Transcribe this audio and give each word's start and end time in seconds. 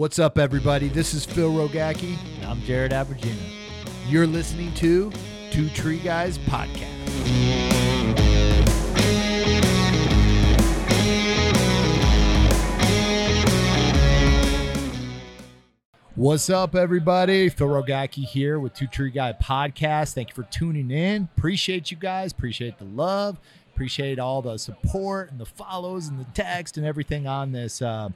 What's 0.00 0.18
up, 0.18 0.38
everybody? 0.38 0.88
This 0.88 1.12
is 1.12 1.26
Phil 1.26 1.52
Rogacki. 1.52 2.16
And 2.36 2.46
I'm 2.46 2.62
Jared 2.62 2.92
Abergina. 2.92 3.36
You're 4.08 4.26
listening 4.26 4.72
to 4.76 5.12
Two 5.50 5.68
Tree 5.68 5.98
Guys 5.98 6.38
Podcast. 6.38 6.86
What's 16.14 16.48
up, 16.48 16.74
everybody? 16.74 17.50
Phil 17.50 17.66
Rogacki 17.66 18.24
here 18.24 18.58
with 18.58 18.72
Two 18.72 18.86
Tree 18.86 19.10
Guy 19.10 19.34
Podcast. 19.34 20.14
Thank 20.14 20.30
you 20.30 20.34
for 20.34 20.44
tuning 20.44 20.90
in. 20.90 21.28
Appreciate 21.36 21.90
you 21.90 21.98
guys. 21.98 22.32
Appreciate 22.32 22.78
the 22.78 22.86
love. 22.86 23.38
Appreciate 23.74 24.18
all 24.18 24.40
the 24.40 24.56
support 24.56 25.30
and 25.30 25.38
the 25.38 25.44
follows 25.44 26.08
and 26.08 26.18
the 26.18 26.26
text 26.32 26.78
and 26.78 26.86
everything 26.86 27.26
on 27.26 27.52
this. 27.52 27.82
Uh, 27.82 28.08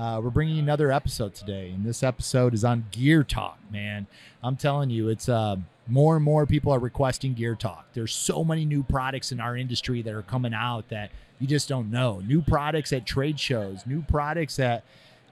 uh, 0.00 0.18
we're 0.18 0.30
bringing 0.30 0.56
you 0.56 0.62
another 0.62 0.90
episode 0.90 1.34
today, 1.34 1.70
and 1.74 1.84
this 1.84 2.02
episode 2.02 2.54
is 2.54 2.64
on 2.64 2.86
Gear 2.90 3.22
Talk. 3.22 3.58
Man, 3.70 4.06
I'm 4.42 4.56
telling 4.56 4.88
you, 4.88 5.10
it's 5.10 5.28
uh, 5.28 5.56
more 5.86 6.16
and 6.16 6.24
more 6.24 6.46
people 6.46 6.72
are 6.72 6.78
requesting 6.78 7.34
Gear 7.34 7.54
Talk. 7.54 7.86
There's 7.92 8.14
so 8.14 8.42
many 8.42 8.64
new 8.64 8.82
products 8.82 9.30
in 9.30 9.40
our 9.40 9.58
industry 9.58 10.00
that 10.00 10.14
are 10.14 10.22
coming 10.22 10.54
out 10.54 10.88
that 10.88 11.10
you 11.38 11.46
just 11.46 11.68
don't 11.68 11.90
know. 11.90 12.20
New 12.20 12.40
products 12.40 12.94
at 12.94 13.04
trade 13.04 13.38
shows, 13.38 13.86
new 13.86 14.00
products 14.00 14.56
that 14.56 14.84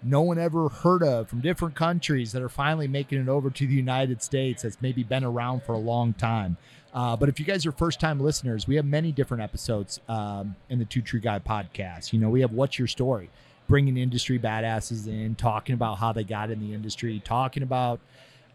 no 0.03 0.21
one 0.21 0.39
ever 0.39 0.69
heard 0.69 1.03
of 1.03 1.31
from 1.31 1.41
different 1.41 1.75
countries 1.75 2.33
that 2.33 2.43
are 2.43 2.51
finally 2.51 2.87
making 2.87 3.23
it 3.23 3.29
over 3.29 3.49
to 3.49 3.67
the 3.67 3.75
United 3.75 4.23
States 4.23 4.65
that's 4.65 4.83
maybe 4.83 5.03
been 5.03 5.25
around 5.25 5.63
for 5.63 5.73
a 5.73 5.79
long 5.79 6.13
time. 6.13 6.59
Uh, 6.93 7.17
but 7.17 7.31
if 7.31 7.41
you 7.41 7.47
guys 7.47 7.65
are 7.65 7.73
first 7.73 8.01
time 8.01 8.21
listeners, 8.21 8.69
we 8.69 8.77
have 8.77 8.85
many 8.85 9.13
different 9.13 9.43
episodes 9.43 9.99
um, 10.11 10.55
in 10.69 10.79
the 10.79 10.85
Two 10.85 11.01
Tree 11.01 11.21
Guy 11.21 11.39
podcast. 11.39 12.13
You 12.13 12.19
know, 12.19 12.29
we 12.29 12.43
have 12.43 12.53
What's 12.53 12.79
Your 12.79 12.89
Story, 12.89 13.31
bringing 13.69 13.97
industry 13.97 14.39
badasses 14.39 15.07
in, 15.07 15.35
talking 15.35 15.75
about 15.75 15.99
how 15.99 16.13
they 16.13 16.25
got 16.25 16.51
in 16.51 16.59
the 16.59 16.75
industry, 16.75 17.23
talking 17.25 17.63
about 17.63 18.01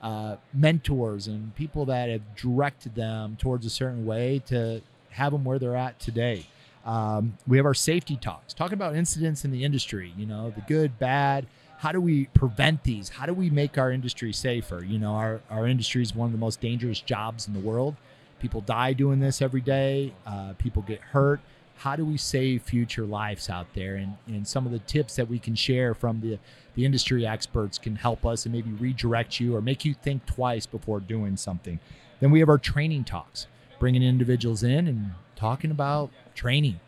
uh, 0.02 0.36
mentors 0.53 1.28
and 1.28 1.56
people 1.56 1.86
that 1.86 2.09
have 2.09 2.36
directed 2.36 2.95
them 2.95 3.38
towards 3.39 3.66
a 3.66 3.69
certain 3.69 4.06
way 4.06 4.41
to 4.47 4.81
have 5.11 5.31
them 5.31 5.45
where 5.45 5.59
they're 5.59 5.78
at 5.78 5.97
today. 6.00 6.45
Um, 6.86 7.38
we 7.47 7.56
have 7.58 7.66
our 7.66 7.73
safety 7.73 8.17
talks, 8.17 8.53
talking 8.53 8.73
about 8.73 8.95
incidents 8.95 9.45
in 9.45 9.52
the 9.52 9.64
industry, 9.64 10.14
you 10.17 10.25
know, 10.25 10.50
the 10.50 10.61
good, 10.61 11.00
bad. 11.00 11.45
How 11.78 11.91
do 11.91 12.02
we 12.02 12.25
prevent 12.34 12.84
these? 12.84 13.09
How 13.09 13.25
do 13.25 13.34
we 13.34 13.50
make 13.50 13.78
our 13.78 13.91
industry 13.91 14.34
safer? 14.34 14.84
You 14.84 15.00
know, 15.00 15.14
our, 15.14 15.41
our 15.50 15.67
industry 15.67 16.02
is 16.02 16.14
one 16.14 16.25
of 16.25 16.31
the 16.34 16.38
most 16.38 16.59
dangerous 16.59 17.00
jobs 17.00 17.47
in 17.47 17.53
the 17.53 17.59
world. 17.59 17.95
People 18.39 18.61
die 18.61 18.91
doing 18.91 19.19
this 19.22 19.41
every 19.41 19.61
day, 19.61 20.14
uh, 20.25 20.53
people 20.58 20.81
get 20.81 21.00
hurt. 21.00 21.39
How 21.77 21.95
do 21.95 22.05
we 22.05 22.17
save 22.17 22.63
future 22.63 23.05
lives 23.05 23.49
out 23.49 23.67
there? 23.73 23.95
And, 23.95 24.17
and 24.27 24.47
some 24.47 24.66
of 24.66 24.71
the 24.71 24.79
tips 24.79 25.16
that 25.16 25.29
we 25.29 25.39
can 25.39 25.55
share 25.55 25.93
from 25.93 26.21
the, 26.21 26.39
the 26.75 26.85
industry 26.85 27.25
experts 27.25 27.77
can 27.77 27.95
help 27.95 28.25
us 28.25 28.45
and 28.45 28.53
maybe 28.53 28.71
redirect 28.71 29.39
you 29.39 29.55
or 29.55 29.61
make 29.61 29.83
you 29.83 29.94
think 29.94 30.25
twice 30.25 30.66
before 30.66 30.99
doing 30.99 31.35
something. 31.35 31.79
Then 32.19 32.31
we 32.31 32.39
have 32.39 32.49
our 32.49 32.57
training 32.57 33.03
talks, 33.03 33.47
bringing 33.79 34.01
individuals 34.01 34.63
in 34.63 34.88
and 34.88 35.11
talking 35.35 35.71
about 35.71 36.09
training. 36.35 36.79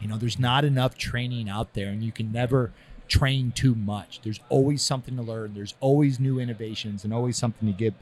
You 0.00 0.08
know, 0.08 0.16
there's 0.16 0.38
not 0.38 0.64
enough 0.64 0.96
training 0.96 1.48
out 1.48 1.74
there, 1.74 1.88
and 1.88 2.02
you 2.02 2.10
can 2.10 2.32
never 2.32 2.72
train 3.06 3.52
too 3.52 3.74
much. 3.74 4.20
There's 4.22 4.40
always 4.48 4.82
something 4.82 5.16
to 5.16 5.22
learn, 5.22 5.54
there's 5.54 5.74
always 5.78 6.18
new 6.18 6.40
innovations, 6.40 7.04
and 7.04 7.12
always 7.12 7.36
something 7.36 7.70
to 7.70 7.76
get 7.76 7.94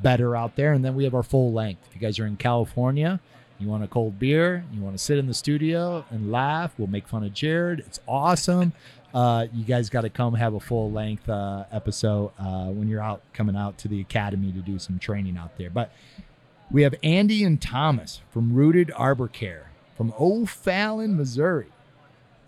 better 0.00 0.36
out 0.36 0.56
there. 0.56 0.72
And 0.72 0.84
then 0.84 0.94
we 0.94 1.04
have 1.04 1.14
our 1.14 1.22
full 1.22 1.52
length. 1.52 1.80
If 1.88 1.94
you 1.94 2.00
guys 2.00 2.18
are 2.18 2.26
in 2.26 2.36
California, 2.36 3.20
you 3.58 3.68
want 3.68 3.84
a 3.84 3.88
cold 3.88 4.18
beer, 4.18 4.64
you 4.72 4.80
want 4.80 4.96
to 4.96 5.02
sit 5.02 5.18
in 5.18 5.26
the 5.26 5.34
studio 5.34 6.04
and 6.10 6.30
laugh, 6.30 6.72
we'll 6.78 6.88
make 6.88 7.08
fun 7.08 7.24
of 7.24 7.32
Jared. 7.32 7.80
It's 7.80 8.00
awesome. 8.06 8.72
Uh, 9.14 9.46
you 9.52 9.64
guys 9.64 9.88
got 9.88 10.02
to 10.02 10.10
come 10.10 10.34
have 10.34 10.54
a 10.54 10.60
full 10.60 10.90
length 10.90 11.28
uh, 11.28 11.64
episode 11.72 12.32
uh, 12.38 12.66
when 12.66 12.88
you're 12.88 13.02
out 13.02 13.22
coming 13.32 13.56
out 13.56 13.78
to 13.78 13.88
the 13.88 14.00
academy 14.00 14.52
to 14.52 14.60
do 14.60 14.78
some 14.78 14.98
training 14.98 15.38
out 15.38 15.56
there. 15.56 15.70
But 15.70 15.90
we 16.70 16.82
have 16.82 16.94
Andy 17.02 17.44
and 17.44 17.60
Thomas 17.60 18.20
from 18.30 18.52
Rooted 18.54 18.92
Arbor 18.94 19.28
Care 19.28 19.70
from 19.96 20.12
O'Fallon, 20.18 21.16
Missouri. 21.16 21.68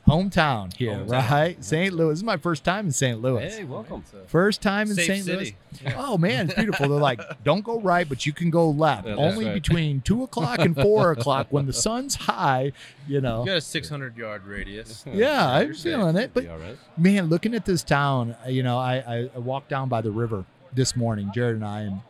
Hometown 0.09 0.75
here, 0.75 0.95
Hometown. 0.95 1.31
right? 1.31 1.63
St. 1.65 1.93
Louis. 1.93 2.13
This 2.13 2.19
is 2.21 2.25
my 2.25 2.39
first 2.39 2.65
time 2.65 2.87
in 2.87 2.93
St. 2.93 3.21
Louis. 3.21 3.55
Hey, 3.55 3.65
welcome. 3.65 4.03
First 4.27 4.63
time 4.63 4.89
in 4.91 4.97
St. 4.97 5.27
Louis. 5.27 5.55
Oh 5.97 6.17
man, 6.17 6.47
it's 6.47 6.55
beautiful. 6.55 6.89
They're 6.89 6.99
like, 6.99 7.21
don't 7.45 7.63
go 7.63 7.79
right, 7.81 8.09
but 8.09 8.25
you 8.25 8.33
can 8.33 8.49
go 8.49 8.71
left. 8.71 9.07
Yeah, 9.07 9.17
Only 9.17 9.45
right. 9.45 9.55
between 9.55 10.01
two 10.01 10.23
o'clock 10.23 10.61
and 10.61 10.75
four 10.75 11.13
o'clock 11.17 11.49
when 11.51 11.67
the 11.67 11.73
sun's 11.75 12.15
high. 12.15 12.73
You 13.07 13.21
know, 13.21 13.41
You 13.41 13.47
got 13.49 13.57
a 13.59 13.61
600 13.61 14.17
yard 14.17 14.45
radius. 14.47 15.05
yeah, 15.13 15.47
I'm 15.53 15.67
You're 15.67 15.75
safe. 15.75 15.93
feeling 15.95 16.17
it. 16.17 16.31
But 16.33 16.47
right. 16.47 16.79
man, 16.97 17.27
looking 17.29 17.55
at 17.55 17.67
this 17.67 17.83
town, 17.83 18.35
uh, 18.45 18.49
you 18.49 18.63
know, 18.63 18.79
I, 18.79 18.97
I, 18.97 19.31
I 19.35 19.39
walked 19.39 19.69
down 19.69 19.89
by 19.91 20.01
the 20.01 20.11
river 20.11 20.45
this 20.73 20.97
morning, 20.97 21.31
Jared 21.35 21.57
and 21.57 21.65
I, 21.65 21.81
and 21.83 22.01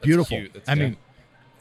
beautiful. 0.00 0.42
I 0.66 0.74
mean, 0.74 0.96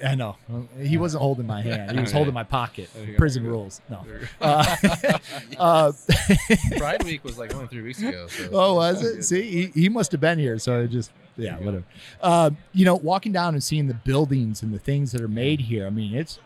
I 0.03 0.15
know 0.15 0.35
he 0.79 0.97
wasn't 0.97 1.21
holding 1.21 1.47
my 1.47 1.61
hand; 1.61 1.91
he 1.91 1.99
was 1.99 2.11
Yeah. 2.11 2.17
holding 2.17 2.33
my 2.33 2.43
pocket. 2.43 2.89
There 2.93 3.05
you 3.05 3.11
go. 3.13 3.17
Prison 3.17 3.45
rules. 3.45 3.81
No. 3.89 4.03
Uh, 4.41 4.75
uh, 5.59 5.91
Pride 6.77 7.03
Week 7.03 7.23
was 7.23 7.37
like 7.37 7.53
only 7.55 7.67
three 7.67 7.81
weeks 7.81 8.01
ago. 8.01 8.27
So 8.27 8.49
Oh, 8.53 8.75
was 8.75 9.01
it? 9.03 9.23
See, 9.23 9.41
he, 9.71 9.81
he 9.81 9.89
must 9.89 10.11
have 10.11 10.21
been 10.21 10.39
here. 10.39 10.59
So 10.59 10.81
it 10.81 10.89
just, 10.89 11.11
yeah, 11.37 11.57
whatever. 11.57 11.83
Uh, 12.21 12.49
you 12.73 12.85
know, 12.85 12.95
walking 12.95 13.31
down 13.31 13.53
and 13.53 13.63
seeing 13.63 13.87
the 13.87 13.93
buildings 13.93 14.61
and 14.61 14.73
the 14.73 14.79
things 14.79 15.11
that 15.13 15.21
are 15.21 15.27
made 15.27 15.61
here. 15.61 15.87
I 15.87 15.89
mean, 15.89 16.13
it's 16.15 16.39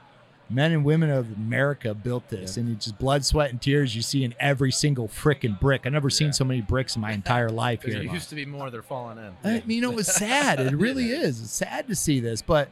men 0.50 0.72
and 0.72 0.85
women 0.85 1.09
of 1.09 1.28
America 1.35 1.94
built 1.94 2.29
this, 2.29 2.56
and 2.57 2.74
it's 2.74 2.85
just 2.85 2.97
blood, 2.97 3.25
sweat, 3.25 3.50
and 3.51 3.62
tears 3.62 3.95
you 3.95 4.01
see 4.01 4.24
in 4.24 4.34
every 4.39 4.72
single 4.72 5.07
frickin' 5.07 5.59
brick. 5.59 5.85
I've 5.85 5.91
never 5.94 6.09
seen 6.09 6.31
so 6.31 6.45
many 6.45 6.62
bricks 6.62 6.95
in 6.95 7.01
my 7.01 7.12
entire 7.12 7.50
life 7.50 7.81
There 7.81 8.01
here. 8.01 8.13
used 8.13 8.29
to 8.29 8.35
be 8.35 8.45
more. 8.45 8.69
They're 8.69 8.81
falling 8.81 9.18
in. 9.18 9.34
I 9.44 9.62
mean, 9.66 9.75
you 9.78 9.81
know, 9.81 9.97
it's 9.97 10.13
sad. 10.13 10.59
It 10.59 10.74
really 10.75 11.09
is. 11.12 11.41
It's 11.41 11.51
sad 11.53 11.88
to 11.88 11.95
see 11.95 12.19
this, 12.19 12.41
but. 12.41 12.69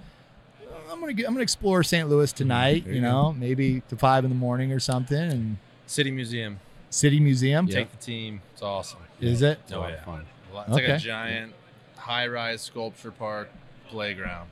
I'm 0.91 0.99
gonna 0.99 1.13
get, 1.13 1.27
I'm 1.27 1.33
gonna 1.33 1.43
explore 1.43 1.83
St. 1.83 2.07
Louis 2.09 2.31
tonight. 2.33 2.83
There 2.85 2.93
You 2.93 3.01
you 3.01 3.05
go. 3.05 3.11
know, 3.11 3.33
maybe 3.33 3.81
to 3.89 3.95
five 3.97 4.23
in 4.23 4.29
the 4.29 4.35
morning 4.35 4.71
or 4.71 4.79
something. 4.79 5.17
And 5.17 5.57
City 5.87 6.11
Museum. 6.11 6.59
City 6.89 7.19
Museum. 7.19 7.67
Yeah. 7.67 7.75
Take 7.75 7.91
the 7.91 7.97
team. 7.97 8.41
It's 8.53 8.61
awesome. 8.61 8.99
Is 9.19 9.41
it? 9.41 9.59
It's 9.63 9.73
Oh, 9.73 9.85
yeah. 9.87 10.03
fun. 10.03 10.25
It's 10.53 10.69
like 10.69 10.87
a 10.87 10.97
giant 10.97 11.53
high 11.97 12.27
rise 12.27 12.61
sculpture 12.61 13.11
park 13.11 13.49
playground. 13.89 14.49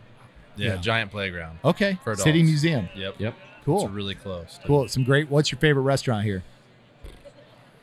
Yeah, 0.55 0.73
Yeah. 0.75 0.75
giant 0.77 1.11
playground. 1.11 1.59
Okay. 1.63 1.97
For 2.03 2.15
City. 2.15 2.43
Museum. 2.43 2.89
Yep. 2.95 3.15
Yep. 3.19 3.33
Cool. 3.65 3.83
It's 3.85 3.91
really 3.91 4.15
close. 4.15 4.59
Cool. 4.65 4.87
Some 4.89 5.03
great. 5.05 5.29
What's 5.29 5.51
your 5.51 5.59
favorite 5.59 5.83
restaurant 5.83 6.25
here? 6.25 6.43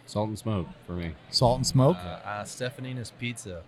Salt 0.06 0.28
and 0.28 0.38
smoke 0.38 0.66
for 0.86 0.92
me. 0.92 1.12
Salt 1.30 1.56
and 1.58 1.66
Smoke. 1.66 1.96
Uh, 1.96 2.18
uh, 2.24 2.44
Stefanina's 2.44 3.12
Pizza. 3.18 3.62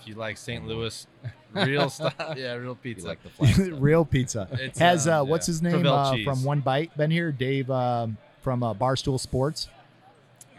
If 0.00 0.08
you 0.08 0.14
like 0.14 0.36
St. 0.36 0.66
Louis, 0.66 1.06
real 1.54 1.88
stuff. 1.90 2.14
Yeah, 2.36 2.54
real 2.54 2.74
pizza. 2.74 3.06
like 3.06 3.22
the 3.22 3.28
flat 3.30 3.54
stuff. 3.54 3.68
Real 3.78 4.04
pizza. 4.04 4.48
It's, 4.52 4.78
Has 4.78 5.06
um, 5.08 5.14
uh, 5.14 5.24
what's 5.24 5.46
yeah. 5.48 5.52
his 5.52 5.62
name 5.62 5.72
Provel 5.82 5.92
uh, 6.12 6.14
cheese. 6.14 6.24
from 6.24 6.44
One 6.44 6.60
Bite 6.60 6.96
been 6.96 7.10
here? 7.10 7.32
Dave 7.32 7.70
um, 7.70 8.16
from 8.42 8.62
uh, 8.62 8.72
Barstool 8.74 9.18
Sports. 9.20 9.68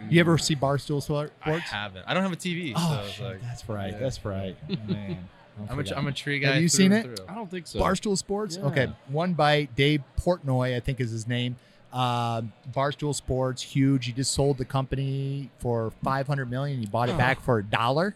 You 0.09 0.19
ever 0.19 0.37
see 0.39 0.55
Barstool 0.55 1.01
Spor- 1.01 1.29
I 1.45 1.51
haven't. 1.59 2.03
I 2.07 2.13
don't 2.15 2.23
have 2.23 2.31
a 2.31 2.35
TV. 2.35 2.73
so 2.75 2.79
Oh, 2.83 3.03
it's 3.05 3.13
shit, 3.13 3.25
like, 3.25 3.41
that's 3.41 3.69
right. 3.69 3.91
yeah. 3.93 3.99
That's 3.99 4.25
right. 4.25 4.55
Man, 4.87 5.27
I 5.59 5.71
I'm 5.71 5.79
a, 5.79 5.83
forgot. 5.83 5.97
I'm 5.97 6.07
a 6.07 6.11
tree 6.11 6.39
guy. 6.39 6.53
Have 6.53 6.61
you 6.63 6.69
through 6.69 6.77
seen 6.85 6.91
and 6.91 7.05
it? 7.05 7.17
through. 7.17 7.25
I 7.29 7.35
don't 7.35 7.49
think 7.51 7.67
so. 7.67 7.79
Barstool 7.79 8.17
Sports. 8.17 8.57
Yeah. 8.57 8.65
Okay, 8.67 8.87
One 9.09 9.33
Bite. 9.33 9.75
Dave 9.75 10.01
Portnoy, 10.19 10.75
I 10.75 10.79
think 10.79 10.99
is 10.99 11.11
his 11.11 11.27
name. 11.27 11.55
Uh, 11.93 12.41
Barstool 12.71 13.13
Sports, 13.13 13.61
huge. 13.61 14.05
He 14.07 14.11
just 14.11 14.33
sold 14.33 14.57
the 14.57 14.65
company 14.65 15.51
for 15.59 15.91
500 16.03 16.49
million. 16.49 16.79
He 16.79 16.85
bought 16.87 17.09
it 17.09 17.13
Oh. 17.15 17.17
back 17.17 17.39
for 17.41 17.59
a 17.59 17.63
dollar. 17.63 18.15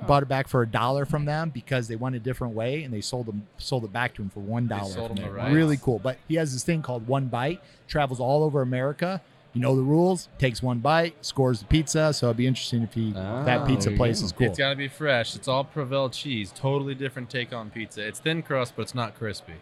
Oh. 0.00 0.06
Bought 0.06 0.22
it 0.22 0.28
back 0.28 0.46
for 0.48 0.62
a 0.62 0.66
dollar 0.66 1.04
from 1.04 1.24
them 1.24 1.50
because 1.50 1.88
they 1.88 1.96
went 1.96 2.14
a 2.14 2.20
different 2.20 2.54
way, 2.54 2.84
and 2.84 2.94
they 2.94 3.00
sold 3.00 3.26
them 3.26 3.46
sold 3.58 3.84
it 3.84 3.92
back 3.92 4.14
to 4.14 4.22
him 4.22 4.30
for 4.30 4.40
one 4.40 4.66
dollar. 4.68 4.90
sold 4.92 5.10
him 5.18 5.24
the 5.24 5.30
rights. 5.30 5.52
Really 5.54 5.76
cool. 5.76 5.98
But 5.98 6.18
he 6.28 6.36
has 6.36 6.52
this 6.52 6.62
thing 6.64 6.82
called 6.82 7.06
One 7.08 7.26
Bite. 7.26 7.60
Travels 7.88 8.20
all 8.20 8.42
over 8.44 8.62
America. 8.62 9.20
You 9.54 9.62
know 9.62 9.74
the 9.74 9.82
rules. 9.82 10.28
Takes 10.38 10.62
one 10.62 10.78
bite, 10.80 11.24
scores 11.24 11.60
the 11.60 11.64
pizza. 11.64 12.12
So 12.12 12.26
it'd 12.26 12.36
be 12.36 12.46
interesting 12.46 12.82
if 12.82 12.92
he 12.94 13.12
Ah, 13.16 13.42
that 13.44 13.66
pizza 13.66 13.90
place 13.90 14.20
go. 14.20 14.26
is 14.26 14.32
cool. 14.32 14.46
It's 14.46 14.58
got 14.58 14.70
to 14.70 14.76
be 14.76 14.88
fresh. 14.88 15.34
It's 15.34 15.48
all 15.48 15.64
Provel 15.64 16.12
cheese. 16.12 16.52
Totally 16.54 16.94
different 16.94 17.28
take 17.30 17.52
on 17.52 17.70
pizza. 17.70 18.06
It's 18.06 18.20
thin 18.20 18.42
crust, 18.42 18.74
but 18.76 18.82
it's 18.82 18.94
not 18.94 19.16
crispy. 19.18 19.54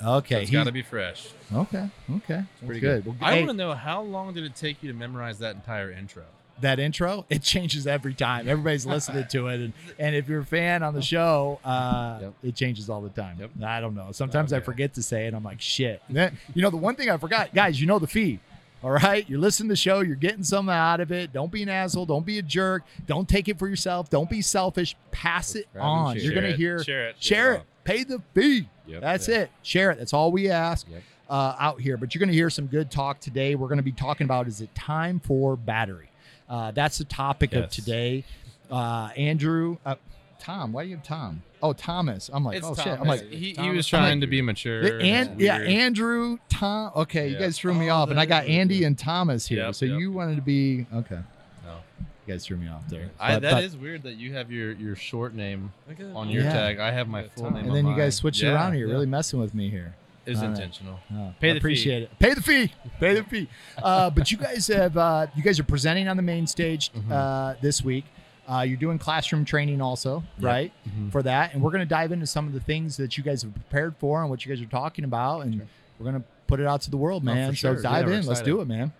So 0.00 0.08
okay, 0.14 0.40
it's 0.40 0.50
he- 0.50 0.56
got 0.56 0.64
to 0.64 0.72
be 0.72 0.82
fresh. 0.82 1.28
okay, 1.54 1.88
okay. 2.16 2.42
That's 2.44 2.64
pretty 2.64 2.80
good. 2.80 3.04
good. 3.04 3.20
Well, 3.20 3.28
I 3.30 3.34
hey, 3.34 3.40
want 3.40 3.50
to 3.52 3.56
know 3.56 3.74
how 3.74 4.02
long 4.02 4.32
did 4.34 4.42
it 4.44 4.56
take 4.56 4.82
you 4.82 4.90
to 4.90 4.98
memorize 4.98 5.38
that 5.38 5.54
entire 5.54 5.90
intro? 5.92 6.24
That 6.60 6.78
intro 6.78 7.24
it 7.28 7.42
changes 7.42 7.86
every 7.86 8.14
time 8.14 8.48
everybody's 8.48 8.86
listening 8.86 9.26
to 9.28 9.48
it 9.48 9.60
and, 9.60 9.72
and 9.98 10.14
if 10.16 10.28
you're 10.28 10.40
a 10.40 10.44
fan 10.44 10.82
on 10.82 10.94
the 10.94 11.02
show 11.02 11.60
uh, 11.64 12.18
Yep. 12.22 12.34
it 12.42 12.54
changes 12.54 12.88
all 12.88 13.00
the 13.02 13.10
time 13.10 13.36
Yep. 13.38 13.50
i 13.64 13.80
don't 13.80 13.94
know 13.94 14.10
sometimes 14.12 14.52
i 14.52 14.60
forget 14.60 14.94
to 14.94 15.02
say 15.02 15.26
it 15.26 15.34
i'm 15.34 15.44
like 15.44 15.60
shit 15.60 16.00
then- 16.08 16.36
you 16.54 16.62
know 16.62 16.70
the 16.70 16.76
one 16.76 16.94
thing 16.94 17.10
i 17.10 17.16
forgot 17.16 17.54
guys 17.54 17.80
you 17.80 17.86
know 17.86 17.98
the 17.98 18.06
fee. 18.06 18.40
all 18.82 18.90
right 18.90 19.28
you're 19.28 19.38
listening 19.38 19.68
to 19.68 19.72
the 19.72 19.76
show 19.76 20.00
you're 20.00 20.16
getting 20.16 20.42
something 20.44 20.74
out 20.74 21.00
of 21.00 21.12
it 21.12 21.32
don't 21.32 21.52
be 21.52 21.62
an 21.62 21.68
asshole 21.68 22.06
don't 22.06 22.24
be 22.26 22.38
a 22.38 22.42
jerk 22.42 22.82
don't 23.06 23.28
take 23.28 23.48
it 23.48 23.58
for 23.58 23.68
yourself 23.68 24.08
don't 24.08 24.30
be 24.30 24.40
selfish 24.40 24.96
pass 25.10 25.54
it 25.54 25.66
Grab 25.72 25.84
on 25.84 26.14
share. 26.16 26.24
you're 26.24 26.34
gonna 26.34 26.48
Share 26.48 26.54
it. 26.54 26.58
hear 26.58 26.82
Share 26.84 27.08
it. 27.08 27.16
share 27.18 27.52
it 27.54 27.62
pay 27.84 28.02
the 28.04 28.22
fee 28.34 28.68
Yep. 28.86 29.00
that's 29.02 29.28
Yeah. 29.28 29.36
it 29.40 29.50
share 29.62 29.90
it 29.90 29.98
that's 29.98 30.12
all 30.12 30.32
we 30.32 30.48
ask 30.50 30.86
Yep. 30.90 31.02
uh, 31.28 31.56
out 31.58 31.80
here. 31.80 31.96
But 31.96 32.14
you're 32.14 32.20
going 32.20 32.28
to 32.28 32.34
hear 32.36 32.48
some 32.50 32.66
good 32.68 32.88
talk 32.88 33.18
today. 33.18 33.56
We're 33.56 33.66
going 33.66 33.78
to 33.78 33.82
be 33.82 33.90
talking 33.90 34.26
about 34.26 34.46
is 34.46 34.60
it 34.60 34.72
time 34.76 35.18
for 35.18 35.56
battery? 35.56 36.08
Uh, 36.48 36.70
that's 36.70 36.98
the 36.98 37.04
topic 37.04 37.52
of 37.54 37.68
today. 37.70 38.24
uh, 38.70 39.10
Andrew, 39.16 39.76
uh, 39.84 39.96
Tom. 40.38 40.72
Why 40.72 40.84
do 40.84 40.90
you 40.90 40.96
have 40.96 41.04
Tom? 41.04 41.42
Oh, 41.62 41.72
Thomas. 41.72 42.30
I'm 42.32 42.44
like, 42.44 42.58
It's 42.58 42.66
oh 42.66 42.74
Tom. 42.74 42.84
shit. 42.84 43.00
I'm 43.00 43.06
like, 43.08 43.28
he, 43.30 43.54
he 43.54 43.70
was 43.70 43.86
trying 43.86 44.20
to 44.20 44.26
be 44.26 44.40
mature. 44.42 44.82
The- 44.82 44.94
and, 45.02 45.30
and 45.30 45.40
yeah. 45.40 45.56
Andrew, 45.58 46.38
Tom. 46.48 46.92
Okay, 46.94 47.28
you 47.28 47.38
guys 47.38 47.58
threw 47.58 47.74
me 47.74 47.90
Oh, 47.90 47.94
off, 47.96 48.10
and 48.10 48.20
I 48.20 48.26
got 48.26 48.44
that- 48.44 48.50
Andy 48.50 48.84
and 48.84 48.96
Thomas 48.98 49.46
here. 49.46 49.64
Yep, 49.64 49.74
so 49.74 49.86
yep. 49.86 49.98
you 49.98 50.12
wanted 50.12 50.36
to 50.36 50.42
be 50.42 50.86
okay. 50.94 51.20
No. 51.64 51.78
You 51.98 52.34
guys 52.34 52.44
threw 52.46 52.58
me 52.58 52.68
off 52.68 52.86
there. 52.88 53.10
I, 53.18 53.34
But- 53.36 53.42
that 53.42 53.64
is 53.64 53.74
but- 53.74 53.82
weird 53.82 54.02
that 54.04 54.14
you 54.16 54.34
have 54.34 54.52
your, 54.52 54.72
your 54.72 54.94
short 54.94 55.34
name 55.34 55.72
on 55.88 56.12
on 56.14 56.28
your 56.28 56.44
Yeah. 56.44 56.52
tag. 56.52 56.78
I 56.78 56.92
have 56.92 57.08
my 57.08 57.24
full 57.34 57.44
Tom. 57.44 57.54
name. 57.54 57.62
And 57.62 57.70
on 57.70 57.74
then 57.76 57.84
you 57.86 57.90
mine. 57.92 57.98
guys 58.00 58.14
switched 58.16 58.42
it 58.42 58.48
around. 58.48 58.76
You're 58.78 58.86
yeah. 58.88 58.94
really 58.94 59.06
messing 59.06 59.40
with 59.40 59.54
me 59.54 59.70
here. 59.70 59.94
Is 60.26 60.38
All 60.38 60.48
right. 60.48 60.50
intentional. 60.56 60.98
Oh, 61.14 61.32
Pay 61.40 61.52
the 61.52 61.58
appreciate 61.58 62.02
it. 62.02 62.18
Pay 62.18 62.34
the 62.34 62.42
fee. 62.42 62.72
Pay 62.98 63.14
the 63.14 63.22
fee. 63.22 63.48
Uh, 63.80 64.10
but 64.16 64.32
you 64.32 64.36
guys 64.38 64.66
have 64.66 64.96
uh, 64.96 65.28
you 65.36 65.42
guys 65.42 65.60
are 65.60 65.64
presenting 65.64 66.08
on 66.08 66.16
the 66.16 66.22
main 66.22 66.46
stage 66.48 66.90
Mhm. 66.92 67.10
uh, 67.12 67.54
this 67.60 67.84
week. 67.84 68.04
Uh, 68.48 68.60
you're 68.62 68.76
doing 68.76 68.98
classroom 68.98 69.44
training 69.44 69.80
also, 69.80 70.22
Yep. 70.38 70.44
right? 70.44 70.72
Mhm. 70.88 71.10
For 71.12 71.22
that, 71.22 71.52
and 71.54 71.62
we're 71.62 71.70
going 71.70 71.80
to 71.82 71.88
dive 71.88 72.10
into 72.12 72.26
some 72.26 72.46
of 72.46 72.52
the 72.52 72.60
things 72.60 72.96
that 72.96 73.16
you 73.16 73.24
guys 73.24 73.42
have 73.42 73.52
prepared 73.54 73.96
for 73.98 74.20
and 74.20 74.28
what 74.30 74.44
you 74.44 74.52
guys 74.54 74.62
are 74.62 74.68
talking 74.70 75.04
about, 75.04 75.40
and 75.40 75.54
Sure. 75.54 75.66
we're 75.98 76.10
going 76.10 76.22
to 76.22 76.28
put 76.46 76.60
it 76.60 76.66
out 76.66 76.80
to 76.82 76.90
the 76.90 76.96
world, 76.96 77.22
Oh, 77.24 77.26
man. 77.34 77.54
so 77.56 77.74
dive 77.74 78.08
Yeah, 78.08 78.18
in. 78.18 78.26
Let's 78.26 78.42
do 78.42 78.60
it, 78.60 78.66
man. 78.68 78.92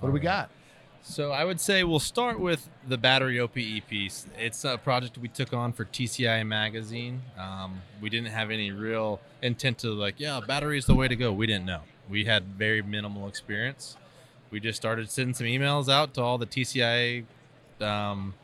What 0.00 0.08
do 0.08 0.12
we 0.12 0.20
All 0.20 0.26
right. 0.26 0.48
got? 0.48 0.50
So 1.04 1.32
I 1.32 1.44
would 1.44 1.60
say 1.60 1.82
we'll 1.82 1.98
start 1.98 2.38
with 2.38 2.68
the 2.86 2.96
battery 2.96 3.40
OPE 3.40 3.54
piece. 3.88 4.26
It's 4.38 4.64
a 4.64 4.78
project 4.78 5.18
we 5.18 5.28
took 5.28 5.52
on 5.52 5.72
for 5.72 5.84
TCI 5.84 6.46
magazine. 6.46 7.22
Um, 7.36 7.82
we 8.00 8.08
didn't 8.08 8.30
have 8.30 8.52
any 8.52 8.70
real 8.70 9.20
intent 9.42 9.78
to 9.78 9.90
like, 9.90 10.14
yeah, 10.18 10.40
battery 10.46 10.78
is 10.78 10.86
the 10.86 10.94
way 10.94 11.08
to 11.08 11.16
go. 11.16 11.32
We 11.32 11.48
didn't 11.48 11.66
know. 11.66 11.80
We 12.08 12.24
had 12.24 12.44
very 12.44 12.82
minimal 12.82 13.26
experience. 13.26 13.96
We 14.50 14.60
just 14.60 14.76
started 14.76 15.10
sending 15.10 15.34
some 15.34 15.46
emails 15.46 15.92
out 15.92 16.14
to 16.14 16.22
all 16.22 16.38
the 16.38 16.46
TCI 16.46 17.24
um, 17.80 18.34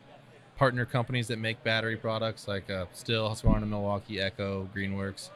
partner 0.57 0.85
companies 0.85 1.29
that 1.29 1.39
make 1.39 1.63
battery 1.63 1.95
products, 1.95 2.45
like 2.47 2.69
uh, 2.69 2.87
Stihl, 2.93 3.29
Husqvarna, 3.31 3.69
Milwaukee, 3.69 4.19
Echo, 4.19 4.67
Greenworks, 4.75 5.29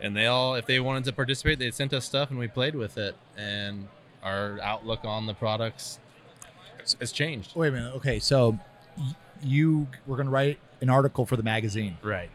and 0.00 0.16
they 0.16 0.26
all, 0.26 0.54
if 0.54 0.64
they 0.64 0.80
wanted 0.80 1.04
to 1.04 1.12
participate, 1.12 1.58
they 1.58 1.70
sent 1.70 1.92
us 1.92 2.06
stuff 2.06 2.30
and 2.30 2.38
we 2.38 2.48
played 2.48 2.74
with 2.74 2.96
it. 2.96 3.14
And 3.36 3.88
our 4.22 4.58
outlook 4.60 5.04
on 5.04 5.26
the 5.26 5.34
products 5.34 5.98
it's, 6.86 6.96
it's 7.00 7.10
changed. 7.12 7.54
Wait 7.56 7.68
a 7.68 7.72
minute. 7.72 7.94
Okay, 7.96 8.20
so 8.20 8.56
y- 8.96 9.14
you 9.42 9.88
were 10.06 10.14
going 10.16 10.26
to 10.26 10.32
write 10.32 10.58
an 10.80 10.88
article 10.88 11.26
for 11.26 11.36
the 11.36 11.42
magazine. 11.42 11.96
Right. 12.00 12.30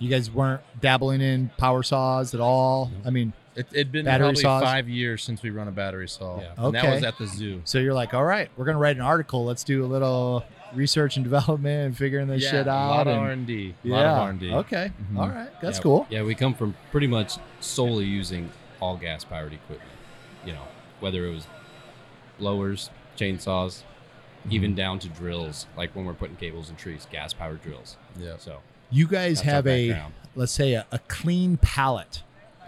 You 0.00 0.10
guys 0.10 0.28
weren't 0.30 0.62
dabbling 0.80 1.20
in 1.20 1.50
power 1.56 1.82
saws 1.84 2.34
at 2.34 2.40
all. 2.40 2.90
I 3.04 3.10
mean, 3.10 3.32
It, 3.54 3.68
it'd 3.72 3.92
been 3.92 4.04
Battery 4.04 4.26
probably 4.26 4.42
saws? 4.42 4.62
five 4.64 4.88
years 4.88 5.22
since 5.22 5.42
we 5.42 5.50
run 5.50 5.68
a 5.68 5.70
battery 5.70 6.08
saw. 6.08 6.40
Yeah. 6.40 6.52
And 6.58 6.74
that 6.74 6.84
Okay. 6.84 6.94
was 6.96 7.04
at 7.04 7.16
the 7.18 7.26
zoo. 7.28 7.60
So 7.64 7.78
you're 7.78 7.94
like, 7.94 8.12
all 8.14 8.24
right, 8.24 8.50
we're 8.56 8.64
gonna 8.66 8.78
write 8.78 8.96
an 8.96 9.02
article. 9.02 9.44
Let's 9.44 9.62
do 9.64 9.84
a 9.84 9.86
little 9.86 10.44
research 10.74 11.16
and 11.16 11.24
development 11.30 11.86
and 11.86 11.96
figuring 11.96 12.26
this 12.26 12.42
yeah, 12.42 12.50
shit 12.50 12.68
out. 12.68 12.88
A 12.88 12.90
lot 12.90 13.06
of 13.06 13.12
and- 13.14 13.20
R 13.22 13.30
and 13.30 13.46
D. 13.46 13.74
A 13.84 13.88
yeah. 13.88 13.94
lot 13.94 14.04
of 14.06 14.18
R 14.22 14.30
and 14.30 14.40
D. 14.40 14.52
Okay. 14.52 14.90
Mhm. 15.12 15.18
All 15.18 15.28
right. 15.28 15.48
That's 15.62 15.78
Yeah, 15.78 15.82
cool. 15.82 16.06
Yeah, 16.10 16.22
we 16.24 16.34
come 16.34 16.52
from 16.52 16.74
pretty 16.90 17.06
much 17.06 17.34
solely 17.60 18.04
using 18.06 18.50
all 18.80 18.96
gas 18.98 19.24
powered 19.24 19.52
equipment. 19.54 19.90
You 20.44 20.52
know, 20.54 20.62
whether 21.00 21.24
it 21.26 21.30
was 21.32 21.46
blowers, 22.38 22.90
chainsaws, 23.16 23.82
even 24.50 24.70
Mm-hmm. 24.70 24.76
down 24.76 24.98
to 25.00 25.08
drills, 25.08 25.66
like 25.76 25.94
when 25.96 26.04
we're 26.04 26.14
putting 26.14 26.36
cables 26.36 26.70
in 26.70 26.76
trees, 26.76 27.06
gas 27.10 27.32
powered 27.32 27.62
drills. 27.62 27.96
Yeah. 28.18 28.36
So 28.38 28.60
You 28.90 29.06
guys 29.08 29.40
have 29.40 29.66
a 29.66 30.02
let's 30.34 30.52
say 30.52 30.74
a, 30.74 30.86
a 30.92 30.98
clean 31.08 31.56
palette. 31.56 32.22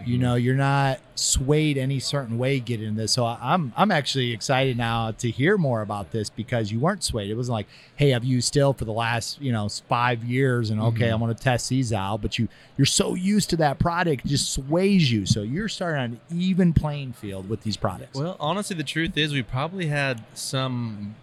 You 0.05 0.13
Mm-hmm. 0.13 0.21
know, 0.21 0.35
you're 0.35 0.55
not 0.55 0.99
swayed 1.15 1.77
any 1.77 1.99
certain 1.99 2.37
way 2.37 2.59
getting 2.61 2.95
this. 2.95 3.11
So 3.11 3.25
I'm 3.25 3.73
I'm 3.75 3.91
actually 3.91 4.31
excited 4.31 4.77
now 4.77 5.11
to 5.11 5.29
hear 5.29 5.57
more 5.57 5.81
about 5.81 6.11
this 6.11 6.29
because 6.29 6.71
you 6.71 6.79
weren't 6.79 7.03
swayed. 7.03 7.29
It 7.29 7.35
wasn't 7.35 7.53
like, 7.53 7.67
hey, 7.97 8.13
I've 8.13 8.23
used 8.23 8.53
Stihl 8.53 8.77
for 8.77 8.85
the 8.85 8.93
last 8.93 9.41
you 9.41 9.51
know 9.51 9.67
five 9.89 10.23
years, 10.23 10.69
and 10.69 10.79
okay, 10.79 11.07
Mhm. 11.09 11.13
I'm 11.13 11.19
going 11.19 11.35
to 11.35 11.43
test 11.43 11.67
these 11.69 11.91
out. 11.91 12.21
But 12.21 12.39
you 12.39 12.47
you're 12.77 12.85
so 12.85 13.13
used 13.15 13.49
to 13.49 13.57
that 13.57 13.77
product, 13.79 14.25
it 14.25 14.27
just 14.29 14.51
sways 14.53 15.11
you. 15.11 15.25
So 15.25 15.41
you're 15.41 15.67
starting 15.67 15.99
on 16.01 16.19
an 16.29 16.39
even 16.39 16.71
playing 16.73 17.13
field 17.13 17.49
with 17.49 17.63
these 17.63 17.75
products. 17.77 18.17
Well, 18.17 18.37
honestly, 18.39 18.75
the 18.77 18.83
truth 18.85 19.17
is 19.17 19.33
we 19.33 19.43
probably 19.43 19.87
had 19.87 20.23
some 20.33 21.15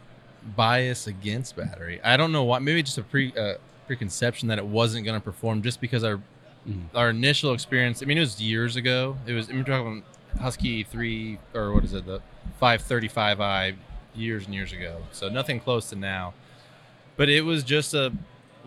bias 0.54 1.06
against 1.06 1.56
battery. 1.56 2.00
I 2.04 2.16
don't 2.16 2.30
know 2.32 2.44
why. 2.44 2.58
Maybe 2.58 2.82
just 2.82 2.98
a 2.98 3.02
pre 3.02 3.32
uh, 3.36 3.54
preconception 3.86 4.48
that 4.48 4.58
it 4.58 4.66
wasn't 4.66 5.04
going 5.04 5.18
to 5.18 5.24
perform 5.24 5.62
just 5.62 5.80
because 5.80 6.04
our 6.04 6.20
Mhm. 6.66 6.86
our 6.94 7.10
initial 7.10 7.52
experience. 7.52 8.02
I 8.02 8.06
mean, 8.06 8.16
it 8.18 8.20
was 8.20 8.40
years 8.40 8.76
ago. 8.76 9.16
It 9.26 9.32
was. 9.32 9.48
I 9.48 9.52
mean, 9.52 9.60
we're 9.60 9.64
talking 9.76 10.02
Husky 10.40 10.82
three 10.82 11.38
or 11.54 11.72
what 11.72 11.84
is 11.84 11.92
it? 11.94 12.06
The 12.06 12.20
five 12.58 12.82
thirty 12.82 13.08
five 13.08 13.40
i 13.40 13.74
years 14.14 14.46
and 14.46 14.54
years 14.54 14.72
ago. 14.72 15.02
So 15.12 15.28
nothing 15.28 15.60
close 15.60 15.90
to 15.90 15.96
now. 15.96 16.32
But 17.16 17.28
it 17.28 17.42
was 17.44 17.64
just 17.64 17.94
a. 17.94 18.12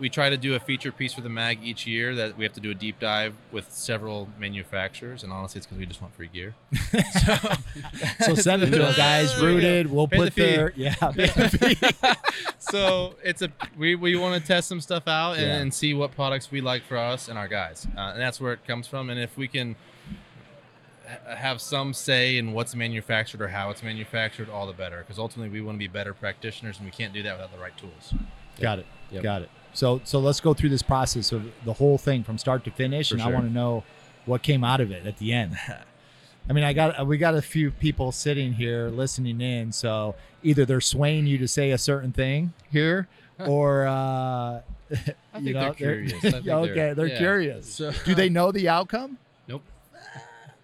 We 0.00 0.08
try 0.08 0.30
to 0.30 0.36
do 0.36 0.54
a 0.54 0.60
feature 0.60 0.90
piece 0.90 1.12
for 1.12 1.20
the 1.20 1.28
mag 1.28 1.58
each 1.62 1.86
year 1.86 2.14
that 2.16 2.36
we 2.36 2.44
have 2.44 2.54
to 2.54 2.60
do 2.60 2.70
a 2.70 2.74
deep 2.74 2.98
dive 2.98 3.34
with 3.52 3.70
several 3.70 4.28
manufacturers, 4.38 5.22
and 5.22 5.32
honestly, 5.32 5.58
it's 5.58 5.66
because 5.66 5.78
we 5.78 5.86
just 5.86 6.00
want 6.00 6.14
free 6.14 6.28
gear. 6.32 6.54
So 8.24 8.34
send 8.34 8.62
it 8.62 8.66
to 8.70 8.78
them, 8.78 8.94
guys. 8.96 9.34
There 9.36 9.46
we 9.46 9.60
go. 9.60 9.66
Rooted. 9.66 9.90
We'll 9.90 10.08
Pay 10.08 10.16
the 10.18 10.24
put 10.24 10.32
fee. 10.34 10.42
their 10.42 10.72
yeah. 10.76 10.94
Pay 11.00 11.26
the 11.26 11.76
fee. 12.00 12.16
so 12.58 13.14
it's 13.22 13.42
a 13.42 13.50
we, 13.78 13.94
we 13.94 14.16
want 14.16 14.40
to 14.40 14.46
test 14.46 14.68
some 14.68 14.80
stuff 14.80 15.06
out 15.08 15.32
and, 15.36 15.42
Yeah. 15.46 15.56
and 15.58 15.72
see 15.72 15.94
what 15.94 16.12
products 16.14 16.50
we 16.50 16.60
like 16.60 16.84
for 16.84 16.96
us 16.96 17.28
and 17.28 17.38
our 17.38 17.48
guys 17.48 17.86
uh, 17.96 18.00
and 18.12 18.20
that's 18.20 18.40
where 18.40 18.52
it 18.52 18.66
comes 18.66 18.86
from 18.86 19.10
and 19.10 19.18
if 19.20 19.36
we 19.36 19.48
can 19.48 19.76
have 21.26 21.60
some 21.60 21.92
say 21.92 22.36
in 22.38 22.52
what's 22.52 22.74
manufactured 22.74 23.40
or 23.40 23.48
how 23.48 23.70
it's 23.70 23.82
manufactured 23.82 24.48
all 24.48 24.66
the 24.66 24.72
better 24.72 24.98
because 25.00 25.18
ultimately 25.18 25.50
we 25.50 25.60
want 25.64 25.74
to 25.76 25.78
be 25.80 25.88
better 25.88 26.14
practitioners 26.14 26.76
and 26.78 26.84
we 26.84 26.90
can't 26.92 27.12
do 27.12 27.22
that 27.22 27.32
without 27.34 27.52
the 27.52 27.58
right 27.58 27.76
tools 27.76 28.14
Got 28.60 28.80
it. 28.80 28.86
Yep. 29.10 29.22
Got 29.22 29.42
it. 29.42 29.50
So 29.72 30.00
so 30.04 30.18
let's 30.18 30.40
go 30.40 30.54
through 30.54 30.70
this 30.70 30.82
process 30.82 31.32
of 31.32 31.44
the 31.64 31.72
whole 31.74 31.98
thing 31.98 32.24
from 32.24 32.38
start 32.38 32.64
to 32.64 32.70
finish, 32.70 33.08
For 33.10 33.14
and 33.14 33.22
I 33.22 33.30
want 33.30 33.46
to 33.46 33.52
know 33.52 33.84
what 34.26 34.42
came 34.42 34.64
out 34.64 34.80
of 34.80 34.90
it 34.90 35.06
at 35.06 35.18
the 35.18 35.32
end. 35.32 35.56
I 36.48 36.52
mean, 36.52 36.64
I 36.64 36.72
got 36.72 37.06
we 37.06 37.18
got 37.18 37.34
a 37.34 37.42
few 37.42 37.70
people 37.70 38.10
sitting 38.12 38.54
here 38.54 38.88
listening 38.88 39.40
in, 39.40 39.72
so 39.72 40.14
either 40.42 40.64
they're 40.64 40.80
swaying 40.80 41.26
you 41.26 41.38
to 41.38 41.46
say 41.46 41.70
a 41.70 41.78
certain 41.78 42.12
thing 42.12 42.52
here, 42.70 43.06
or 43.38 43.86
uh, 43.86 43.92
I 43.92 44.62
you 44.90 45.02
think 45.44 45.44
know, 45.44 45.60
they're 45.60 45.72
curious. 45.74 46.12
I 46.14 46.18
think 46.30 46.48
okay, 46.48 46.72
they're- 46.74 46.94
they're 46.94 47.06
yeah. 47.08 47.18
curious. 47.18 47.74
So- 47.74 47.92
Do 48.04 48.14
they 48.14 48.28
know 48.28 48.50
the 48.50 48.68
outcome? 48.68 49.18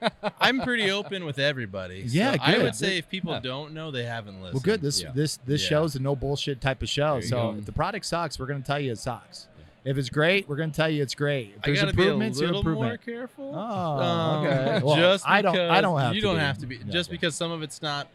Nope. 0.02 0.12
i'm 0.40 0.60
pretty 0.60 0.90
open 0.90 1.24
with 1.24 1.38
everybody 1.38 2.04
Yeah, 2.06 2.32
so 2.34 2.38
i 2.42 2.58
would 2.58 2.74
say 2.74 2.98
if 2.98 3.08
people 3.08 3.32
Yeah. 3.32 3.40
don't 3.40 3.72
know 3.74 3.90
they 3.90 4.04
haven't 4.04 4.42
listened 4.42 4.54
Well, 4.54 4.62
good. 4.62 4.80
This 4.82 5.02
yeah. 5.02 5.12
this 5.14 5.38
this 5.46 5.62
Yeah. 5.62 5.68
show's 5.68 5.96
a 5.96 6.00
no 6.00 6.14
bullshit 6.16 6.60
type 6.60 6.82
of 6.82 6.88
show. 6.88 7.20
So 7.20 7.52
go. 7.52 7.58
if 7.58 7.64
the 7.66 7.72
product 7.72 8.04
sucks, 8.06 8.38
we're 8.38 8.46
going 8.46 8.60
to 8.62 8.66
tell 8.66 8.78
you 8.80 8.92
it 8.92 8.98
sucks. 8.98 9.46
If 9.84 9.96
it's 9.98 10.08
great, 10.10 10.48
we're 10.48 10.56
going 10.56 10.70
to 10.72 10.76
tell 10.76 10.90
you 10.90 11.02
it's 11.02 11.14
great. 11.14 11.54
If 11.56 11.60
I 11.62 11.66
there's 11.66 11.80
gotta 11.80 11.92
be 11.94 12.02
a 12.02 12.06
improvements, 12.06 12.40
you're 12.40 12.52
little 12.52 12.72
more 12.74 12.96
careful. 12.96 13.52
Oh, 13.54 13.58
Um, 13.58 14.46
okay. 14.46 14.80
Well, 14.84 14.96
just 14.96 15.28
I 15.28 15.42
don't- 15.42 15.56
I 15.56 15.80
don't 15.80 16.00
have 16.00 16.14
You 16.14 16.20
to 16.22 16.26
don't 16.26 16.36
be. 16.36 16.40
have 16.40 16.58
to 16.58 16.66
be. 16.66 16.76
Yeah, 16.76 16.82
just 16.90 17.08
okay. 17.08 17.16
because 17.16 17.34
some 17.36 17.50
of 17.52 17.62
it's 17.62 17.80
not. 17.82 18.08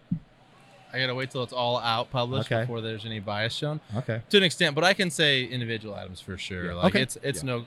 I 0.94 1.00
gotta 1.00 1.16
wait 1.16 1.32
till 1.32 1.42
it's 1.44 1.54
all 1.54 1.80
out 1.80 2.12
published 2.12 2.52
Okay. 2.52 2.62
before 2.64 2.82
there's 2.82 3.06
any 3.06 3.20
bias 3.22 3.54
shown 3.54 3.80
Okay. 3.96 4.22
to 4.30 4.38
an 4.38 4.44
extent. 4.44 4.76
But 4.76 4.84
I 4.84 4.94
can 4.94 5.10
say 5.10 5.46
individual 5.46 5.96
items 5.96 6.20
for 6.20 6.38
sure. 6.38 6.66
Yeah. 6.66 6.74
Like 6.74 6.94
Okay. 6.96 7.02
it's 7.02 7.18
it's 7.24 7.42
Yeah. 7.44 7.48
no. 7.48 7.66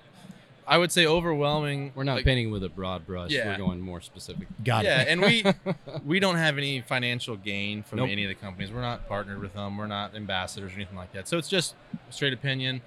I 0.67 0.79
would 0.79 0.91
say 0.93 1.07
overwhelming. 1.07 1.93
We're 1.95 2.05
not 2.05 2.17
like, 2.17 2.25
painting 2.25 2.51
with 2.51 2.65
a 2.65 2.69
broad 2.69 3.07
brush. 3.07 3.31
Yeah. 3.31 3.49
We're 3.49 3.59
going 3.59 3.81
more 3.81 4.01
specific. 4.01 4.49
Got 4.65 4.85
yeah, 4.85 5.03
it. 5.03 5.09
and 5.09 5.21
we 5.21 5.45
we 6.07 6.21
don't 6.21 6.37
have 6.37 6.57
any 6.59 6.81
financial 6.81 7.37
gain 7.37 7.83
from 7.83 7.99
Nope. 7.99 8.09
any 8.11 8.25
of 8.25 8.29
the 8.29 8.35
companies. 8.35 8.73
We're 8.73 8.81
not 8.81 9.07
partnered 9.09 9.41
with 9.41 9.53
them. 9.55 9.77
We're 9.77 9.87
not 9.87 10.15
ambassadors 10.15 10.73
or 10.73 10.77
anything 10.77 10.97
like 10.97 11.13
that. 11.13 11.29
So 11.29 11.37
it's 11.39 11.49
just 11.49 11.75
straight 12.11 12.33
opinion. 12.33 12.81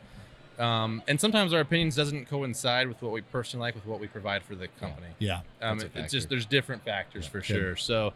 Um, 0.57 1.03
and 1.07 1.21
sometimes 1.21 1.53
our 1.53 1.59
opinions 1.59 1.95
doesn't 1.95 2.25
coincide 2.27 2.87
with 2.87 2.99
what 3.03 3.11
we 3.11 3.21
personally 3.21 3.61
like 3.67 3.75
with 3.75 3.85
what 3.85 3.99
we 3.99 4.07
provide 4.07 4.41
for 4.43 4.55
the 4.55 4.67
company. 4.79 5.07
Yeah. 5.19 5.41
Um, 5.61 5.77
That's 5.77 5.83
a 5.83 5.85
it- 5.99 6.03
it's 6.05 6.13
just 6.13 6.29
there's 6.29 6.47
different 6.47 6.83
factors 6.83 7.25
Yeah, 7.25 7.29
for 7.29 7.37
good. 7.39 7.45
sure. 7.45 7.75
So 7.75 8.13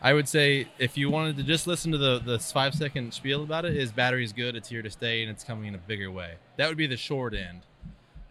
I 0.00 0.12
would 0.14 0.28
say 0.28 0.68
if 0.78 0.96
you 0.96 1.10
wanted 1.10 1.36
to 1.38 1.42
just 1.42 1.66
listen 1.66 1.90
to 1.92 1.98
the 1.98 2.20
the 2.20 2.38
five 2.38 2.74
second 2.74 3.12
spiel 3.12 3.42
about 3.42 3.64
it, 3.64 3.76
is 3.76 3.90
battery's 3.90 4.32
good, 4.32 4.54
it's 4.54 4.68
here 4.68 4.82
to 4.82 4.90
stay, 4.90 5.22
and 5.22 5.30
it's 5.32 5.42
coming 5.42 5.66
in 5.66 5.74
a 5.74 5.78
bigger 5.78 6.12
way. 6.12 6.34
That 6.58 6.68
would 6.68 6.78
be 6.78 6.86
the 6.86 6.96
short 6.96 7.34
end. 7.34 7.62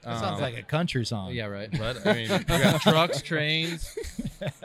That 0.03 0.19
sounds 0.19 0.37
Um, 0.37 0.41
like 0.41 0.57
a 0.57 0.63
country 0.63 1.05
song. 1.05 1.33
Yeah, 1.33 1.45
right. 1.47 1.69
But 1.71 2.05
I 2.07 2.13
mean, 2.13 2.31
we 2.31 2.43
got 2.45 2.81
trucks, 2.81 3.21
trains, 3.21 3.95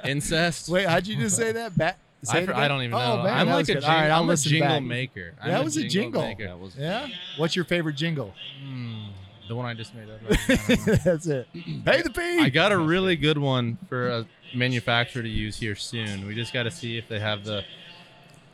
incest. 0.05 0.69
Wait, 0.69 0.87
how'd 0.87 1.07
you 1.07 1.17
just 1.17 1.37
say 1.37 1.53
that? 1.53 1.77
Bat- 1.77 1.99
say 2.23 2.43
I, 2.43 2.47
for- 2.47 2.55
I 2.55 2.69
don't 2.69 2.83
even 2.83 2.95
Oh, 2.95 3.17
know. 3.19 3.23
man, 3.25 3.33
I'm 3.39 3.49
like 3.49 3.69
a, 3.69 3.75
jing- 3.75 3.85
All 3.85 3.91
right, 3.91 4.11
I'll 4.11 4.23
I'm 4.23 4.31
a 4.31 4.37
jingle 4.37 4.69
back. 4.69 4.83
maker. 4.83 5.33
I'm 5.43 5.51
That 5.51 5.65
was 5.65 5.77
a 5.77 5.87
jingle. 5.87 6.23
maker. 6.23 6.47
That 6.47 6.59
was 6.59 6.77
Yeah. 6.77 7.09
What's 7.37 7.55
your 7.57 7.65
favorite 7.65 7.97
jingle? 7.97 8.33
Hmm, 8.65 9.07
the 9.49 9.55
one 9.57 9.67
I 9.67 9.75
just 9.75 9.95
made 9.95 10.09
up. 10.09 10.21
right 10.29 10.39
now, 10.49 10.55
I 10.55 10.75
don't 10.77 10.87
know. 10.87 10.95
That's 11.05 11.27
it. 11.27 11.49
Pay 11.85 12.03
the 12.03 12.11
fee. 12.15 12.39
I 12.41 12.49
got 12.49 12.73
a 12.73 12.79
really 12.79 13.17
good 13.17 13.37
one 13.39 13.77
for 13.89 14.09
a 14.09 14.27
manufacturer 14.55 15.23
to 15.23 15.29
use 15.29 15.57
here 15.59 15.75
soon. 15.75 16.27
We 16.27 16.35
just 16.35 16.53
got 16.53 16.63
to 16.63 16.71
see 16.71 16.97
if 16.97 17.09
they 17.09 17.19
have 17.21 17.45
the 17.45 17.65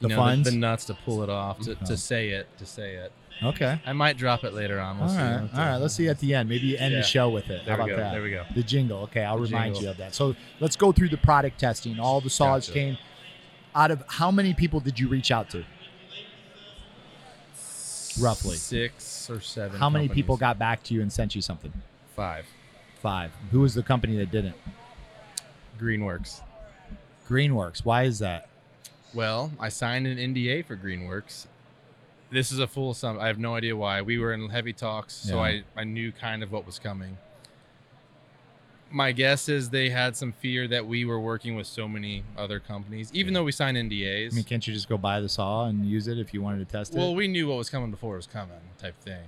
The 0.00 0.08
know, 0.08 0.16
funds? 0.16 0.50
the, 0.50 0.56
nuts 0.56 0.86
to 0.86 0.94
pull 0.94 1.22
it 1.22 1.28
off, 1.30 1.60
to, 1.60 1.72
Okay. 1.72 1.84
to 1.84 1.96
say 1.96 2.30
it, 2.30 2.48
to 2.58 2.66
say 2.66 2.94
it. 2.94 3.12
Okay. 3.42 3.80
I 3.86 3.92
might 3.92 4.16
drop 4.16 4.44
it 4.44 4.52
later 4.54 4.78
on. 4.80 4.98
We'll 4.98 5.08
All 5.08 5.14
see. 5.14 5.20
right. 5.20 5.48
All 5.54 5.58
right. 5.58 5.76
Let's 5.76 5.94
see 5.94 6.08
at 6.08 6.18
the 6.18 6.34
end. 6.34 6.48
Maybe 6.48 6.66
you 6.68 6.76
end 6.76 6.92
Yeah. 6.92 7.00
the 7.00 7.06
show 7.06 7.28
with 7.30 7.50
it. 7.50 7.64
There 7.64 7.76
How 7.76 7.82
about 7.84 7.88
go. 7.90 7.96
that? 7.96 8.12
There 8.12 8.22
we 8.22 8.30
go. 8.30 8.44
The 8.54 8.62
jingle. 8.62 8.98
Okay, 9.04 9.22
I'll 9.24 9.36
The 9.36 9.42
remind 9.44 9.74
jingle. 9.74 9.82
you 9.84 9.90
of 9.90 9.96
that. 9.98 10.14
So 10.14 10.34
let's 10.60 10.76
go 10.76 10.92
through 10.92 11.08
the 11.10 11.16
product 11.16 11.58
testing. 11.58 11.98
All 12.00 12.20
the 12.20 12.30
saws 12.30 12.66
Gotcha. 12.66 12.72
came. 12.78 12.98
Out 13.74 13.90
of 13.90 14.02
how 14.08 14.30
many 14.30 14.52
people 14.54 14.80
did 14.80 14.98
you 14.98 15.08
reach 15.08 15.30
out 15.30 15.48
to? 15.50 15.64
Roughly. 18.20 18.56
six 18.56 19.30
or 19.30 19.40
seven. 19.40 19.78
How 19.78 19.88
many 19.88 20.08
people 20.08 20.36
got 20.36 20.58
back 20.58 20.82
to 20.84 20.94
you 20.94 21.00
and 21.02 21.12
sent 21.12 21.34
you 21.34 21.40
something? 21.42 21.72
five? 22.16 22.44
Five. 23.00 23.30
Who 23.50 23.60
was 23.60 23.72
the 23.74 23.82
company 23.82 24.16
that 24.18 24.30
didn't? 24.30 24.56
Greenworks. 25.80 26.40
Greenworks. 27.26 27.82
Why 27.84 28.02
is 28.02 28.18
that? 28.18 28.48
Well, 29.14 29.52
I 29.58 29.70
signed 29.70 30.06
an 30.06 30.18
NDA 30.18 30.66
for 30.66 30.76
Greenworks. 30.76 31.46
This 32.30 32.52
is 32.52 32.58
a 32.60 32.66
full 32.66 32.94
sum. 32.94 33.18
I 33.18 33.26
have 33.26 33.38
no 33.38 33.54
idea 33.56 33.74
why. 33.76 34.02
We 34.02 34.18
were 34.18 34.32
in 34.32 34.48
heavy 34.50 34.72
talks, 34.72 35.14
so 35.14 35.36
Yeah. 35.36 35.40
I, 35.42 35.62
I 35.76 35.84
knew 35.84 36.12
kind 36.12 36.42
of 36.42 36.52
what 36.52 36.64
was 36.64 36.78
coming. 36.78 37.18
My 38.92 39.12
guess 39.12 39.48
is 39.48 39.70
they 39.70 39.88
had 39.90 40.16
some 40.16 40.32
fear 40.32 40.66
that 40.68 40.84
we 40.86 41.04
were 41.04 41.20
working 41.20 41.54
with 41.54 41.66
so 41.66 41.86
many 41.86 42.24
other 42.36 42.58
companies, 42.58 43.10
even 43.14 43.34
though 43.34 43.44
we 43.44 43.52
signed 43.52 43.76
NDAs. 43.76 44.32
I 44.32 44.34
mean, 44.34 44.44
can't 44.44 44.66
you 44.66 44.74
just 44.74 44.88
go 44.88 44.96
buy 44.96 45.20
the 45.20 45.28
saw 45.28 45.66
and 45.66 45.86
use 45.86 46.08
it 46.08 46.18
if 46.18 46.34
you 46.34 46.42
wanted 46.42 46.58
to 46.58 46.64
test 46.64 46.92
well, 46.94 47.02
it? 47.02 47.06
Well, 47.06 47.14
we 47.14 47.28
knew 47.28 47.46
what 47.48 47.56
was 47.58 47.70
coming 47.70 47.90
before 47.90 48.14
it 48.14 48.18
was 48.18 48.26
coming, 48.26 48.58
type 48.78 48.98
thing. 49.00 49.22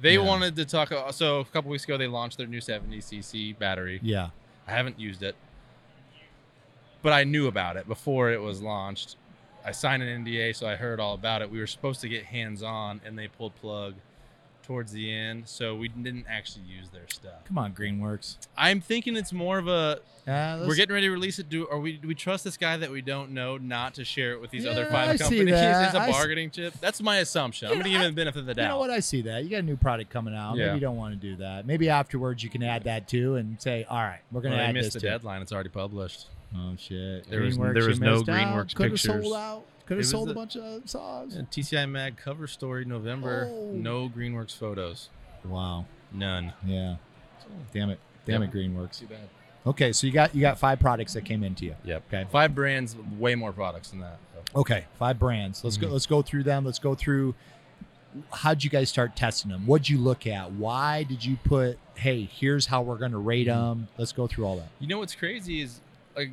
They 0.00 0.14
Yeah. 0.14 0.20
wanted 0.20 0.56
to 0.56 0.64
talk. 0.64 0.90
Uh, 0.92 1.10
so 1.12 1.40
a 1.40 1.44
couple 1.44 1.70
weeks 1.70 1.84
ago, 1.84 1.96
they 1.96 2.06
launched 2.08 2.38
their 2.38 2.46
new 2.48 2.60
70cc 2.60 3.52
battery. 3.58 4.00
yeah. 4.02 4.30
I 4.66 4.72
haven't 4.72 5.00
used 5.00 5.22
it, 5.22 5.34
but 7.02 7.12
I 7.14 7.24
knew 7.24 7.46
about 7.46 7.76
it 7.78 7.88
before 7.88 8.30
it 8.30 8.42
was 8.42 8.60
launched. 8.60 9.16
I 9.68 9.72
signed 9.72 10.02
an 10.02 10.24
NDA, 10.24 10.56
so 10.56 10.66
I 10.66 10.76
heard 10.76 10.98
all 10.98 11.12
about 11.12 11.42
it. 11.42 11.50
We 11.50 11.58
were 11.60 11.66
supposed 11.66 12.00
to 12.00 12.08
get 12.08 12.24
hands 12.24 12.62
on, 12.62 13.02
and 13.04 13.18
they 13.18 13.28
pulled 13.28 13.54
plug 13.56 13.94
towards 14.62 14.92
the 14.92 15.12
end, 15.12 15.46
so 15.46 15.74
we 15.74 15.88
didn't 15.88 16.24
actually 16.28 16.64
use 16.64 16.88
their 16.88 17.06
stuff. 17.08 17.44
Come 17.46 17.58
on, 17.58 17.74
Greenworks. 17.74 18.36
I'm 18.56 18.80
thinking 18.80 19.14
it's 19.14 19.32
more 19.32 19.58
of 19.58 19.68
a 19.68 20.00
Uh, 20.26 20.64
we're 20.66 20.74
getting 20.74 20.94
ready 20.94 21.06
to 21.06 21.10
release 21.10 21.38
it. 21.38 21.48
Do 21.50 21.68
are 21.68 21.78
we? 21.78 21.98
Do 21.98 22.08
we 22.08 22.14
trust 22.14 22.44
this 22.44 22.56
guy 22.56 22.78
that 22.78 22.90
we 22.90 23.00
don't 23.02 23.30
know 23.32 23.56
not 23.58 23.94
to 23.94 24.04
share 24.04 24.32
it 24.32 24.40
with 24.40 24.50
these 24.50 24.64
other 24.66 24.82
Yeah, 24.84 24.90
five 24.90 25.08
I 25.08 25.16
see 25.16 25.24
companies? 25.24 25.50
that. 25.54 25.84
It's 25.86 25.94
a 25.94 26.00
I 26.00 26.10
bargaining 26.10 26.50
chip. 26.50 26.72
That's 26.80 27.00
my 27.02 27.18
assumption. 27.18 27.68
I'm 27.68 27.76
gonna 27.78 27.90
give 27.90 28.00
I- 28.00 28.04
him 28.04 28.14
the 28.14 28.16
benefit 28.20 28.40
of 28.40 28.46
the 28.46 28.54
doubt. 28.54 28.62
You 28.62 28.68
know 28.68 28.78
what? 28.78 28.90
I 28.90 29.00
see 29.00 29.20
that. 29.22 29.44
You 29.44 29.50
got 29.50 29.58
a 29.58 29.62
new 29.62 29.76
product 29.76 30.10
coming 30.10 30.34
out. 30.34 30.56
Yeah. 30.56 30.66
Maybe 30.68 30.76
you 30.76 30.80
don't 30.80 30.96
want 30.96 31.12
to 31.14 31.20
do 31.20 31.36
that. 31.36 31.66
Maybe 31.66 31.88
afterwards 31.90 32.42
you 32.42 32.48
can 32.50 32.62
add 32.62 32.84
that 32.84 33.06
too 33.08 33.36
and 33.36 33.60
say, 33.60 33.84
all 33.88 34.00
right, 34.02 34.20
we're 34.32 34.40
gonna 34.40 34.56
they 34.56 34.62
add 34.62 34.74
missed 34.74 34.94
this 34.94 35.02
the 35.02 35.08
deadline. 35.08 35.42
It's 35.42 35.52
already 35.52 35.68
published. 35.70 36.26
Oh, 36.56 36.74
shit. 36.78 37.28
There 37.28 37.42
was- 37.42 37.56
there 37.58 37.86
was 37.86 38.00
no 38.00 38.16
missed 38.16 38.28
out. 38.28 38.36
Greenworks 38.36 38.74
Could 38.74 38.90
have 38.90 39.00
sold 39.00 39.34
out. 39.34 39.64
Could 39.86 39.96
have 39.98 40.06
sold 40.06 40.28
a 40.28 40.32
the- 40.32 40.34
bunch 40.34 40.56
of 40.56 40.88
saws. 40.88 41.34
And 41.34 41.50
TCI 41.50 41.86
Mag 41.86 42.16
cover 42.16 42.46
story 42.46 42.84
November. 42.84 43.48
Oh. 43.50 43.72
No 43.72 44.08
Greenworks 44.08 44.54
photos. 44.56 45.08
Wow. 45.44 45.86
None. 46.12 46.52
Yeah. 46.66 46.96
Damn 47.72 47.90
it. 47.90 47.98
Damn 48.26 48.42
Yep. 48.42 48.54
it, 48.54 48.56
Greenworks. 48.56 48.98
Too 49.00 49.06
bad. 49.06 49.28
Okay, 49.66 49.92
so 49.92 50.06
you 50.06 50.12
got 50.12 50.34
you 50.34 50.40
got 50.40 50.58
five 50.58 50.78
products 50.80 51.12
that 51.14 51.24
came 51.24 51.42
into 51.42 51.64
you. 51.66 51.74
Yep. 51.84 52.04
Okay. 52.08 52.26
Five 52.30 52.54
brands, 52.54 52.96
way 53.18 53.34
more 53.34 53.52
products 53.52 53.90
than 53.90 54.00
that. 54.00 54.18
so. 54.52 54.60
Okay, 54.60 54.84
five 54.98 55.18
brands. 55.18 55.62
Let's 55.64 55.76
go. 55.76 55.88
Mhm. 55.88 55.92
Let's 55.92 56.06
go 56.06 56.22
through 56.22 56.44
them. 56.44 56.64
Let's 56.64 56.78
go 56.78 56.94
through. 56.94 57.34
How'd 58.32 58.64
you 58.64 58.70
guys 58.70 58.88
start 58.88 59.14
testing 59.16 59.50
them? 59.50 59.66
What'd 59.66 59.88
you 59.90 59.98
look 59.98 60.26
at? 60.26 60.52
Why 60.52 61.02
did 61.02 61.24
you 61.24 61.36
put? 61.44 61.78
Hey, 61.94 62.24
here's 62.24 62.66
how 62.66 62.80
we're 62.82 62.96
going 62.96 63.12
to 63.12 63.18
rate 63.18 63.46
Mm-hmm. 63.46 63.60
them. 63.80 63.88
Let's 63.98 64.12
go 64.12 64.26
through 64.26 64.46
all 64.46 64.56
that. 64.56 64.68
You 64.80 64.86
know 64.86 64.98
what's 64.98 65.14
crazy 65.14 65.60
is 65.60 65.80
like, 66.18 66.30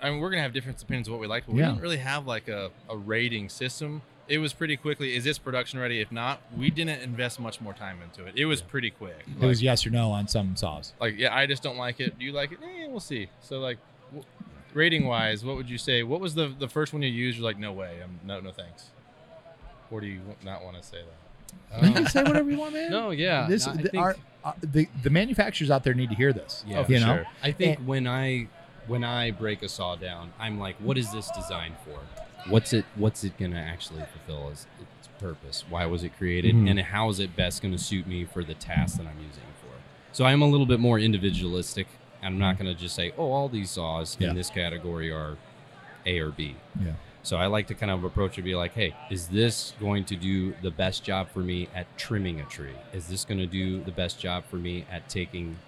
I 0.00 0.10
mean, 0.10 0.20
we're 0.20 0.30
gonna 0.30 0.42
have 0.42 0.52
different 0.52 0.80
opinions 0.82 1.08
of 1.08 1.12
what 1.12 1.20
we 1.20 1.26
like, 1.26 1.44
but 1.46 1.54
we 1.54 1.60
Yeah. 1.60 1.68
didn't 1.68 1.82
really 1.82 1.96
have 1.98 2.26
like 2.26 2.48
a, 2.48 2.70
a 2.88 2.96
rating 2.96 3.48
system. 3.48 4.02
It 4.28 4.38
was 4.38 4.52
pretty 4.52 4.76
quickly. 4.76 5.16
Is 5.16 5.24
this 5.24 5.38
production 5.38 5.78
ready? 5.80 6.00
If 6.00 6.12
not, 6.12 6.40
we 6.56 6.70
didn't 6.70 7.00
invest 7.02 7.40
much 7.40 7.60
more 7.62 7.72
time 7.72 7.98
into 8.02 8.26
it. 8.26 8.34
It 8.36 8.44
was 8.44 8.60
pretty 8.60 8.90
quick. 8.90 9.24
It 9.40 9.46
was 9.46 9.62
yes 9.62 9.86
or 9.86 9.90
no 9.90 10.10
on 10.10 10.28
some 10.28 10.54
saws. 10.54 10.92
like, 11.00 11.16
yeah, 11.18 11.34
I 11.34 11.46
just 11.46 11.62
don't 11.62 11.78
like 11.78 11.98
it. 11.98 12.18
Do 12.18 12.24
you 12.26 12.32
like 12.32 12.52
it? 12.52 12.58
Eh, 12.62 12.86
we'll 12.88 13.00
see. 13.00 13.28
So 13.40 13.58
like, 13.58 13.78
w- 14.10 14.24
rating 14.74 15.06
wise, 15.06 15.44
what 15.44 15.56
would 15.56 15.70
you 15.70 15.78
say? 15.78 16.02
What 16.02 16.20
was 16.20 16.34
the 16.34 16.54
the 16.58 16.68
first 16.68 16.92
one 16.92 17.00
you 17.02 17.08
used? 17.08 17.38
You're 17.38 17.44
like, 17.46 17.58
no 17.58 17.72
way. 17.72 17.98
I'm 18.04 18.20
no 18.24 18.38
no 18.40 18.52
thanks. 18.52 18.90
Or 19.90 20.00
do 20.02 20.06
you 20.06 20.20
not 20.44 20.62
want 20.62 20.76
to 20.76 20.82
say 20.82 20.98
that? 21.72 21.82
You 21.86 21.92
can 21.92 22.06
say 22.06 22.22
whatever 22.22 22.50
you 22.50 22.58
want, 22.64 22.74
man. 22.74 22.90
No, 22.90 23.10
yeah. 23.10 23.46
This 23.48 23.66
I 23.66 23.72
the, 23.76 23.88
think- 23.88 23.96
our, 24.02 24.16
uh, 24.44 24.52
the 24.60 24.86
the 25.02 25.10
manufacturers 25.10 25.70
out 25.70 25.84
there 25.84 25.94
need 25.94 26.10
to 26.10 26.16
hear 26.16 26.32
this. 26.34 26.64
Yeah, 26.68 26.84
for 26.84 26.92
you 26.92 27.00
know. 27.00 27.06
sure. 27.16 27.26
I 27.42 27.52
think 27.52 27.78
And- 27.78 27.86
when 27.88 28.06
I 28.06 28.48
when 28.88 29.04
I 29.04 29.30
break 29.30 29.62
a 29.62 29.68
saw 29.68 29.94
down, 29.96 30.32
I'm 30.38 30.58
like, 30.58 30.76
what 30.76 30.98
is 30.98 31.12
this 31.12 31.30
designed 31.30 31.76
for? 31.84 32.00
What's 32.50 32.72
it 32.72 32.84
What's 32.96 33.24
it 33.24 33.36
gonna 33.38 33.58
actually 33.60 34.02
fulfill 34.12 34.50
as 34.50 34.66
its 34.80 35.08
purpose? 35.18 35.64
Why 35.68 35.86
was 35.86 36.02
it 36.04 36.16
created? 36.16 36.54
Mhm. 36.54 36.70
And 36.70 36.80
how 36.80 37.08
is 37.10 37.20
it 37.20 37.36
best 37.36 37.62
gonna 37.62 37.78
suit 37.78 38.06
me 38.06 38.24
for 38.24 38.42
the 38.42 38.54
task 38.54 38.96
that 38.96 39.06
I'm 39.06 39.18
using 39.18 39.42
it 39.42 39.58
for? 39.60 39.74
So 40.12 40.24
I'm 40.24 40.42
a 40.42 40.46
little 40.48 40.66
bit 40.66 40.80
more 40.80 40.98
individualistic. 40.98 41.86
I'm 42.22 42.38
not 42.38 42.56
gonna 42.58 42.74
just 42.74 42.94
say, 42.94 43.12
oh, 43.18 43.30
all 43.32 43.48
these 43.48 43.70
saws 43.70 44.16
Yeah. 44.18 44.30
in 44.30 44.36
this 44.36 44.50
category 44.50 45.10
are 45.10 45.36
A 46.06 46.18
or 46.20 46.30
B. 46.30 46.56
Yeah. 46.82 46.92
So 47.22 47.36
I 47.36 47.46
like 47.46 47.66
to 47.66 47.74
kind 47.74 47.90
of 47.92 48.04
approach 48.04 48.32
it 48.32 48.38
and 48.38 48.44
be 48.46 48.54
like, 48.54 48.72
hey, 48.72 48.94
is 49.10 49.28
this 49.28 49.74
going 49.80 50.04
to 50.06 50.16
do 50.16 50.54
the 50.62 50.70
best 50.70 51.04
job 51.04 51.28
for 51.28 51.40
me 51.40 51.68
at 51.74 51.86
trimming 51.98 52.40
a 52.40 52.44
tree? 52.44 52.76
Is 52.94 53.08
this 53.08 53.24
going 53.26 53.38
to 53.40 53.46
do 53.46 53.82
the 53.82 53.90
best 53.90 54.18
job 54.18 54.44
for 54.48 54.56
me 54.56 54.86
at 54.90 55.08
taking 55.10 55.58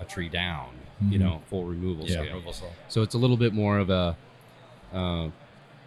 a 0.00 0.04
tree 0.04 0.28
down? 0.28 0.70
You 1.00 1.18
Mhm. 1.18 1.22
know, 1.22 1.42
full 1.48 1.64
removal 1.64 2.04
Yeah. 2.06 2.22
scale. 2.22 2.36
Removal. 2.38 2.54
So 2.88 3.02
it's 3.02 3.14
a 3.14 3.18
little 3.18 3.36
bit 3.36 3.52
more 3.52 3.78
of 3.78 3.90
a 3.90 4.16
uh, 4.92 5.28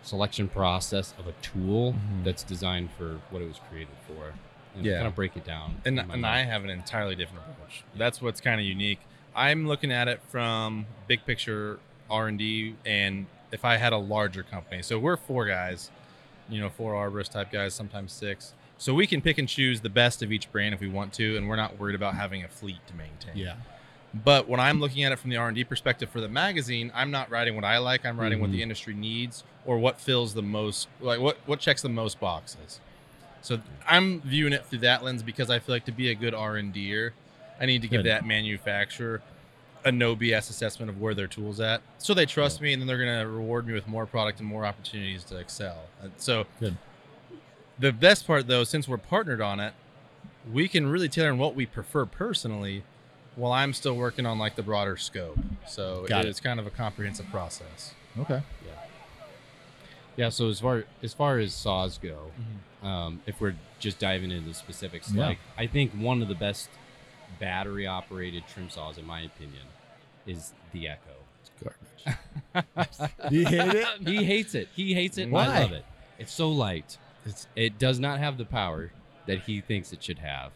selection 0.03 0.47
process 0.47 1.13
of 1.19 1.27
a 1.27 1.31
tool 1.41 1.93
Mhm. 1.93 2.23
that's 2.23 2.43
designed 2.43 2.91
for 2.97 3.19
what 3.29 3.41
it 3.41 3.47
was 3.47 3.59
created 3.69 3.95
for. 4.07 4.33
And 4.75 4.85
Yeah. 4.85 4.97
kind 4.97 5.07
of 5.07 5.15
break 5.15 5.35
it 5.35 5.43
down. 5.43 5.81
and 5.85 5.99
and 5.99 6.07
mind. 6.07 6.25
I 6.25 6.43
have 6.43 6.63
an 6.63 6.69
entirely 6.69 7.15
different 7.15 7.43
approach. 7.45 7.83
That's 7.95 8.21
what's 8.21 8.39
kind 8.39 8.59
of 8.61 8.65
unique. 8.65 8.99
I'm 9.35 9.67
looking 9.67 9.91
at 9.91 10.07
it 10.07 10.21
from 10.29 10.85
big 11.07 11.25
picture 11.25 11.79
R 12.09 12.27
and 12.27 12.37
D, 12.37 12.75
and 12.85 13.25
if 13.51 13.65
I 13.65 13.77
had 13.77 13.91
a 13.91 13.97
larger 13.97 14.43
company, 14.43 14.81
so 14.81 14.97
we're 14.99 15.17
four 15.17 15.45
guys, 15.45 15.91
you 16.49 16.59
know, 16.61 16.69
four 16.69 16.93
arborist 16.93 17.31
type 17.31 17.51
guys, 17.51 17.73
sometimes 17.73 18.11
six. 18.13 18.53
So 18.77 18.93
we 18.93 19.05
can 19.07 19.21
pick 19.21 19.37
and 19.37 19.47
choose 19.47 19.81
the 19.81 19.89
best 19.89 20.21
of 20.23 20.31
each 20.31 20.51
brand 20.51 20.73
if 20.73 20.79
we 20.79 20.87
want 20.87 21.11
to, 21.13 21.35
and 21.37 21.47
we're 21.49 21.55
not 21.57 21.77
worried 21.77 21.95
about 21.95 22.15
having 22.15 22.43
a 22.43 22.47
fleet 22.47 22.79
to 22.87 22.93
maintain. 22.95 23.35
Yeah. 23.35 23.55
But 24.13 24.49
when 24.49 24.59
I'm 24.59 24.79
looking 24.79 25.03
at 25.03 25.11
it 25.11 25.19
from 25.19 25.29
the 25.29 25.37
R&D 25.37 25.63
perspective 25.63 26.09
for 26.09 26.19
the 26.19 26.27
magazine, 26.27 26.91
I'm 26.93 27.11
not 27.11 27.29
writing 27.29 27.55
what 27.55 27.63
I 27.63 27.77
like. 27.77 28.05
I'm 28.05 28.19
writing 28.19 28.41
what 28.41 28.49
Mhm. 28.49 28.53
the 28.53 28.63
industry 28.63 28.93
needs 28.93 29.43
or 29.65 29.77
what 29.79 30.01
fills 30.01 30.33
the 30.33 30.41
most, 30.41 30.89
like 30.99 31.19
what 31.21 31.37
what 31.45 31.59
checks 31.59 31.81
the 31.81 31.89
most 31.89 32.19
boxes. 32.19 32.81
So 33.41 33.61
I'm 33.87 34.21
viewing 34.21 34.51
it 34.53 34.65
through 34.65 34.79
that 34.79 35.03
lens 35.03 35.23
because 35.23 35.49
I 35.49 35.59
feel 35.59 35.73
like 35.75 35.85
to 35.85 35.91
be 35.91 36.09
a 36.09 36.15
good 36.15 36.33
R&D'er, 36.33 37.13
I 37.59 37.65
need 37.65 37.81
to 37.83 37.87
give 37.87 37.99
Good. 38.03 38.09
that 38.11 38.25
manufacturer 38.25 39.21
a 39.83 39.91
no 39.91 40.15
BS 40.15 40.49
assessment 40.49 40.89
of 40.91 40.99
where 41.01 41.13
their 41.15 41.25
tools 41.27 41.59
at, 41.59 41.81
so 41.97 42.13
they 42.13 42.25
trust 42.27 42.61
me, 42.61 42.71
and 42.73 42.79
then 42.81 42.87
they're 42.87 43.03
going 43.03 43.19
to 43.19 43.27
reward 43.27 43.65
me 43.65 43.73
with 43.73 43.87
more 43.87 44.05
product 44.05 44.39
and 44.39 44.47
more 44.47 44.63
opportunities 44.65 45.23
to 45.23 45.37
excel. 45.37 45.85
So 46.17 46.45
Good. 46.59 46.77
the 47.79 47.91
best 47.91 48.27
part 48.27 48.45
though, 48.47 48.63
since 48.63 48.87
we're 48.87 48.97
partnered 48.97 49.41
on 49.41 49.59
it, 49.59 49.73
we 50.51 50.67
can 50.67 50.87
really 50.87 51.09
tailor 51.09 51.29
in 51.29 51.37
what 51.39 51.55
we 51.55 51.65
prefer 51.65 52.05
personally 52.05 52.83
while 53.41 53.51
I'm 53.53 53.73
still 53.73 53.95
working 53.95 54.25
on 54.25 54.37
like 54.37 54.55
the 54.55 54.63
broader 54.63 54.95
scope. 54.97 55.37
So 55.67 56.05
Got 56.07 56.25
it. 56.25 56.29
it's 56.29 56.39
kind 56.39 56.59
of 56.59 56.67
a 56.67 56.69
comprehensive 56.69 57.27
process. 57.31 57.93
Okay. 58.19 58.41
Yeah. 58.65 58.71
Yeah. 60.15 60.29
So 60.29 60.49
as 60.49 60.59
far 60.59 60.85
as 61.01 61.13
far 61.13 61.39
as 61.39 61.53
saws 61.53 61.97
go, 61.97 62.31
Mm-hmm. 62.39 62.85
um, 62.87 63.21
if 63.25 63.41
we're 63.41 63.55
just 63.79 63.97
diving 63.99 64.31
into 64.31 64.53
specifics, 64.53 65.11
Yeah. 65.11 65.27
like 65.27 65.39
I 65.57 65.67
think 65.67 65.91
one 65.93 66.21
of 66.21 66.27
the 66.27 66.35
best 66.35 66.69
battery 67.39 67.87
operated 67.87 68.43
trim 68.51 68.69
saws, 68.69 68.97
in 68.97 69.05
my 69.05 69.21
opinion, 69.21 69.63
is 70.27 70.53
the 70.71 70.87
Echo. 70.87 71.15
It's 71.41 71.51
garbage. 71.63 73.29
Do 73.29 73.35
you 73.39 73.45
hate 73.47 73.75
it? 73.75 73.87
he 74.07 74.23
hates 74.23 74.53
it. 74.55 74.67
He 74.75 74.93
hates 74.93 75.17
it. 75.17 75.29
Why? 75.29 75.45
I 75.47 75.59
love 75.63 75.71
it. 75.71 75.85
It's 76.19 76.31
so 76.33 76.49
light. 76.49 76.97
It's 77.25 77.47
it 77.55 77.79
does 77.79 77.99
not 77.99 78.19
have 78.19 78.37
the 78.37 78.45
power 78.45 78.91
that 79.27 79.39
he 79.41 79.61
thinks 79.61 79.91
it 79.93 80.03
should 80.03 80.19
have. 80.19 80.51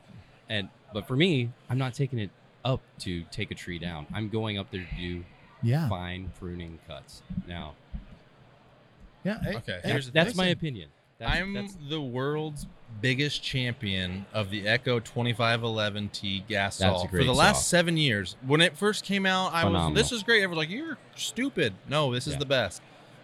And 0.50 0.70
but 0.94 1.08
for 1.08 1.16
me, 1.16 1.50
I'm 1.70 1.78
not 1.78 1.94
taking 1.94 2.20
it 2.20 2.30
up 2.66 2.82
to 3.00 3.24
take 3.32 3.52
a 3.52 3.56
tree 3.56 3.80
down. 3.80 4.08
I'm 4.14 4.28
going 4.28 4.58
up 4.58 4.72
there 4.72 4.82
to 4.90 4.96
do 5.02 5.24
Yeah. 5.62 5.88
fine 5.88 6.32
pruning 6.38 6.80
cuts. 6.88 7.22
Now, 7.48 7.76
Yeah. 9.24 9.40
hey, 9.42 9.56
Okay, 9.58 9.80
hey, 9.84 9.92
here's 9.92 10.08
the 10.08 10.12
that's 10.12 10.30
thing. 10.32 10.38
my 10.38 10.48
opinion. 10.48 10.90
That's, 11.18 11.32
I'm 11.32 11.54
that's, 11.54 11.78
the 11.90 12.02
world's 12.02 12.68
biggest 13.02 13.42
champion 13.42 14.26
of 14.34 14.50
the 14.50 14.68
Echo 14.68 15.00
2511T 15.00 16.46
gas 16.48 16.78
saw 16.78 17.04
for 17.06 17.08
great 17.10 17.26
the 17.26 17.34
last 17.34 17.60
saw. 17.70 17.78
seven 17.78 17.96
years. 17.98 18.36
When 18.46 18.60
it 18.62 18.78
first 18.78 19.06
came 19.06 19.26
out, 19.26 19.54
I 19.54 19.64
was 19.66 19.94
this 19.94 20.12
is 20.12 20.24
great. 20.24 20.44
Everyone's 20.44 20.68
like, 20.68 20.76
"You're 20.76 20.98
stupid." 21.16 21.74
No, 21.88 22.14
this 22.14 22.28
is 22.28 22.34
Yeah. 22.34 22.40
the 22.40 22.46
best. 22.46 22.82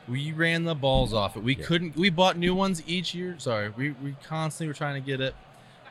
We 0.07 0.31
ran 0.31 0.63
the 0.63 0.73
balls 0.75 1.13
off 1.13 1.35
it. 1.35 1.43
We 1.43 1.55
Yeah. 1.55 1.65
couldn't. 1.65 1.95
We 1.97 2.09
bought 2.09 2.37
new 2.37 2.55
ones 2.55 2.81
each 2.87 3.13
year. 3.13 3.35
Sorry, 3.39 3.69
we 3.69 3.91
we 3.91 4.15
constantly 4.23 4.67
were 4.69 4.73
trying 4.73 5.01
to 5.01 5.05
get 5.05 5.19
it. 5.19 5.35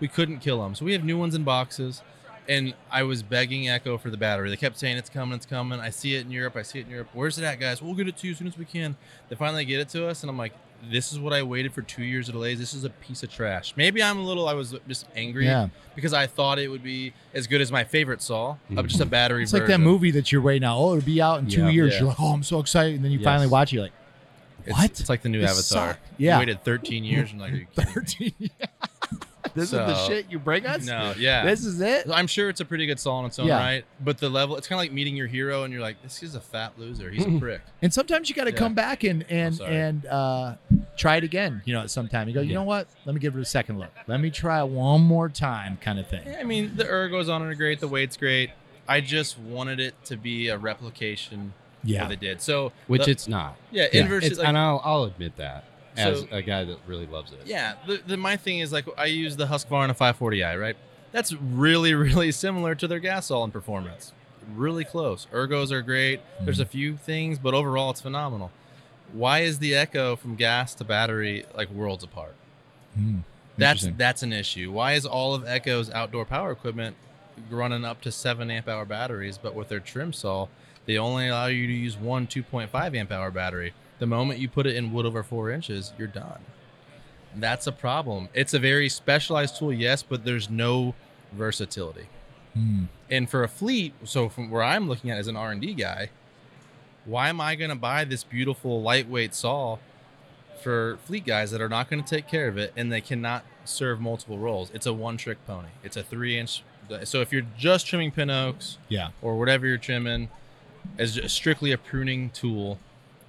We 0.00 0.08
couldn't 0.08 0.38
kill 0.38 0.62
them, 0.62 0.74
so 0.74 0.84
we 0.86 0.92
have 0.94 1.04
new 1.04 1.18
ones 1.18 1.34
in 1.34 1.44
boxes. 1.44 2.02
And 2.48 2.74
I 2.90 3.02
was 3.04 3.22
begging 3.22 3.68
Echo 3.68 3.96
for 3.98 4.10
the 4.10 4.16
battery. 4.16 4.50
They 4.50 4.56
kept 4.56 4.78
saying 4.78 4.96
it's 4.96 5.10
coming, 5.10 5.36
it's 5.36 5.46
coming. 5.46 5.78
I 5.78 5.90
see 5.90 6.14
it 6.16 6.24
in 6.26 6.30
Europe. 6.32 6.56
I 6.56 6.62
see 6.62 6.80
it 6.80 6.86
in 6.86 6.90
Europe. 6.90 7.08
Where's 7.12 7.38
it 7.38 7.44
at, 7.44 7.60
guys? 7.60 7.80
We'll 7.80 7.94
get 7.94 8.08
it 8.08 8.16
to 8.18 8.26
you 8.26 8.32
as 8.32 8.38
soon 8.38 8.48
as 8.48 8.58
we 8.58 8.64
can. 8.64 8.96
They 9.28 9.36
finally 9.36 9.64
get 9.64 9.80
it 9.80 9.88
to 9.90 10.06
us, 10.08 10.22
and 10.22 10.30
I'm 10.30 10.38
like, 10.38 10.52
this 10.90 11.12
is 11.12 11.18
what 11.20 11.32
I 11.32 11.42
waited 11.42 11.72
for 11.74 11.82
two 11.82 12.02
years 12.02 12.28
of 12.28 12.34
delays. 12.34 12.58
This 12.58 12.72
is 12.72 12.84
a 12.84 12.90
piece 12.90 13.22
of 13.22 13.30
trash. 13.30 13.74
Maybe 13.76 14.02
I'm 14.02 14.18
a 14.18 14.22
little. 14.22 14.48
I 14.48 14.54
was 14.54 14.74
just 14.88 15.06
angry 15.14 15.44
Yeah. 15.44 15.68
because 15.94 16.14
I 16.14 16.26
thought 16.26 16.58
it 16.58 16.68
would 16.68 16.82
be 16.82 17.12
as 17.34 17.46
good 17.46 17.60
as 17.60 17.70
my 17.70 17.84
favorite 17.84 18.22
saw, 18.22 18.52
of 18.52 18.56
mm-hmm. 18.70 18.86
just 18.86 19.00
a 19.00 19.06
battery. 19.06 19.42
It's 19.42 19.52
like 19.52 19.66
that 19.66 19.80
movie 19.80 20.10
that 20.12 20.32
you're 20.32 20.40
waiting 20.42 20.64
out. 20.66 20.78
Oh, 20.78 20.96
it'll 20.96 21.04
be 21.04 21.20
out 21.20 21.40
in 21.40 21.48
two 21.48 21.64
Yeah. 21.64 21.68
years. 21.70 21.92
Yeah. 21.92 21.98
You're 22.00 22.08
like, 22.08 22.20
oh, 22.20 22.32
I'm 22.32 22.42
so 22.42 22.60
excited. 22.60 22.94
And 22.96 23.04
then 23.04 23.12
you 23.12 23.18
Yes. 23.18 23.24
finally 23.24 23.46
watch 23.48 23.72
it. 23.72 23.76
You're 23.76 23.82
like, 23.84 23.92
What? 24.68 24.90
It's, 24.98 25.08
like 25.08 25.22
the 25.22 25.28
new 25.28 25.40
This 25.40 25.50
Avatar. 25.72 25.92
sucked. 25.94 26.06
Yeah. 26.18 26.36
You 26.36 26.40
waited 26.40 26.64
13 26.64 27.04
years 27.04 27.30
and 27.32 27.40
like, 27.40 27.52
are 27.52 27.56
you 27.56 27.66
kidding 27.76 27.92
13. 27.92 28.50
this 29.54 29.64
is 29.64 29.70
the 29.72 29.94
shit 30.06 30.26
you 30.30 30.38
bring 30.38 30.66
us. 30.66 30.86
No, 30.86 31.14
yeah. 31.18 31.44
This 31.44 31.64
is 31.64 31.80
it. 31.80 32.06
I'm 32.12 32.26
sure 32.26 32.48
it's 32.48 32.60
a 32.60 32.64
pretty 32.64 32.86
good 32.86 33.00
song 33.00 33.20
on 33.20 33.26
its 33.26 33.38
own 33.38 33.46
Yeah. 33.48 33.58
right, 33.58 33.84
but 34.00 34.18
the 34.18 34.28
level 34.28 34.56
it's 34.56 34.66
kind 34.68 34.78
of 34.78 34.82
like 34.84 34.92
meeting 34.92 35.16
your 35.16 35.26
hero, 35.26 35.64
and 35.64 35.72
you're 35.72 35.82
like, 35.82 36.02
this 36.02 36.22
is 36.22 36.34
a 36.34 36.40
fat 36.40 36.72
loser. 36.78 37.10
He's 37.10 37.24
a 37.26 37.38
prick. 37.40 37.60
And 37.82 37.92
sometimes 37.92 38.28
you 38.28 38.34
got 38.34 38.44
to 38.44 38.52
Yeah. 38.52 38.56
come 38.58 38.74
back 38.74 39.02
and 39.04 39.24
and 39.30 39.60
and 39.60 40.06
uh, 40.06 40.54
try 40.96 41.16
it 41.16 41.24
again. 41.24 41.62
You 41.64 41.74
know, 41.74 41.80
at 41.82 41.90
some 41.90 42.08
time 42.08 42.28
you 42.28 42.34
go, 42.34 42.40
you 42.40 42.50
Yeah. 42.50 42.54
know 42.56 42.64
what? 42.64 42.86
Let 43.04 43.14
me 43.14 43.20
give 43.20 43.34
it 43.36 43.40
a 43.40 43.44
second 43.44 43.78
look. 43.78 43.90
Let 44.06 44.20
me 44.20 44.30
try 44.30 44.60
it 44.60 44.68
one 44.68 45.00
more 45.00 45.28
time, 45.28 45.78
kind 45.80 45.98
of 45.98 46.06
thing. 46.06 46.22
Yeah, 46.26 46.38
I 46.40 46.44
mean, 46.44 46.76
the 46.76 46.84
ergos 46.84 47.28
on 47.32 47.42
it 47.42 47.46
are 47.46 47.54
great. 47.54 47.80
The 47.80 47.88
weight's 47.88 48.16
great. 48.16 48.50
I 48.88 49.00
just 49.00 49.38
wanted 49.38 49.78
it 49.80 49.94
to 50.06 50.16
be 50.16 50.48
a 50.48 50.58
replication 50.58 51.52
of 51.82 51.88
Yeah. 51.88 52.02
what 52.02 52.08
they 52.10 52.16
did. 52.16 52.42
So, 52.42 52.72
which 52.88 53.04
the- 53.04 53.10
it's 53.12 53.28
not. 53.28 53.56
yeah, 53.70 53.86
Yeah. 53.92 54.02
inverse. 54.02 54.24
It's, 54.24 54.38
like, 54.38 54.48
and 54.48 54.58
I'll, 54.58 54.80
I'll 54.84 55.04
admit 55.04 55.36
that 55.36 55.64
as 55.96 56.20
So- 56.20 56.28
a 56.30 56.42
guy 56.42 56.64
that 56.64 56.78
really 56.86 57.06
loves 57.06 57.32
it. 57.32 57.40
Yeah, 57.46 57.74
the, 57.86 58.00
the 58.06 58.16
my 58.16 58.36
thing 58.36 58.58
is 58.60 58.72
like 58.72 58.86
I 58.96 59.06
use 59.06 59.36
the 59.36 59.46
Husqvarna 59.46 59.96
540i, 59.96 60.60
right? 60.60 60.76
That's 61.12 61.32
really 61.32 61.94
really 62.06 62.32
similar 62.32 62.74
to 62.76 62.86
their 62.88 62.98
gas 63.00 63.28
Gasol 63.28 63.44
in 63.44 63.50
performance. 63.50 64.12
Really 64.54 64.84
close. 64.84 65.26
Ergos 65.32 65.70
are 65.70 65.82
great. 65.82 66.20
There's 66.40 66.60
a 66.60 66.66
few 66.66 66.96
things, 66.96 67.38
but 67.38 67.54
overall 67.54 67.90
it's 67.90 68.00
phenomenal. 68.00 68.50
Why 69.12 69.40
is 69.40 69.58
the 69.58 69.74
Echo 69.74 70.16
from 70.16 70.36
gas 70.36 70.74
to 70.76 70.84
battery 70.84 71.44
like 71.54 71.70
worlds 71.70 72.04
apart? 72.04 72.34
Hmm. 72.94 73.18
That's 73.58 73.86
that's 73.96 74.22
an 74.22 74.32
issue. 74.32 74.72
Why 74.72 74.94
is 74.94 75.04
all 75.04 75.34
of 75.34 75.46
Echo's 75.46 75.90
outdoor 75.90 76.24
power 76.24 76.50
equipment 76.52 76.96
running 77.50 77.84
up 77.84 78.00
to 78.02 78.12
seven 78.12 78.50
amp 78.50 78.68
hour 78.68 78.84
batteries, 78.84 79.38
but 79.38 79.54
with 79.54 79.68
their 79.68 79.80
trim 79.80 80.12
saw, 80.12 80.48
they 80.86 80.96
only 80.96 81.28
allow 81.28 81.46
you 81.46 81.66
to 81.66 81.72
use 81.72 81.96
one 81.96 82.26
2.5 82.26 82.96
amp 82.96 83.12
hour 83.12 83.30
battery. 83.30 83.74
The 84.00 84.06
moment 84.06 84.40
you 84.40 84.48
put 84.48 84.66
it 84.66 84.74
in 84.74 84.92
wood 84.92 85.06
over 85.06 85.22
four 85.22 85.50
inches, 85.50 85.92
you're 85.96 86.08
done. 86.08 86.40
That's 87.36 87.66
a 87.68 87.72
problem. 87.72 88.28
It's 88.34 88.54
a 88.54 88.58
very 88.58 88.88
specialized 88.88 89.56
tool, 89.56 89.72
yes, 89.72 90.02
but 90.02 90.24
there's 90.24 90.50
no 90.50 90.94
versatility. 91.32 92.08
Hmm. 92.54 92.84
And 93.08 93.30
for 93.30 93.44
a 93.44 93.48
fleet, 93.48 93.94
so 94.02 94.28
from 94.28 94.50
where 94.50 94.62
I'm 94.64 94.88
looking 94.88 95.10
at 95.10 95.18
as 95.18 95.28
an 95.28 95.36
R 95.36 95.52
and 95.52 95.60
D 95.60 95.72
guy, 95.74 96.10
why 97.04 97.28
am 97.28 97.40
I 97.40 97.54
going 97.54 97.70
to 97.70 97.76
buy 97.76 98.04
this 98.04 98.24
beautiful 98.24 98.82
lightweight 98.82 99.34
saw 99.34 99.78
for 100.62 100.98
fleet 101.04 101.24
guys 101.24 101.50
that 101.52 101.60
are 101.60 101.68
not 101.68 101.88
going 101.88 102.02
to 102.02 102.08
take 102.08 102.26
care 102.26 102.48
of 102.48 102.58
it 102.58 102.72
and 102.76 102.90
they 102.90 103.00
cannot 103.00 103.44
serve 103.64 104.00
multiple 104.00 104.38
roles? 104.38 104.70
It's 104.74 104.86
a 104.86 104.92
one-trick 104.92 105.46
pony. 105.46 105.68
It's 105.84 105.96
a 105.96 106.02
three-inch. 106.02 106.64
So 107.04 107.20
if 107.20 107.32
you're 107.32 107.46
just 107.56 107.86
trimming 107.86 108.10
pin 108.10 108.30
oaks 108.30 108.78
Yeah. 108.88 109.10
or 109.22 109.38
whatever 109.38 109.66
you're 109.66 109.78
trimming, 109.78 110.28
as 110.98 111.20
strictly 111.32 111.70
a 111.70 111.78
pruning 111.78 112.30
tool, 112.30 112.78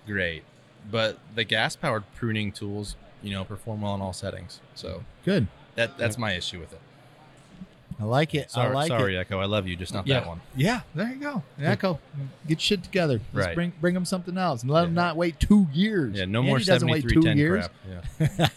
great. 0.07 0.43
But 0.89 1.19
the 1.35 1.43
gas-powered 1.43 2.03
pruning 2.15 2.51
tools, 2.51 2.95
you 3.21 3.31
know, 3.31 3.43
perform 3.43 3.81
well 3.81 3.95
in 3.95 4.01
all 4.01 4.13
settings. 4.13 4.59
So 4.75 5.03
Good. 5.23 5.47
that 5.75 5.97
that's 5.97 6.17
my 6.17 6.33
issue 6.33 6.59
with 6.59 6.73
it. 6.73 6.79
I 8.00 8.03
like 8.05 8.33
it. 8.33 8.50
Sorry, 8.50 8.69
I 8.69 8.73
like 8.73 8.88
sorry, 8.88 9.15
it. 9.15 9.19
Echo. 9.19 9.39
I 9.39 9.45
love 9.45 9.67
you, 9.67 9.75
just 9.75 9.93
not 9.93 10.07
Yeah. 10.07 10.21
that 10.21 10.27
one. 10.27 10.41
Yeah. 10.55 10.81
There 10.95 11.07
you 11.07 11.17
go. 11.19 11.43
Echo, 11.61 12.00
get 12.47 12.59
shit 12.59 12.83
together. 12.83 13.21
Let's 13.31 13.47
Right. 13.47 13.55
bring 13.55 13.73
bring 13.79 13.93
them 13.93 14.05
something 14.05 14.38
else 14.39 14.63
and 14.63 14.71
let 14.71 14.83
them 14.83 14.95
not 14.95 15.15
wait 15.15 15.39
two 15.39 15.67
years. 15.71 16.15
Yeah, 16.15 16.25
no 16.25 16.39
Andy 16.39 16.50
more 16.50 16.55
wait 16.57 16.61
two 16.61 17.21
7310 17.21 17.38
years. 17.38 17.67
crap. 18.17 18.29
Yeah. 18.39 18.47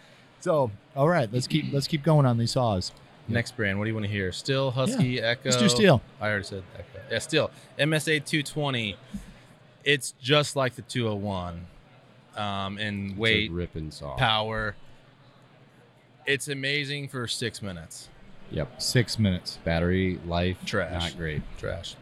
so, 0.40 0.70
all 0.96 1.08
right, 1.08 1.30
let's 1.32 1.46
keep 1.46 1.72
let's 1.74 1.86
keep 1.86 2.02
going 2.02 2.24
on 2.26 2.38
these 2.38 2.52
saws. 2.52 2.92
Next 3.28 3.56
brand, 3.56 3.78
what 3.78 3.84
do 3.84 3.88
you 3.90 3.94
want 3.94 4.06
to 4.06 4.12
hear? 4.12 4.30
Stihl 4.30 4.72
Husky 4.72 5.20
Echo. 5.20 5.50
Let's 5.50 5.56
do 5.56 5.64
Stihl. 5.66 6.00
I 6.20 6.28
already 6.28 6.44
said 6.44 6.62
Echo. 6.78 7.00
Yeah, 7.10 7.18
Stihl 7.18 7.50
MSA 7.78 8.24
220. 8.24 8.96
It's 9.86 10.12
just 10.20 10.54
like 10.56 10.74
the 10.74 10.82
201 10.82 11.64
um, 12.36 12.76
in 12.78 13.16
weight, 13.16 13.50
ripping 13.50 13.90
saw. 13.92 14.16
power. 14.16 14.74
It's 16.26 16.48
amazing 16.48 17.08
for 17.08 17.26
six 17.28 17.62
minutes. 17.62 18.08
Yep. 18.50 18.82
Six 18.82 19.18
minutes. 19.18 19.58
Battery 19.64 20.18
life, 20.26 20.58
Trash. 20.66 20.92
not 20.92 21.16
great. 21.16 21.42
Trash. 21.56 21.94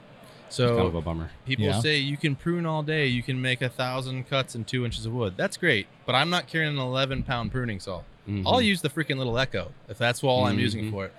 It's 0.49 0.57
kind 0.59 0.70
of 0.70 0.92
So 0.92 0.99
a 0.99 1.03
bummer. 1.03 1.31
people 1.47 1.66
Yeah. 1.66 1.81
say 1.81 1.99
you 1.99 2.16
can 2.16 2.37
prune 2.37 2.64
all 2.64 2.83
day. 2.83 3.07
You 3.07 3.23
can 3.23 3.40
make 3.40 3.61
a 3.61 3.68
thousand 3.68 4.29
cuts 4.31 4.55
in 4.55 4.64
two 4.64 4.85
inches 4.85 5.05
of 5.05 5.12
wood. 5.12 5.35
That's 5.37 5.57
great, 5.59 5.87
but 6.07 6.14
I'm 6.14 6.31
not 6.31 6.47
carrying 6.47 6.73
an 6.73 6.79
11 6.79 7.23
pound 7.23 7.53
pruning 7.53 7.81
saw. 7.81 8.03
Mhm. 8.29 8.44
I'll 8.47 8.62
use 8.62 8.81
the 8.81 8.88
freaking 8.88 9.18
little 9.18 9.38
Echo 9.38 9.73
if 9.88 9.99
that's 9.99 10.25
all 10.25 10.44
I'm 10.47 10.59
using 10.59 10.87
Mhm. 10.87 10.90
for 10.90 11.05
it. 11.07 11.14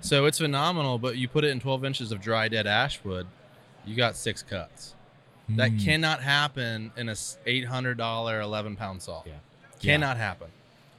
So 0.00 0.26
it's 0.26 0.38
phenomenal, 0.38 0.98
but 0.98 1.16
you 1.16 1.28
put 1.28 1.44
it 1.44 1.50
in 1.50 1.60
12 1.60 1.84
inches 1.84 2.10
of 2.10 2.20
dry 2.20 2.48
dead 2.48 2.66
ash 2.66 2.98
wood, 3.04 3.26
you 3.84 3.94
got 3.94 4.16
six 4.16 4.42
cuts. 4.42 4.94
That 5.50 5.70
Hmm. 5.72 5.78
cannot 5.78 6.22
happen 6.22 6.92
in 6.96 7.08
a 7.08 7.14
$800 7.14 8.42
11 8.42 8.76
pound 8.76 9.02
saw. 9.02 9.22
Yeah. 9.26 9.32
Cannot 9.80 10.16
happen. 10.16 10.48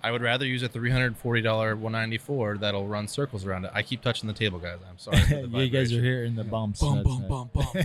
I 0.02 0.12
would 0.12 0.22
rather 0.22 0.46
use 0.46 0.64
a 0.64 0.70
$340 0.70 1.76
194 1.78 2.58
that'll 2.60 2.88
run 2.88 3.08
circles 3.10 3.46
around 3.46 3.66
it. 3.66 3.72
I 3.74 3.84
keep 3.84 4.02
touching 4.02 4.28
the 4.28 4.34
table, 4.34 4.58
guys. 4.58 4.78
I'm 4.90 4.98
sorry. 4.98 5.18
For 5.20 5.46
the 5.48 5.60
you 5.66 5.70
guys 5.70 5.92
are 5.94 6.02
hearing 6.02 6.36
the 6.36 6.46
bumps. 6.46 6.80
Bum, 6.80 6.96
That's 6.96 7.08
bum, 7.10 7.24
it. 7.24 7.28
bum, 7.30 7.50
bum. 7.54 7.68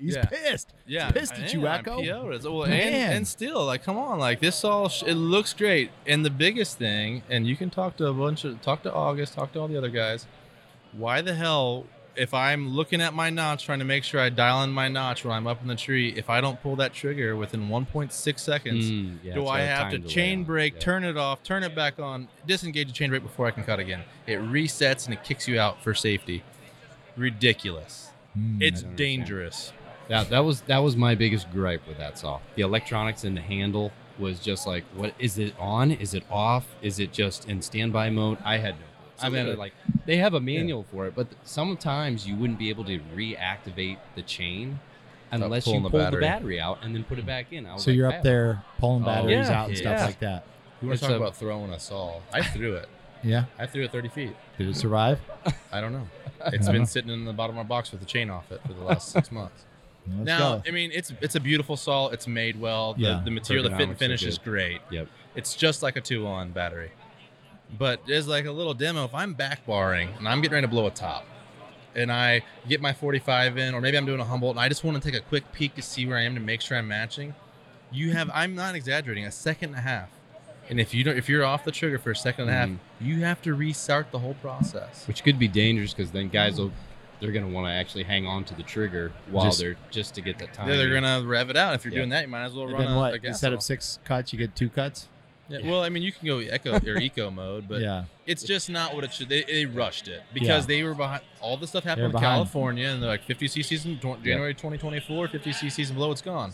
He's 0.00 0.14
Yeah. 0.14 0.24
pissed. 0.26 0.72
Yeah, 0.86 1.10
pissed 1.10 1.32
at 1.34 1.48
I 1.50 1.52
you, 1.52 1.66
am. 1.66 1.80
Echo. 1.80 1.98
I'm 1.98 2.42
Well, 2.44 2.62
and, 2.62 2.72
and 2.72 3.26
Stihl, 3.26 3.66
like, 3.66 3.82
come 3.82 3.98
on, 3.98 4.20
like 4.20 4.38
this 4.38 4.62
all 4.62 4.88
sh- 4.88 5.02
it 5.04 5.14
looks 5.16 5.52
great. 5.52 5.90
And 6.06 6.24
the 6.24 6.30
biggest 6.30 6.78
thing, 6.78 7.24
and 7.28 7.48
you 7.48 7.56
can 7.56 7.68
talk 7.68 7.96
to 7.96 8.06
a 8.06 8.12
bunch 8.14 8.44
of 8.44 8.62
talk 8.62 8.84
to 8.84 8.92
August, 8.94 9.34
talk 9.34 9.52
to 9.54 9.60
all 9.60 9.66
the 9.68 9.76
other 9.76 9.90
guys. 9.90 10.26
Why 10.92 11.20
the 11.20 11.34
hell, 11.34 11.84
if 12.16 12.34
I'm 12.34 12.70
looking 12.74 13.00
at 13.00 13.14
my 13.14 13.30
notch, 13.30 13.64
trying 13.64 13.78
to 13.78 13.84
make 13.84 14.04
sure 14.04 14.20
I 14.20 14.28
dial 14.28 14.62
in 14.62 14.70
my 14.70 14.88
notch 14.88 15.24
when 15.24 15.34
I'm 15.34 15.46
up 15.46 15.62
in 15.62 15.68
the 15.68 15.76
tree, 15.76 16.12
if 16.16 16.28
I 16.30 16.40
don't 16.40 16.60
pull 16.62 16.76
that 16.76 16.92
trigger 16.92 17.36
within 17.36 17.68
1.6 17.68 18.38
seconds, 18.42 18.90
Mm, 18.90 19.18
yeah, 19.22 19.34
do 19.34 19.46
I 19.46 19.60
have 19.60 19.90
to 19.92 19.98
chain 20.00 20.44
brake, 20.44 20.74
Yeah. 20.74 20.80
turn 20.80 21.04
it 21.04 21.16
off, 21.16 21.42
turn 21.42 21.62
it 21.62 21.74
back 21.74 21.98
on, 21.98 22.28
disengage 22.46 22.88
the 22.88 22.92
chain 22.94 23.10
brake 23.10 23.22
before 23.22 23.46
I 23.46 23.50
can 23.52 23.64
cut 23.64 23.78
again? 23.78 24.02
It 24.26 24.40
resets 24.40 25.04
and 25.06 25.14
it 25.14 25.24
kicks 25.24 25.46
you 25.48 25.58
out 25.60 25.82
for 25.82 25.94
safety. 25.94 26.42
Ridiculous. 27.16 28.10
Hmm. 28.34 28.62
It's 28.62 28.82
dangerous. 28.82 29.72
That 30.08 30.30
that 30.30 30.44
was 30.44 30.62
that 30.62 30.78
was 30.78 30.96
my 30.96 31.14
biggest 31.14 31.50
gripe 31.52 31.86
with 31.86 31.98
that 31.98 32.18
saw. 32.18 32.40
The 32.56 32.62
electronics 32.62 33.24
in 33.24 33.34
the 33.34 33.40
handle 33.40 33.92
was 34.18 34.40
just 34.40 34.66
like, 34.66 34.84
what 34.94 35.14
is 35.18 35.38
it 35.38 35.54
on? 35.58 35.90
Is 35.92 36.14
it 36.14 36.24
off? 36.30 36.66
Is 36.82 36.98
it 36.98 37.12
just 37.12 37.48
in 37.48 37.62
standby 37.62 38.10
mode? 38.10 38.38
I 38.44 38.58
had 38.58 38.74
no. 38.74 38.86
I 39.22 39.28
mean, 39.28 39.56
like 39.56 39.72
they 40.06 40.16
have 40.16 40.34
a 40.34 40.40
manual 40.40 40.84
for 40.84 41.06
it, 41.06 41.14
but 41.14 41.26
sometimes 41.44 42.26
you 42.26 42.36
wouldn't 42.36 42.58
be 42.58 42.68
able 42.70 42.84
to 42.84 42.98
reactivate 43.14 43.98
the 44.14 44.22
chain 44.22 44.78
unless 45.32 45.66
you 45.66 45.80
pull 45.80 45.88
the 45.90 46.10
the 46.10 46.18
battery. 46.20 46.60
out 46.60 46.78
and 46.82 46.94
then 46.94 47.04
put 47.04 47.18
it 47.18 47.26
back 47.26 47.52
in. 47.52 47.64
So 47.78 47.90
like, 47.90 47.96
you're 47.96 48.12
up 48.12 48.22
there 48.22 48.62
pulling 48.78 49.02
Oh, 49.02 49.06
batteries 49.06 49.48
yeah, 49.48 49.60
out 49.62 49.68
and 49.68 49.76
stuff 49.78 49.98
yeah. 49.98 50.06
like 50.06 50.20
that. 50.20 50.44
You 50.82 50.88
want 50.88 51.00
to 51.00 51.04
talk 51.06 51.14
a- 51.14 51.16
about 51.18 51.36
throwing 51.36 51.70
a 51.72 51.78
saw? 51.78 52.20
I 52.32 52.42
threw 52.42 52.74
it. 52.76 52.88
Yeah. 53.22 53.44
I 53.58 53.66
threw 53.66 53.84
it 53.84 53.92
30 53.92 54.08
feet. 54.08 54.32
Did 54.56 54.68
it 54.70 54.76
survive? 54.76 55.20
I 55.70 55.82
don't 55.82 55.92
know. 55.92 56.08
It's 56.46 56.66
been 56.70 56.86
sitting 56.86 57.10
in 57.10 57.26
the 57.26 57.34
bottom 57.34 57.58
of 57.58 57.66
my 57.66 57.68
box 57.68 57.90
with 57.90 58.00
the 58.00 58.06
chain 58.06 58.30
off 58.30 58.50
it 58.50 58.62
for 58.66 58.72
the 58.72 58.82
last 58.82 59.10
six 59.10 59.30
months. 59.30 59.66
Let's 60.08 60.24
now, 60.24 60.56
go. 60.56 60.62
I 60.66 60.70
mean, 60.70 60.90
it's 60.90 61.12
it's 61.20 61.34
a 61.34 61.40
beautiful 61.40 61.76
saw. 61.76 62.08
It's 62.08 62.26
made 62.26 62.58
well. 62.58 62.94
The, 62.94 63.00
Yeah. 63.02 63.20
the 63.22 63.30
material, 63.30 63.68
the 63.68 63.76
fit 63.76 63.90
and 63.90 63.98
finish 63.98 64.22
is 64.22 64.38
great. 64.38 64.80
Yep. 64.90 65.06
It's 65.34 65.54
just 65.54 65.82
like 65.82 65.96
a 65.96 66.00
two-on 66.00 66.52
battery. 66.52 66.92
But 67.78 68.00
there's 68.06 68.26
like 68.28 68.46
a 68.46 68.52
little 68.52 68.74
demo. 68.74 69.04
If 69.04 69.14
I'm 69.14 69.34
back 69.34 69.64
barring 69.66 70.10
and 70.18 70.28
I'm 70.28 70.40
getting 70.40 70.54
ready 70.54 70.66
to 70.66 70.70
blow 70.70 70.86
a 70.86 70.90
top, 70.90 71.26
and 71.94 72.12
I 72.12 72.42
get 72.68 72.80
my 72.80 72.92
45 72.92 73.58
in, 73.58 73.74
or 73.74 73.80
maybe 73.80 73.96
I'm 73.96 74.06
doing 74.06 74.20
a 74.20 74.24
Humboldt, 74.24 74.56
and 74.56 74.60
I 74.60 74.68
just 74.68 74.84
want 74.84 75.02
to 75.02 75.10
take 75.10 75.18
a 75.20 75.24
quick 75.24 75.50
peek 75.52 75.74
to 75.74 75.82
see 75.82 76.06
where 76.06 76.16
I 76.16 76.22
am 76.22 76.34
to 76.34 76.40
make 76.40 76.60
sure 76.60 76.76
I'm 76.78 76.86
matching. 76.88 77.34
You 77.90 78.12
have, 78.12 78.30
I'm 78.32 78.54
not 78.54 78.74
exaggerating, 78.76 79.24
a 79.24 79.32
second 79.32 79.70
and 79.70 79.78
a 79.78 79.82
half. 79.82 80.08
And 80.68 80.78
if 80.78 80.94
you 80.94 81.02
don't, 81.02 81.16
if 81.16 81.28
you're 81.28 81.44
off 81.44 81.64
the 81.64 81.72
trigger 81.72 81.98
for 81.98 82.12
a 82.12 82.16
second 82.16 82.42
and 82.42 82.50
a 82.50 82.54
half, 82.54 82.68
Mhm. 82.68 82.78
you 83.00 83.20
have 83.24 83.42
to 83.42 83.54
restart 83.54 84.12
the 84.12 84.20
whole 84.20 84.34
process. 84.34 85.04
which 85.08 85.24
could 85.24 85.36
be 85.38 85.48
dangerous 85.48 85.92
because 85.92 86.12
then 86.12 86.28
guys 86.28 86.58
will 86.60 86.70
they're 87.18 87.32
gonna 87.32 87.48
want 87.48 87.66
to 87.66 87.70
actually 87.72 88.04
hang 88.04 88.24
on 88.26 88.44
to 88.44 88.54
the 88.54 88.62
trigger 88.62 89.12
while 89.30 89.44
Just- 89.46 89.58
they're 89.58 89.76
just 89.90 90.14
to 90.14 90.20
get 90.22 90.38
that 90.38 90.54
time. 90.54 90.68
Yeah, 90.68 90.76
they're 90.76 90.94
gonna 90.94 91.22
rev 91.26 91.50
it 91.50 91.56
out. 91.56 91.74
If 91.74 91.84
you're 91.84 91.92
Yeah. 91.92 91.98
doing 91.98 92.10
that, 92.10 92.22
you 92.22 92.28
might 92.28 92.44
as 92.44 92.54
well 92.54 92.64
And 92.64 92.72
run 92.74 92.84
then 92.84 92.92
a, 92.92 92.96
what? 92.96 93.14
a 93.14 93.18
gas 93.18 93.28
Instead 93.30 93.52
of 93.52 93.62
six 93.62 93.98
cuts, 94.04 94.32
you 94.32 94.38
get 94.38 94.54
two 94.56 94.70
cuts. 94.70 95.08
Yeah, 95.50 95.68
well, 95.68 95.82
I 95.82 95.88
mean, 95.88 96.04
you 96.04 96.12
can 96.12 96.26
go 96.26 96.38
echo 96.38 96.78
or 96.78 96.98
eco 96.98 97.30
mode, 97.30 97.68
but 97.68 97.80
yeah. 97.80 98.04
it's 98.24 98.44
just 98.44 98.70
not 98.70 98.94
what 98.94 99.02
it 99.02 99.12
should. 99.12 99.28
They, 99.28 99.42
they 99.42 99.66
rushed 99.66 100.06
it 100.06 100.22
because 100.32 100.66
they 100.66 100.84
were 100.84 100.94
behind. 100.94 101.22
All 101.40 101.56
the 101.56 101.66
stuff 101.66 101.82
happened 101.82 102.02
They're 102.02 102.06
in 102.06 102.12
behind. 102.12 102.36
California, 102.36 102.88
and 102.88 103.02
they're 103.02 103.10
like 103.10 103.24
50 103.24 103.48
cc's 103.48 103.84
in 103.84 103.98
tw- 103.98 104.22
January 104.22 104.54
2024, 104.54 105.28
50 105.28 105.50
cc's 105.50 105.90
and 105.90 105.98
below, 105.98 106.12
it's 106.12 106.22
gone. 106.22 106.52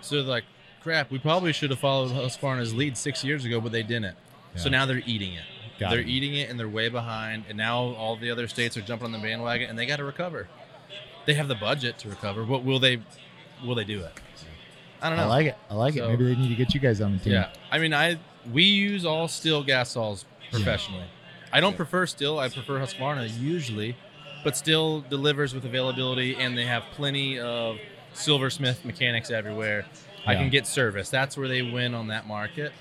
So 0.00 0.16
they're 0.16 0.24
like, 0.24 0.44
crap, 0.82 1.12
we 1.12 1.20
probably 1.20 1.52
should 1.52 1.70
have 1.70 1.78
followed 1.78 2.10
Husqvarna's 2.10 2.74
lead 2.74 2.96
six 2.96 3.22
years 3.22 3.44
ago, 3.44 3.60
but 3.60 3.70
they 3.70 3.84
didn't. 3.84 4.16
So 4.56 4.68
now 4.68 4.84
they're 4.84 5.02
eating 5.06 5.34
it. 5.34 5.44
Got 5.78 5.90
they're 5.90 6.00
it. 6.00 6.08
eating 6.08 6.34
it, 6.34 6.50
and 6.50 6.58
they're 6.58 6.68
way 6.68 6.88
behind. 6.88 7.44
And 7.48 7.56
now 7.56 7.78
all 7.78 8.16
the 8.16 8.30
other 8.30 8.48
states 8.48 8.76
are 8.76 8.82
jumping 8.82 9.06
on 9.06 9.12
the 9.12 9.18
bandwagon, 9.18 9.70
and 9.70 9.78
they 9.78 9.86
got 9.86 9.96
to 9.96 10.04
recover. 10.04 10.48
They 11.24 11.34
have 11.34 11.48
the 11.48 11.54
budget 11.54 11.98
to 11.98 12.08
recover, 12.08 12.44
but 12.44 12.64
will 12.64 12.78
they? 12.78 13.00
Will 13.64 13.76
they 13.76 13.84
do 13.84 14.00
it? 14.00 14.12
I 15.00 15.08
don't 15.08 15.18
know. 15.18 15.24
I 15.24 15.26
like 15.26 15.46
it. 15.46 15.56
I 15.70 15.74
like 15.74 15.96
it. 15.96 16.06
Maybe 16.06 16.24
they 16.24 16.36
need 16.36 16.48
to 16.48 16.54
get 16.54 16.74
you 16.74 16.80
guys 16.80 17.00
on 17.00 17.12
the 17.12 17.18
team. 17.18 17.32
Yeah, 17.32 17.52
I 17.70 17.78
mean, 17.78 17.94
I 17.94 18.18
we 18.50 18.64
use 18.64 19.04
all 19.04 19.28
Stihl 19.28 19.64
gas 19.66 19.90
saws 19.90 20.24
professionally. 20.50 21.04
I 21.52 21.60
don't 21.60 21.72
Yeah. 21.72 21.76
prefer 21.78 22.06
Stihl. 22.06 22.38
I 22.38 22.48
prefer 22.48 22.78
Husqvarna 22.80 23.28
usually, 23.38 23.96
but 24.42 24.54
Stihl 24.54 25.08
delivers 25.08 25.54
with 25.54 25.64
availability, 25.64 26.34
and 26.36 26.56
they 26.56 26.64
have 26.64 26.82
plenty 26.94 27.38
of 27.38 27.78
silversmith 28.14 28.84
mechanics 28.84 29.30
everywhere. 29.30 29.84
I 30.26 30.34
can 30.34 30.50
get 30.50 30.66
service. 30.66 31.10
That's 31.10 31.36
where 31.36 31.48
they 31.48 31.62
win 31.62 31.94
on 31.94 32.08
that 32.08 32.26
market. 32.26 32.72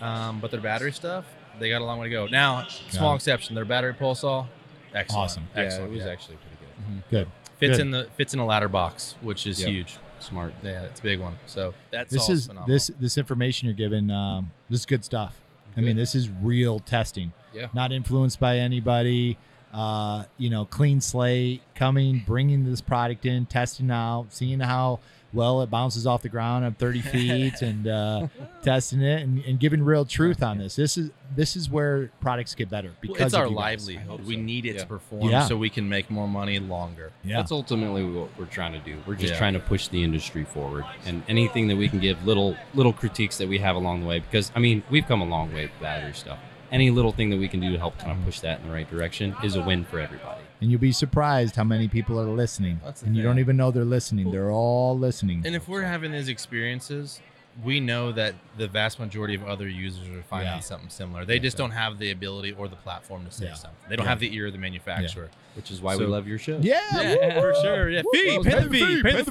Um, 0.00 0.40
but 0.40 0.50
their 0.50 0.60
battery 0.60 0.92
stuff, 0.92 1.24
they 1.60 1.68
got 1.70 1.80
a 1.80 1.84
long 1.84 1.98
way 2.00 2.06
to 2.06 2.10
go. 2.10 2.26
Now, 2.26 2.66
small 2.90 3.10
Yeah. 3.10 3.14
exception, 3.16 3.54
their 3.54 3.64
battery 3.64 3.94
pole 3.94 4.14
saw, 4.16 4.46
excellent, 4.92 5.24
Awesome. 5.24 5.48
Yeah, 5.54 5.62
excellent. 5.62 5.92
it 5.92 5.96
was 5.96 6.04
yeah. 6.04 6.12
actually 6.12 6.36
pretty 6.36 6.56
good. 6.60 7.04
Good. 7.10 7.28
fits 7.58 7.76
good. 7.78 7.80
in 7.82 7.90
the 7.92 8.08
fits 8.16 8.34
in 8.34 8.40
a 8.40 8.44
ladder 8.44 8.68
box, 8.68 9.14
which 9.20 9.46
is 9.46 9.60
Yep. 9.60 9.68
huge. 9.68 9.96
Smart. 10.24 10.54
Yeah, 10.62 10.82
it's 10.84 11.00
a 11.00 11.02
big 11.02 11.20
one. 11.20 11.34
So 11.46 11.74
that's 11.90 12.12
This 12.12 12.22
all 12.28 12.32
is 12.34 12.46
phenomenal. 12.46 12.74
this 12.74 12.90
this 13.00 13.18
information 13.18 13.66
you're 13.68 13.76
giving. 13.76 14.10
Um, 14.10 14.50
this 14.70 14.80
is 14.80 14.86
good 14.86 15.04
stuff. 15.04 15.40
I 15.76 15.80
mean, 15.80 15.96
this 15.96 16.14
is 16.14 16.28
real 16.42 16.78
testing. 16.78 17.32
Yeah. 17.52 17.66
Not 17.74 17.90
influenced 17.92 18.38
by 18.38 18.58
anybody. 18.58 19.36
Uh, 19.72 20.22
you 20.38 20.50
know, 20.50 20.64
clean 20.64 21.00
slate, 21.00 21.60
coming, 21.74 22.22
bringing 22.24 22.64
this 22.64 22.80
product 22.80 23.26
in, 23.26 23.44
testing 23.44 23.90
out, 23.90 24.26
seeing 24.30 24.60
how 24.60 25.00
well 25.34 25.60
it 25.62 25.70
bounces 25.70 26.06
off 26.06 26.22
the 26.22 26.28
ground 26.28 26.64
at 26.64 26.78
30 26.78 27.00
feet, 27.14 27.60
and 27.62 27.86
uh, 27.88 28.28
testing 28.62 29.00
it 29.02 29.22
and, 29.22 29.44
and 29.44 29.58
giving 29.60 29.82
real 29.82 30.04
truth 30.04 30.42
on 30.42 30.58
this. 30.58 30.76
This 30.76 30.96
is 30.96 31.10
this 31.34 31.56
is 31.56 31.68
where 31.68 32.10
products 32.20 32.54
get 32.54 32.70
better 32.70 32.88
Well, 32.88 32.96
because 33.02 33.26
it's 33.26 33.34
of 33.34 33.40
our 33.40 33.46
you 33.48 33.54
livelihood. 33.56 34.06
hope 34.06 34.20
We 34.22 34.36
need 34.36 34.64
it 34.66 34.74
Yeah. 34.76 34.80
to 34.82 34.86
perform 34.86 35.28
Yeah. 35.30 35.46
so 35.46 35.56
we 35.56 35.68
can 35.68 35.88
make 35.88 36.10
more 36.10 36.28
money 36.28 36.58
longer. 36.60 37.10
Yeah. 37.24 37.36
That's 37.38 37.50
ultimately 37.52 38.04
what 38.04 38.28
we're 38.38 38.46
trying 38.46 38.72
to 38.72 38.78
do. 38.78 38.96
We're 39.06 39.16
just 39.16 39.32
Yeah. 39.32 39.38
trying 39.38 39.54
to 39.54 39.60
push 39.60 39.88
the 39.88 40.02
industry 40.04 40.44
forward, 40.44 40.84
and 41.06 41.22
anything 41.28 41.68
that 41.68 41.76
we 41.76 41.88
can 41.88 41.98
give 41.98 42.24
little 42.24 42.56
little 42.74 42.92
critiques 42.92 43.36
that 43.38 43.48
we 43.48 43.58
have 43.58 43.74
along 43.76 44.00
the 44.02 44.06
way. 44.06 44.20
Because 44.20 44.52
I 44.54 44.60
mean, 44.60 44.82
we've 44.90 45.06
come 45.06 45.20
a 45.20 45.26
long 45.26 45.52
way 45.52 45.62
with 45.62 45.72
battery 45.80 46.12
stuff. 46.14 46.38
Any 46.70 46.90
little 46.90 47.12
thing 47.12 47.30
that 47.30 47.38
we 47.38 47.48
can 47.48 47.60
do 47.60 47.70
to 47.72 47.78
help 47.78 47.98
kind 47.98 48.12
of 48.12 48.24
push 48.24 48.40
that 48.40 48.60
in 48.60 48.66
the 48.68 48.72
right 48.72 48.88
direction 48.90 49.34
is 49.42 49.54
a 49.56 49.62
win 49.62 49.84
for 49.84 49.98
everybody. 50.00 50.40
And 50.60 50.70
you'll 50.70 50.80
be 50.80 50.92
surprised 50.92 51.56
how 51.56 51.64
many 51.64 51.88
people 51.88 52.18
are 52.20 52.24
listening. 52.24 52.80
That's 52.84 53.00
the 53.00 53.06
and 53.08 53.16
you 53.16 53.22
don't 53.22 53.38
even 53.38 53.56
know 53.56 53.70
they're 53.70 53.84
listening. 53.84 54.30
They're 54.30 54.50
all 54.50 54.98
listening. 54.98 55.42
And 55.44 55.54
if 55.54 55.68
we're 55.68 55.82
having 55.82 56.12
these 56.12 56.28
experiences, 56.28 57.20
we 57.62 57.78
know 57.78 58.10
that 58.10 58.34
the 58.58 58.66
vast 58.66 58.98
majority 58.98 59.36
of 59.36 59.44
other 59.46 59.68
users 59.68 60.08
are 60.08 60.22
finding 60.22 60.54
Yeah. 60.54 60.58
something 60.60 60.88
similar. 60.90 61.24
They 61.24 61.38
just 61.38 61.56
don't 61.56 61.70
have 61.70 61.98
the 62.00 62.10
ability 62.10 62.50
or 62.52 62.66
the 62.66 62.74
platform 62.74 63.24
to 63.26 63.30
say 63.30 63.44
Yeah. 63.46 63.54
something. 63.54 63.78
They 63.88 63.94
don't 63.94 64.06
Yeah. 64.06 64.10
have 64.10 64.18
the 64.18 64.34
ear 64.34 64.46
of 64.48 64.52
the 64.52 64.58
manufacturer. 64.58 65.30
Which 65.54 65.70
is 65.70 65.80
why 65.80 65.92
So- 65.94 66.00
we 66.00 66.06
love 66.06 66.26
your 66.26 66.38
show. 66.38 66.58
yeah, 66.60 66.80
Yeah, 67.00 67.38
for 67.40 67.54
sure. 67.62 67.88
Yeah, 67.88 68.02
fee, 68.12 68.38
woo. 68.38 68.42
pay 68.42 68.60
the 68.64 68.70
fee, 68.70 69.02
pay 69.04 69.22
the 69.22 69.24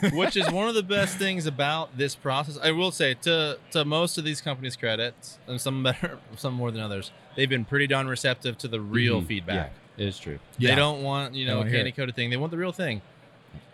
fee. 0.00 0.08
Which 0.16 0.38
is 0.38 0.50
one 0.50 0.68
of 0.68 0.74
the 0.74 0.82
best 0.82 1.18
things 1.18 1.44
about 1.44 1.98
this 1.98 2.14
process. 2.14 2.58
I 2.62 2.70
will 2.70 2.90
say 2.92 3.12
to 3.22 3.58
to 3.72 3.84
most 3.84 4.16
of 4.16 4.24
these 4.24 4.40
companies' 4.40 4.74
credits, 4.76 5.38
and 5.46 5.60
some 5.60 5.82
better, 5.82 6.18
some 6.36 6.54
more 6.54 6.70
than 6.70 6.80
others, 6.80 7.10
they've 7.36 7.46
been 7.50 7.66
pretty 7.66 7.86
darn 7.86 8.06
receptive 8.06 8.56
to 8.56 8.68
the 8.68 8.80
real 8.80 9.20
Mhm. 9.20 9.26
feedback. 9.26 9.72
Yeah, 10.00 10.06
it 10.06 10.08
is 10.08 10.18
true. 10.18 10.38
Yeah. 10.58 10.70
They 10.70 10.76
don't 10.76 11.02
want 11.02 11.34
you 11.34 11.46
know 11.46 11.56
a 11.56 11.58
wanna 11.58 11.70
candy 11.70 11.92
coated 11.92 12.14
thing. 12.16 12.30
They 12.30 12.36
want 12.36 12.50
the 12.50 12.58
real 12.58 12.72
thing. 12.72 13.02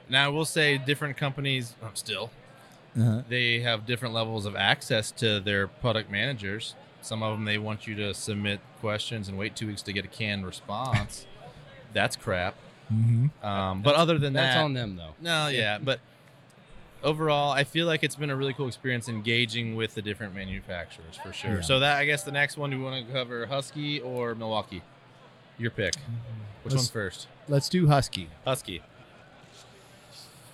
Now 0.08 0.24
I 0.24 0.28
will 0.28 0.44
say 0.44 0.78
different 0.78 1.16
companies 1.16 1.74
um, 1.82 1.90
still 1.94 2.30
Uh-huh. 2.98 3.22
they 3.28 3.60
have 3.60 3.86
different 3.86 4.14
levels 4.14 4.46
of 4.46 4.54
access 4.56 5.10
to 5.12 5.40
their 5.40 5.66
product 5.68 6.10
managers. 6.10 6.74
Some 7.02 7.22
of 7.22 7.32
them 7.36 7.44
they 7.44 7.58
want 7.58 7.86
you 7.86 7.94
to 7.96 8.14
submit 8.14 8.60
questions 8.80 9.28
and 9.28 9.36
wait 9.38 9.54
two 9.56 9.66
weeks 9.68 9.82
to 9.82 9.92
get 9.92 10.04
a 10.04 10.08
canned 10.08 10.44
response. 10.46 11.26
That's 11.92 12.16
crap. 12.16 12.54
hmm 12.88 13.26
Um, 13.42 13.82
but 13.82 13.94
other 13.96 14.18
than 14.18 14.32
That's 14.32 14.54
that, 14.56 14.64
on 14.64 14.72
them 14.74 14.96
though. 14.96 15.14
no, 15.20 15.48
yeah, 15.48 15.78
but 15.78 16.00
overall, 17.02 17.52
I 17.52 17.64
feel 17.64 17.86
like 17.86 18.02
it's 18.02 18.16
been 18.16 18.30
a 18.30 18.36
really 18.36 18.52
cool 18.54 18.66
experience 18.68 19.08
engaging 19.08 19.76
with 19.76 19.94
the 19.94 20.02
different 20.02 20.34
manufacturers 20.34 21.16
for 21.22 21.32
sure. 21.32 21.56
Yeah. 21.56 21.60
So 21.62 21.80
that 21.80 21.98
I 21.98 22.04
guess 22.06 22.22
the 22.24 22.32
next 22.32 22.56
one, 22.56 22.70
do 22.70 22.78
we 22.78 22.84
want 22.84 23.06
to 23.06 23.12
cover 23.12 23.46
Husky 23.46 24.00
or 24.00 24.34
Milwaukee? 24.34 24.82
Your 25.58 25.70
pick. 25.70 25.94
Mm-hmm. 25.94 26.12
Which 26.64 26.74
Let's- 26.74 26.84
one 26.86 26.92
first? 26.92 27.26
Let's 27.48 27.68
do 27.68 27.86
Husky. 27.86 28.28
Husky. 28.44 28.82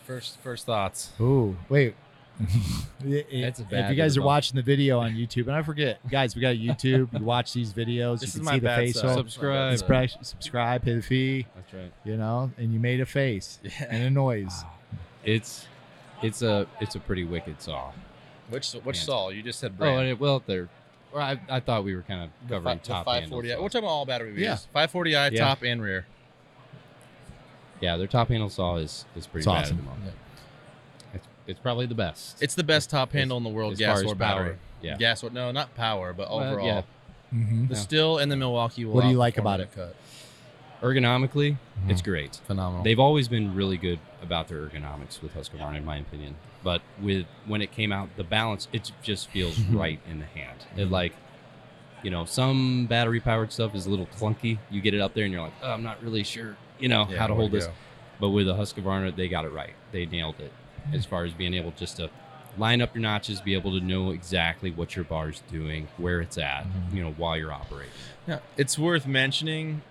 First, 0.06 0.38
first 0.40 0.66
thoughts. 0.66 1.10
Ooh, 1.20 1.56
wait. 1.68 1.94
It- 3.04 3.26
it- 3.30 3.42
That's 3.42 3.58
a 3.60 3.62
if 3.64 3.70
bad 3.70 3.90
you 3.90 3.96
guys 3.96 4.16
are 4.16 4.20
bit 4.20 4.26
watching 4.26 4.54
the 4.56 4.62
video 4.62 5.00
on 5.00 5.12
YouTube, 5.12 5.48
and 5.48 5.52
I 5.56 5.62
forget, 5.62 5.98
guys, 6.08 6.36
we 6.36 6.40
got 6.42 6.54
YouTube. 6.54 7.18
You 7.18 7.24
watch 7.24 7.52
these 7.52 7.72
videos, 7.72 8.20
This 8.20 8.22
you 8.22 8.26
is 8.28 8.34
can 8.36 8.44
my 8.44 8.52
see 8.52 8.58
the 8.60 8.64
bad 8.66 8.78
face. 8.78 8.94
side. 9.00 9.04
off. 9.06 9.16
Subscribe. 9.16 9.78
Subscribe, 9.78 10.10
subscribe, 10.22 10.84
pay 10.84 10.94
the 10.94 11.02
fee. 11.02 11.46
That's 11.56 11.74
right. 11.74 11.92
You 12.04 12.16
know, 12.16 12.52
and 12.58 12.72
you 12.72 12.78
made 12.78 13.00
a 13.00 13.06
face 13.06 13.58
Yeah. 13.64 13.86
and 13.88 14.04
a 14.04 14.10
noise. 14.10 14.62
It's 15.24 15.66
it's 16.22 16.42
a 16.42 16.66
it's 16.80 16.94
a 16.94 17.00
pretty 17.00 17.24
wicked 17.24 17.60
saw. 17.60 17.90
Which 18.50 18.70
which 18.72 18.98
Yeah. 18.98 19.02
saw? 19.02 19.28
You 19.30 19.42
just 19.42 19.58
said 19.58 19.72
Oh, 19.74 19.78
brand. 19.78 20.00
and 20.00 20.08
it, 20.10 20.20
well, 20.20 20.42
there. 20.46 20.68
Well, 21.12 21.22
I, 21.22 21.40
I 21.48 21.60
thought 21.60 21.84
we 21.84 21.94
were 21.94 22.02
kind 22.02 22.22
of 22.24 22.30
The 22.48 22.54
covering 22.56 22.78
fi- 22.78 22.82
the 22.82 22.88
top 22.88 23.06
540i. 23.06 23.20
handle 23.20 23.38
We're 23.40 23.68
talking 23.68 23.78
about 23.80 23.86
all 23.88 24.06
battery 24.06 24.32
we 24.32 24.42
Yeah. 24.42 24.56
540i 24.74 25.30
Yeah. 25.32 25.38
top 25.40 25.62
and 25.62 25.82
rear. 25.82 26.06
Yeah, 27.80 27.96
their 27.96 28.06
top 28.06 28.28
handle 28.28 28.48
saw 28.48 28.76
is 28.76 29.04
is 29.16 29.26
pretty 29.26 29.40
It's 29.40 29.46
bad 29.46 29.64
awesome. 29.64 29.78
at 29.78 29.82
the 29.84 29.88
moment. 29.90 30.14
It's, 31.14 31.26
it's 31.48 31.60
probably 31.60 31.86
the 31.86 31.94
best. 31.94 32.40
It's 32.42 32.54
the 32.54 32.62
best 32.64 32.90
top 32.90 33.12
handle 33.12 33.36
in 33.36 33.42
the 33.42 33.50
world, 33.50 33.72
as 33.72 33.78
gas 33.78 33.96
far 33.98 34.04
as 34.06 34.12
or 34.12 34.14
battery. 34.14 34.50
power, 34.50 34.58
yeah. 34.82 34.96
Gas 34.96 35.24
or 35.24 35.30
no, 35.30 35.50
not 35.50 35.74
power, 35.74 36.12
but 36.12 36.30
Well, 36.30 36.40
overall. 36.40 36.66
yeah. 36.66 36.82
Mm-hmm. 37.34 37.66
The 37.68 37.74
Yeah. 37.74 37.80
Stihl 37.80 38.22
and 38.22 38.30
the 38.30 38.36
Milwaukee. 38.36 38.84
Will 38.84 38.94
What 38.94 39.02
do 39.02 39.08
you 39.10 39.16
like 39.16 39.34
outperform 39.34 39.38
about 39.40 39.56
that 39.58 39.62
it? 39.64 39.74
Cut. 39.74 39.96
Ergonomically, 40.82 41.56
Mm-hmm. 41.78 41.90
it's 41.90 42.02
great. 42.02 42.36
Phenomenal. 42.46 42.84
They've 42.84 43.00
always 43.00 43.26
been 43.28 43.54
really 43.54 43.76
good 43.76 43.98
about 44.22 44.46
their 44.48 44.58
ergonomics 44.66 45.20
with 45.22 45.34
Husqvarna, 45.34 45.76
in 45.78 45.84
my 45.84 45.96
opinion. 45.96 46.36
But 46.62 46.80
with 47.00 47.26
when 47.46 47.60
it 47.62 47.72
came 47.72 47.90
out, 47.90 48.10
the 48.16 48.22
balance 48.24 48.68
it 48.72 48.92
just 49.02 49.28
feels 49.30 49.56
Mm-hmm. 49.56 49.76
right 49.84 50.00
in 50.08 50.18
the 50.20 50.26
hand. 50.26 50.58
It 50.76 50.90
like, 50.90 51.12
you 52.04 52.10
know, 52.10 52.24
some 52.24 52.86
battery 52.86 53.20
powered 53.20 53.52
stuff 53.52 53.74
is 53.74 53.86
a 53.86 53.90
little 53.90 54.06
clunky. 54.06 54.58
You 54.70 54.80
get 54.80 54.94
it 54.94 55.00
up 55.00 55.14
there 55.14 55.24
and 55.24 55.32
you're 55.32 55.42
like, 55.42 55.52
oh, 55.62 55.70
I'm 55.72 55.82
not 55.82 56.02
really 56.02 56.22
sure, 56.24 56.56
you 56.78 56.88
know, 56.88 57.06
Yeah, 57.10 57.18
how 57.18 57.26
to 57.28 57.34
hold 57.34 57.50
this. 57.52 57.66
go. 57.66 57.72
But 58.20 58.30
with 58.30 58.46
the 58.46 58.54
Husqvarna, 58.54 59.16
they 59.16 59.26
got 59.28 59.44
it 59.44 59.52
right. 59.52 59.72
They 59.90 60.06
nailed 60.06 60.38
it 60.40 60.52
as 60.92 61.04
far 61.06 61.24
as 61.24 61.32
being 61.32 61.54
able 61.54 61.72
just 61.72 61.96
to 61.96 62.10
line 62.58 62.80
up 62.82 62.94
your 62.94 63.02
notches, 63.02 63.40
be 63.40 63.54
able 63.54 63.72
to 63.78 63.84
know 63.84 64.10
exactly 64.10 64.70
what 64.70 64.94
your 64.94 65.04
bar's 65.04 65.42
doing, 65.50 65.88
where 65.96 66.20
it's 66.20 66.38
at, 66.38 66.64
Mm-hmm. 66.64 66.96
you 66.96 67.02
know, 67.02 67.12
while 67.12 67.36
you're 67.36 67.52
operating. 67.52 67.92
Yeah, 68.28 68.38
it's 68.56 68.78
worth 68.78 69.06
mentioning. 69.06 69.82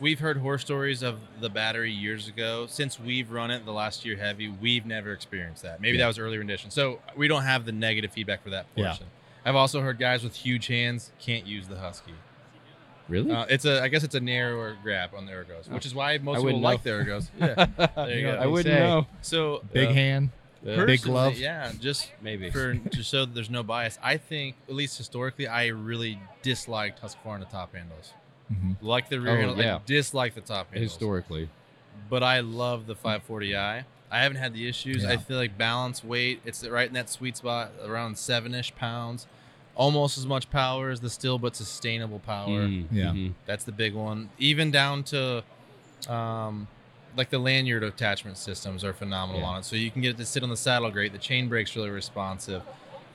We've 0.00 0.18
heard 0.18 0.38
horror 0.38 0.58
stories 0.58 1.02
of 1.02 1.18
the 1.40 1.50
battery 1.50 1.92
years 1.92 2.26
ago. 2.26 2.66
Since 2.68 2.98
we've 2.98 3.30
run 3.30 3.50
it 3.50 3.64
the 3.66 3.72
last 3.72 4.04
year 4.04 4.16
heavy, 4.16 4.48
we've 4.48 4.86
never 4.86 5.12
experienced 5.12 5.62
that. 5.62 5.80
Maybe 5.80 5.98
Yeah. 5.98 6.04
that 6.04 6.08
was 6.08 6.18
earlier 6.18 6.38
rendition. 6.38 6.70
So 6.70 7.00
we 7.16 7.28
don't 7.28 7.42
have 7.42 7.66
the 7.66 7.72
negative 7.72 8.10
feedback 8.10 8.42
for 8.42 8.50
that 8.50 8.74
portion. 8.74 9.06
Yeah. 9.06 9.48
I've 9.48 9.56
also 9.56 9.80
heard 9.82 9.98
guys 9.98 10.22
with 10.24 10.34
huge 10.34 10.66
hands 10.68 11.12
can't 11.18 11.46
use 11.46 11.68
the 11.68 11.76
Husky. 11.76 12.14
Really? 13.08 13.30
Uh, 13.32 13.44
it's 13.48 13.64
a, 13.64 13.82
I 13.82 13.88
guess 13.88 14.04
it's 14.04 14.14
a 14.14 14.20
narrower 14.20 14.76
grab 14.82 15.10
on 15.16 15.26
the 15.26 15.32
ergos, 15.32 15.68
which 15.68 15.84
is 15.84 15.94
why 15.94 16.16
most 16.18 16.36
people 16.36 16.44
wouldn't 16.44 16.62
like 16.62 16.82
the 16.82 16.90
ergos. 16.90 17.28
Yeah, 17.38 17.88
there 18.06 18.16
you 18.18 18.26
know, 18.26 18.36
go. 18.36 18.42
I 18.42 18.46
wouldn't 18.46 18.72
say. 18.74 18.80
know. 18.80 19.06
So 19.20 19.64
Big 19.72 19.88
uh, 19.88 19.92
hand. 19.92 20.30
Yeah. 20.62 20.84
Big 20.84 21.02
glove. 21.02 21.36
Yeah, 21.36 21.72
just 21.80 22.10
Maybe. 22.22 22.50
for 22.50 22.74
to 22.74 23.02
show 23.02 23.24
that 23.24 23.34
there's 23.34 23.50
no 23.50 23.62
bias. 23.62 23.98
I 24.02 24.16
think, 24.18 24.56
at 24.68 24.74
least 24.74 24.96
historically, 24.98 25.48
I 25.48 25.68
really 25.68 26.20
disliked 26.42 27.02
Husqvarna 27.02 27.48
top 27.50 27.74
handles. 27.74 28.12
Mhm. 28.52 28.76
Like 28.80 29.08
the 29.08 29.20
rear 29.20 29.32
Oh, 29.34 29.36
handle, 29.36 29.58
yeah. 29.62 29.76
I 29.76 29.80
dislike 29.86 30.34
the 30.34 30.40
top 30.40 30.70
handles. 30.72 30.92
Historically. 30.92 31.48
but 32.08 32.22
I 32.24 32.40
love 32.40 32.86
the 32.86 32.96
540i. 32.96 33.84
I 34.10 34.18
haven't 34.22 34.38
had 34.38 34.52
the 34.52 34.66
issues. 34.68 35.04
Yeah. 35.04 35.10
I 35.10 35.16
feel 35.18 35.36
like 35.36 35.56
balance 35.56 36.02
weight, 36.02 36.40
it's 36.44 36.66
right 36.66 36.88
in 36.88 36.94
that 36.94 37.08
sweet 37.08 37.36
spot, 37.36 37.70
around 37.84 38.18
seven 38.18 38.52
ish 38.54 38.74
pounds. 38.74 39.26
Almost 39.76 40.18
as 40.18 40.26
much 40.26 40.50
power 40.50 40.90
as 40.90 41.00
the 41.00 41.06
Stihl, 41.08 41.40
but 41.40 41.54
sustainable 41.54 42.18
power. 42.18 42.62
Mm, 42.62 42.86
Yeah. 42.90 43.04
mhm. 43.12 43.34
That's 43.46 43.62
the 43.62 43.70
big 43.72 43.94
one. 43.94 44.30
Even 44.38 44.72
down 44.72 45.04
to, 45.04 45.44
um, 46.08 46.66
like 47.16 47.30
the 47.30 47.38
lanyard 47.38 47.82
attachment 47.84 48.36
systems 48.38 48.82
are 48.82 48.92
phenomenal 48.92 49.42
Yeah. 49.42 49.46
on 49.46 49.58
it. 49.60 49.64
So 49.64 49.76
you 49.76 49.90
can 49.92 50.02
get 50.02 50.10
it 50.10 50.16
to 50.18 50.26
sit 50.26 50.42
on 50.42 50.48
the 50.48 50.56
saddle 50.56 50.90
great. 50.90 51.12
The 51.12 51.18
chain 51.18 51.48
brake's 51.48 51.76
really 51.76 51.90
responsive. 51.90 52.62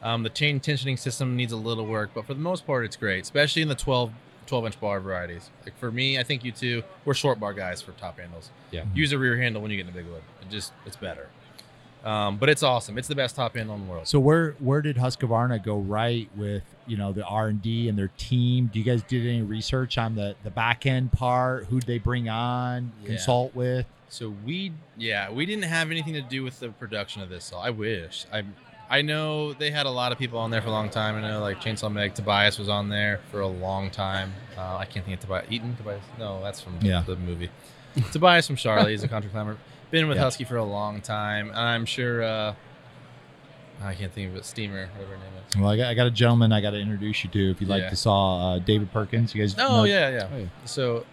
Um, 0.02 0.24
the 0.24 0.30
chain 0.30 0.60
tensioning 0.62 0.98
system 1.00 1.36
needs 1.36 1.52
a 1.52 1.58
little 1.58 1.86
work, 1.86 2.12
but 2.14 2.26
for 2.26 2.34
the 2.34 2.40
most 2.42 2.66
part, 2.66 2.86
it's 2.86 2.96
great, 2.96 3.24
especially 3.24 3.62
in 3.62 3.68
the 3.68 3.76
12, 3.76 4.12
12 4.48 4.66
inch 4.66 4.80
bar 4.80 5.00
varieties. 5.00 5.50
Like 5.64 5.78
for 5.78 5.92
me, 5.92 6.20
I 6.20 6.24
think 6.24 6.44
you 6.44 6.52
two, 6.52 6.84
we're 7.04 7.14
short 7.14 7.40
bar 7.40 7.54
guys 7.54 7.82
for 7.82 7.92
top 7.94 8.20
handles. 8.20 8.50
Yeah. 8.72 8.86
Use 8.94 9.12
a 9.12 9.18
rear 9.18 9.38
handle 9.38 9.62
when 9.62 9.72
you 9.72 9.78
get 9.78 9.88
in 9.88 9.94
the 9.94 10.00
big 10.02 10.12
wood. 10.12 10.24
It 10.42 10.50
just, 10.50 10.74
it's 10.86 10.96
better. 10.96 11.30
Um, 12.04 12.38
but 12.38 12.50
it's 12.50 12.62
awesome. 12.62 13.00
It's 13.00 13.08
the 13.08 13.16
best 13.16 13.36
top 13.36 13.56
handle 13.56 13.76
in 13.76 13.86
the 13.86 13.92
world. 13.92 14.08
So 14.08 14.20
where 14.20 14.52
where 14.60 14.80
did 14.80 14.96
Husqvarna 14.96 15.64
go 15.64 15.80
right 15.80 16.30
with 16.36 16.62
you 16.86 16.98
know 16.98 17.12
the 17.12 17.26
R 17.26 17.48
and 17.48 17.60
D 17.60 17.90
and 17.90 17.98
their 17.98 18.12
team? 18.16 18.70
Do 18.72 18.78
you 18.78 18.86
guys 18.86 19.02
did 19.02 19.26
any 19.26 19.42
research 19.42 19.98
on 19.98 20.14
the 20.14 20.36
the 20.44 20.52
back 20.52 20.86
end 20.86 21.12
part? 21.12 21.66
Who'd 21.66 21.88
they 21.88 21.98
bring 21.98 22.30
on? 22.30 22.92
Yeah. 23.02 23.08
Consult 23.08 23.56
with? 23.56 23.88
So 24.08 24.34
we, 24.46 24.72
yeah, 24.98 25.32
we 25.32 25.46
didn't 25.46 25.64
have 25.64 25.92
anything 25.92 26.14
to 26.14 26.22
do 26.22 26.44
with 26.44 26.60
the 26.60 26.70
production 26.70 27.22
of 27.22 27.30
this. 27.30 27.44
So 27.44 27.58
I 27.58 27.70
wish. 27.72 28.26
I, 28.32 28.44
I 28.90 29.02
know 29.02 29.54
they 29.54 29.72
had 29.72 29.86
a 29.86 29.90
lot 29.92 30.12
of 30.12 30.18
people 30.20 30.38
on 30.40 30.52
there 30.52 30.62
for 30.62 30.68
a 30.68 30.72
long 30.72 30.90
time. 30.90 31.16
I 31.16 31.22
know 31.22 31.40
like 31.42 31.60
Chainsaw 31.62 31.92
Meg, 31.92 32.14
Tobias 32.14 32.60
was 32.60 32.70
on 32.70 32.90
there 32.90 33.20
for 33.32 33.40
a 33.42 33.48
long 33.48 33.90
time. 33.90 34.34
Uh, 34.58 34.78
I 34.78 34.86
can't 34.86 35.04
think 35.06 35.16
of 35.18 35.22
Tobias. 35.22 35.48
Eaton 35.50 35.76
Tobias? 35.76 36.04
No, 36.20 36.42
that's 36.44 36.62
from 36.62 36.78
Yeah. 36.82 37.02
the 37.06 37.16
movie. 37.16 37.50
Tobias 38.12 38.46
from 38.48 38.56
Charlie. 38.58 38.92
He's 38.92 39.04
a 39.04 39.08
country 39.08 39.32
climber. 39.32 39.58
Been 39.92 40.08
with 40.08 40.18
Yeah. 40.18 40.24
Husky 40.24 40.44
for 40.44 40.58
a 40.58 40.64
long 40.64 41.02
time. 41.02 41.52
I'm 41.56 41.86
sure. 41.86 42.24
Uh, 42.24 42.54
I 43.82 43.94
can't 43.94 44.12
think 44.14 44.32
of 44.32 44.38
it. 44.38 44.46
Steamer, 44.46 44.88
whatever 44.94 45.12
her 45.14 45.18
name 45.18 45.34
is. 45.50 45.56
Well, 45.58 45.70
I 45.70 45.78
got, 45.78 45.88
I 45.88 45.94
got 45.96 46.08
a 46.08 46.12
gentleman 46.12 46.52
I 46.54 46.62
got 46.62 46.72
to 46.72 46.80
introduce 46.80 47.24
you 47.24 47.30
to 47.32 47.52
if 47.52 47.60
you'd 47.62 47.70
like 47.70 47.84
Yeah. 47.84 47.90
to 47.90 47.96
saw 47.96 48.54
uh, 48.56 48.60
David 48.60 48.92
Perkins. 48.92 49.34
You 49.36 49.42
guys? 49.44 49.56
Oh 49.58 49.78
know- 49.78 49.84
yeah, 49.84 50.10
yeah. 50.10 50.30
Oh, 50.34 50.38
yeah. 50.38 50.46
So 50.66 51.06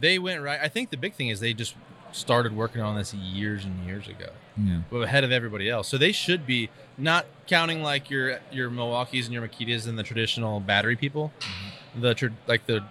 they 0.00 0.18
went 0.18 0.42
right. 0.42 0.58
I 0.60 0.68
think 0.68 0.90
the 0.90 0.96
big 0.96 1.14
thing 1.14 1.28
is 1.28 1.40
they 1.40 1.54
just 1.54 1.74
started 2.12 2.54
working 2.56 2.80
on 2.80 2.96
this 2.96 3.12
years 3.14 3.64
and 3.64 3.86
years 3.86 4.08
ago. 4.08 4.30
yeah. 4.56 4.80
well, 4.90 5.02
ahead 5.02 5.24
of 5.24 5.30
everybody 5.32 5.68
else. 5.68 5.88
So 5.88 5.98
they 5.98 6.12
should 6.12 6.46
be 6.46 6.70
not 6.96 7.26
counting 7.46 7.82
like 7.82 8.10
your 8.10 8.40
your 8.50 8.70
Milwaukee's 8.70 9.26
and 9.26 9.34
your 9.34 9.46
Makitas 9.46 9.86
and 9.86 9.98
the 9.98 10.02
traditional 10.02 10.60
battery 10.60 10.96
people. 10.96 11.32
Mm-hmm. 11.40 12.00
the 12.00 12.14
tr- 12.14 12.26
like 12.46 12.66
the 12.66 12.84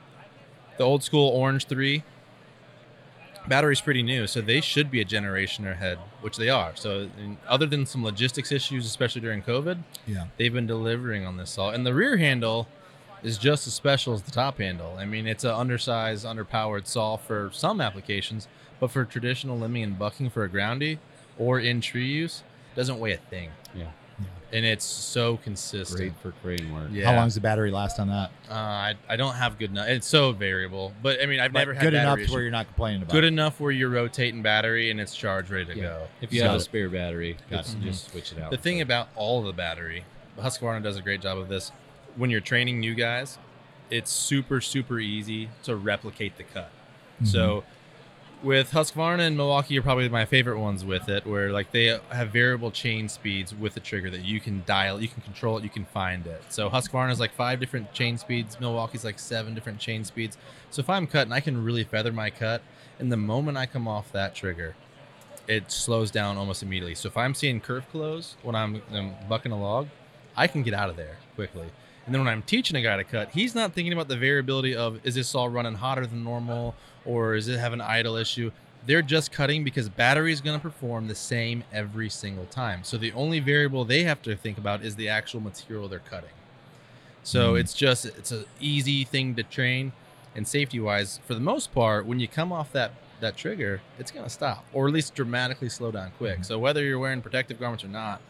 the 0.77 0.83
old 0.83 1.03
school 1.03 1.29
Orange 1.29 1.65
Three 1.65 2.03
battery's 3.47 3.79
pretty 3.81 4.03
new, 4.03 4.27
so 4.27 4.41
they 4.41 4.59
should 4.61 4.91
be 4.91 4.99
a 4.99 5.05
generation 5.05 5.65
ahead, 5.65 5.97
which 6.21 6.35
they 6.37 6.49
are. 6.49 6.75
So, 6.75 7.09
other 7.47 7.65
than 7.65 7.85
some 7.85 8.03
logistics 8.03 8.51
issues, 8.51 8.85
especially 8.85 9.21
during 9.21 9.41
COVID, 9.41 9.79
Yeah. 10.05 10.25
they've 10.37 10.51
been 10.53 10.67
delivering 10.67 11.25
on 11.25 11.37
this 11.37 11.51
saw. 11.51 11.69
And 11.69 11.85
the 11.85 11.93
rear 11.93 12.17
handle 12.17 12.67
is 13.23 13.37
just 13.37 13.65
as 13.65 13.73
special 13.73 14.13
as 14.13 14.23
the 14.23 14.31
top 14.31 14.57
handle. 14.59 14.95
I 14.99 15.05
mean, 15.05 15.27
it's 15.27 15.45
an 15.45 15.51
undersized, 15.51 16.25
underpowered 16.25 16.87
saw 16.87 17.15
for 17.15 17.49
some 17.53 17.79
applications, 17.79 18.49
but 18.79 18.91
for 18.91 19.05
traditional 19.05 19.57
limbing 19.59 19.83
and 19.83 19.97
bucking 19.99 20.29
for 20.29 20.43
a 20.43 20.49
groundy 20.49 20.97
or 21.37 21.59
in 21.59 21.81
tree 21.81 22.07
use, 22.07 22.43
doesn't 22.75 22.99
weigh 22.99 23.13
a 23.13 23.17
thing. 23.17 23.49
Yeah. 23.75 23.87
And 24.53 24.65
it's 24.65 24.85
so 24.85 25.35
consistent. 25.37 25.99
Great 25.99 26.13
for 26.21 26.31
crane 26.41 26.73
work. 26.73 26.87
Yeah. 26.89 27.07
How 27.09 27.15
long 27.17 27.25
does 27.25 27.35
the 27.35 27.41
battery 27.41 27.69
last 27.69 27.99
on 27.99 28.07
that? 28.07 28.31
Uh, 28.49 28.53
I, 28.53 28.93
I 29.09 29.17
don't 29.17 29.33
have 29.35 29.59
good 29.59 29.71
enough. 29.71 29.89
It's 29.89 30.07
so 30.07 30.31
variable, 30.31 30.93
but 31.03 31.21
I 31.21 31.25
mean, 31.25 31.41
I've 31.41 31.51
never 31.51 31.73
had 31.73 31.83
good 31.83 31.93
enough 31.93 32.11
battery 32.13 32.27
to 32.27 32.31
where 32.33 32.41
you're 32.43 32.51
not 32.51 32.65
complaining 32.67 33.01
about. 33.01 33.11
good 33.11 33.25
it. 33.25 33.27
enough 33.27 33.59
where 33.59 33.71
you're 33.71 33.89
rotating 33.89 34.41
battery 34.41 34.89
and 34.89 35.01
it's 35.01 35.13
charged, 35.13 35.49
ready 35.49 35.65
to 35.65 35.75
Yeah. 35.75 35.81
go. 35.83 36.07
If 36.21 36.31
you 36.31 36.39
Got 36.41 36.51
have 36.51 36.61
a 36.61 36.63
spare 36.63 36.87
battery, 36.89 37.35
Got 37.49 37.63
just, 37.65 37.77
it. 37.77 37.81
just 37.81 38.09
switch 38.11 38.31
it 38.31 38.39
out. 38.39 38.51
The 38.51 38.57
thing 38.57 38.77
for- 38.77 38.83
about 38.83 39.09
all 39.17 39.41
of 39.41 39.47
the 39.47 39.53
battery, 39.53 40.05
Husqvarna 40.39 40.81
does 40.81 40.95
a 40.95 41.01
great 41.01 41.19
job 41.21 41.37
of 41.37 41.49
this. 41.49 41.73
When 42.15 42.29
you're 42.29 42.39
training 42.39 42.79
new 42.79 42.95
guys, 42.95 43.37
it's 43.89 44.11
super 44.11 44.61
super 44.61 44.97
easy 44.97 45.49
to 45.63 45.75
replicate 45.75 46.37
the 46.37 46.43
cut. 46.43 46.71
Mhm. 47.21 47.27
So 47.27 47.63
with 48.43 48.71
Husqvarna 48.71 49.21
and 49.21 49.35
Milwaukee 49.35 49.77
are 49.77 49.81
probably 49.81 50.09
my 50.09 50.25
favorite 50.25 50.59
ones 50.59 50.85
with 50.85 51.09
it, 51.09 51.25
where 51.25 51.51
like 51.51 51.71
they 51.71 51.99
have 52.09 52.29
variable 52.29 52.71
chain 52.71 53.09
speeds 53.09 53.53
with 53.53 53.73
the 53.73 53.79
trigger 53.79 54.09
that 54.11 54.23
you 54.23 54.39
can 54.39 54.63
dial, 54.65 55.01
you 55.01 55.07
can 55.07 55.21
control 55.21 55.57
it, 55.57 55.63
you 55.63 55.69
can 55.69 55.85
find 55.85 56.27
it. 56.27 56.41
So 56.49 56.69
Husqvarna 56.69 57.11
is 57.11 57.19
like 57.19 57.33
five 57.33 57.59
different 57.59 57.93
chain 57.93 58.17
speeds, 58.17 58.59
Milwaukee's 58.59 59.03
like 59.03 59.19
seven 59.19 59.55
different 59.55 59.79
chain 59.79 60.03
speeds. 60.03 60.37
So 60.69 60.81
if 60.81 60.89
I'm 60.89 61.07
cutting, 61.07 61.33
I 61.33 61.39
can 61.39 61.63
really 61.63 61.83
feather 61.83 62.11
my 62.11 62.29
cut, 62.29 62.61
and 62.99 63.11
the 63.11 63.17
moment 63.17 63.57
I 63.57 63.65
come 63.65 63.87
off 63.87 64.11
that 64.11 64.35
trigger, 64.35 64.75
it 65.47 65.71
slows 65.71 66.11
down 66.11 66.37
almost 66.37 66.61
immediately. 66.61 66.95
So 66.95 67.07
if 67.07 67.17
I'm 67.17 67.33
seeing 67.33 67.59
curve 67.59 67.89
close 67.91 68.35
when 68.43 68.55
I'm, 68.55 68.81
I'm 68.91 69.15
bucking 69.27 69.51
a 69.51 69.59
log, 69.59 69.87
I 70.35 70.47
can 70.47 70.61
get 70.61 70.73
out 70.73 70.89
of 70.89 70.95
there 70.95 71.17
quickly. 71.35 71.69
And 72.05 72.13
then 72.13 72.23
when 72.23 72.31
I'm 72.31 72.41
teaching 72.43 72.77
a 72.77 72.81
guy 72.81 72.95
to 72.95 73.03
cut, 73.03 73.31
he's 73.31 73.53
not 73.53 73.73
thinking 73.73 73.91
about 73.91 74.07
the 74.07 74.15
variability 74.15 74.75
of 74.75 75.05
is 75.05 75.15
this 75.15 75.27
saw 75.27 75.45
running 75.45 75.75
hotter 75.75 76.05
than 76.05 76.23
normal 76.23 76.73
or 77.07 77.35
is 77.35 77.47
it 77.47 77.57
have 77.59 77.73
an 77.73 77.81
idle 77.81 78.15
issue. 78.15 78.51
They're 78.85 79.01
just 79.01 79.31
cutting 79.31 79.63
because 79.63 79.89
battery 79.89 80.31
is 80.31 80.39
going 80.39 80.57
to 80.57 80.61
perform 80.61 81.07
the 81.07 81.15
same 81.15 81.63
every 81.73 82.09
single 82.09 82.45
time. 82.45 82.83
So 82.83 82.97
the 82.97 83.11
only 83.13 83.39
variable 83.39 83.83
they 83.83 84.03
have 84.03 84.21
to 84.21 84.35
think 84.35 84.57
about 84.57 84.81
is 84.83 84.95
the 84.95 85.09
actual 85.09 85.41
material 85.41 85.87
they're 85.89 85.99
cutting. 85.99 86.29
So 87.23 87.53
Mm. 87.53 87.59
it's 87.61 87.73
just 87.73 88.05
it's 88.05 88.31
an 88.31 88.45
easy 88.61 89.03
thing 89.03 89.35
to 89.35 89.43
train 89.43 89.91
and 90.35 90.47
safety 90.47 90.79
wise 90.79 91.19
for 91.25 91.33
the 91.33 91.39
most 91.41 91.73
part 91.73 92.05
when 92.05 92.19
you 92.19 92.27
come 92.27 92.51
off 92.53 92.71
that 92.73 92.91
that 93.19 93.35
trigger 93.35 93.81
it's 93.97 94.11
going 94.11 94.23
to 94.23 94.29
stop 94.29 94.63
or 94.73 94.87
at 94.87 94.93
least 94.93 95.15
dramatically 95.15 95.67
slow 95.69 95.91
down 95.91 96.11
quick. 96.17 96.39
Mhm. 96.39 96.45
So 96.45 96.59
whether 96.59 96.83
you're 96.83 96.99
wearing 96.99 97.21
protective 97.21 97.59
garments 97.59 97.83
or 97.83 97.87
not, 97.87 98.21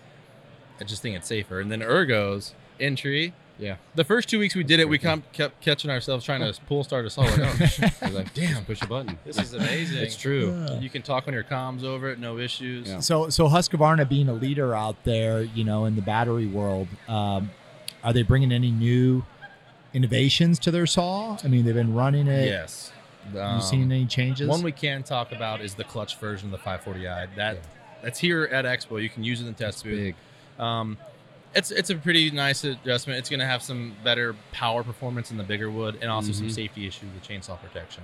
I 0.79 0.85
just 0.85 1.01
think 1.01 1.15
it's 1.17 1.27
safer. 1.27 1.59
And 1.59 1.71
then 1.71 1.81
ergos 1.81 2.53
in 2.79 2.95
tree 2.95 3.33
Yeah. 3.59 3.77
the 3.95 4.03
first 4.03 4.29
two 4.29 4.37
weeks 4.39 4.53
we 4.55 4.63
did 4.63 4.79
it, 4.79 4.87
we 4.87 4.97
com- 4.99 5.23
kept 5.33 5.61
catching 5.61 5.89
ourselves 5.89 6.23
trying 6.23 6.41
to 6.41 6.53
pull 6.67 6.83
start 6.83 7.05
a 7.05 7.09
saw. 7.09 7.21
Like, 7.21 7.39
oh, 7.39 7.89
I 8.01 8.05
was 8.05 8.13
like, 8.15 8.33
damn, 8.33 8.63
push 8.65 8.81
a 8.81 8.87
button. 8.87 9.17
this 9.25 9.37
is 9.39 9.53
amazing. 9.53 9.97
It's 9.97 10.15
true. 10.15 10.65
Yeah. 10.69 10.79
You 10.79 10.89
can 10.89 11.01
talk 11.01 11.27
on 11.27 11.33
your 11.33 11.43
comms 11.43 11.83
over 11.83 12.09
it, 12.09 12.19
no 12.19 12.37
issues. 12.37 12.87
Yeah. 12.87 12.99
So, 12.99 13.29
so 13.29 13.47
Husqvarna 13.47 14.07
being 14.07 14.29
a 14.29 14.33
leader 14.33 14.75
out 14.75 15.03
there, 15.05 15.41
you 15.41 15.63
know, 15.63 15.85
in 15.85 15.95
the 15.95 16.01
battery 16.01 16.45
world, 16.47 16.87
um, 17.07 17.49
are 18.03 18.13
they 18.13 18.21
bringing 18.23 18.51
any 18.51 18.69
new 18.71 19.23
innovations 19.93 20.59
to 20.59 20.71
their 20.71 20.85
saw? 20.85 21.37
I 21.43 21.47
mean, 21.47 21.65
they've 21.65 21.73
been 21.73 21.93
running 21.93 22.27
it. 22.27 22.45
Yes. 22.47 22.91
You 23.33 23.39
Um, 23.41 23.59
seen 23.61 23.91
any 23.91 24.05
changes? 24.05 24.47
One 24.47 24.61
we 24.63 24.71
can 24.71 25.03
talk 25.03 25.31
about 25.31 25.61
is 25.61 25.73
the 25.75 25.83
clutch 25.83 26.17
version 26.17 26.47
of 26.47 26.51
the 26.51 26.57
540i. 26.63 27.27
That 27.35 27.55
Yeah. 27.55 27.61
that's 28.01 28.19
here 28.19 28.43
at 28.51 28.65
Expo. 28.65 29.01
You 29.01 29.09
can 29.09 29.23
use 29.23 29.41
it 29.41 29.47
in 29.47 29.53
test 29.53 29.77
It's 29.79 29.83
booth. 29.83 29.93
big. 29.95 30.15
Um, 30.63 30.97
it's 31.55 31.71
it's 31.71 31.89
a 31.89 31.95
pretty 31.95 32.29
nice 32.31 32.63
adjustment. 32.63 33.19
It's 33.19 33.29
going 33.29 33.39
to 33.39 33.45
have 33.45 33.61
some 33.63 33.95
better 34.03 34.35
power 34.51 34.83
performance 34.83 35.31
in 35.31 35.37
the 35.37 35.43
bigger 35.43 35.69
wood, 35.71 35.97
and 36.01 36.09
also 36.11 36.31
some 36.31 36.47
Mhm. 36.47 36.51
safety 36.51 36.87
issues 36.87 37.09
with 37.13 37.23
chainsaw 37.27 37.59
protection. 37.61 38.03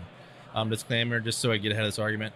Um, 0.55 0.69
disclaimer, 0.69 1.19
just 1.19 1.39
so 1.39 1.51
I 1.51 1.57
get 1.57 1.71
ahead 1.71 1.83
of 1.83 1.87
this 1.87 1.99
argument, 1.99 2.33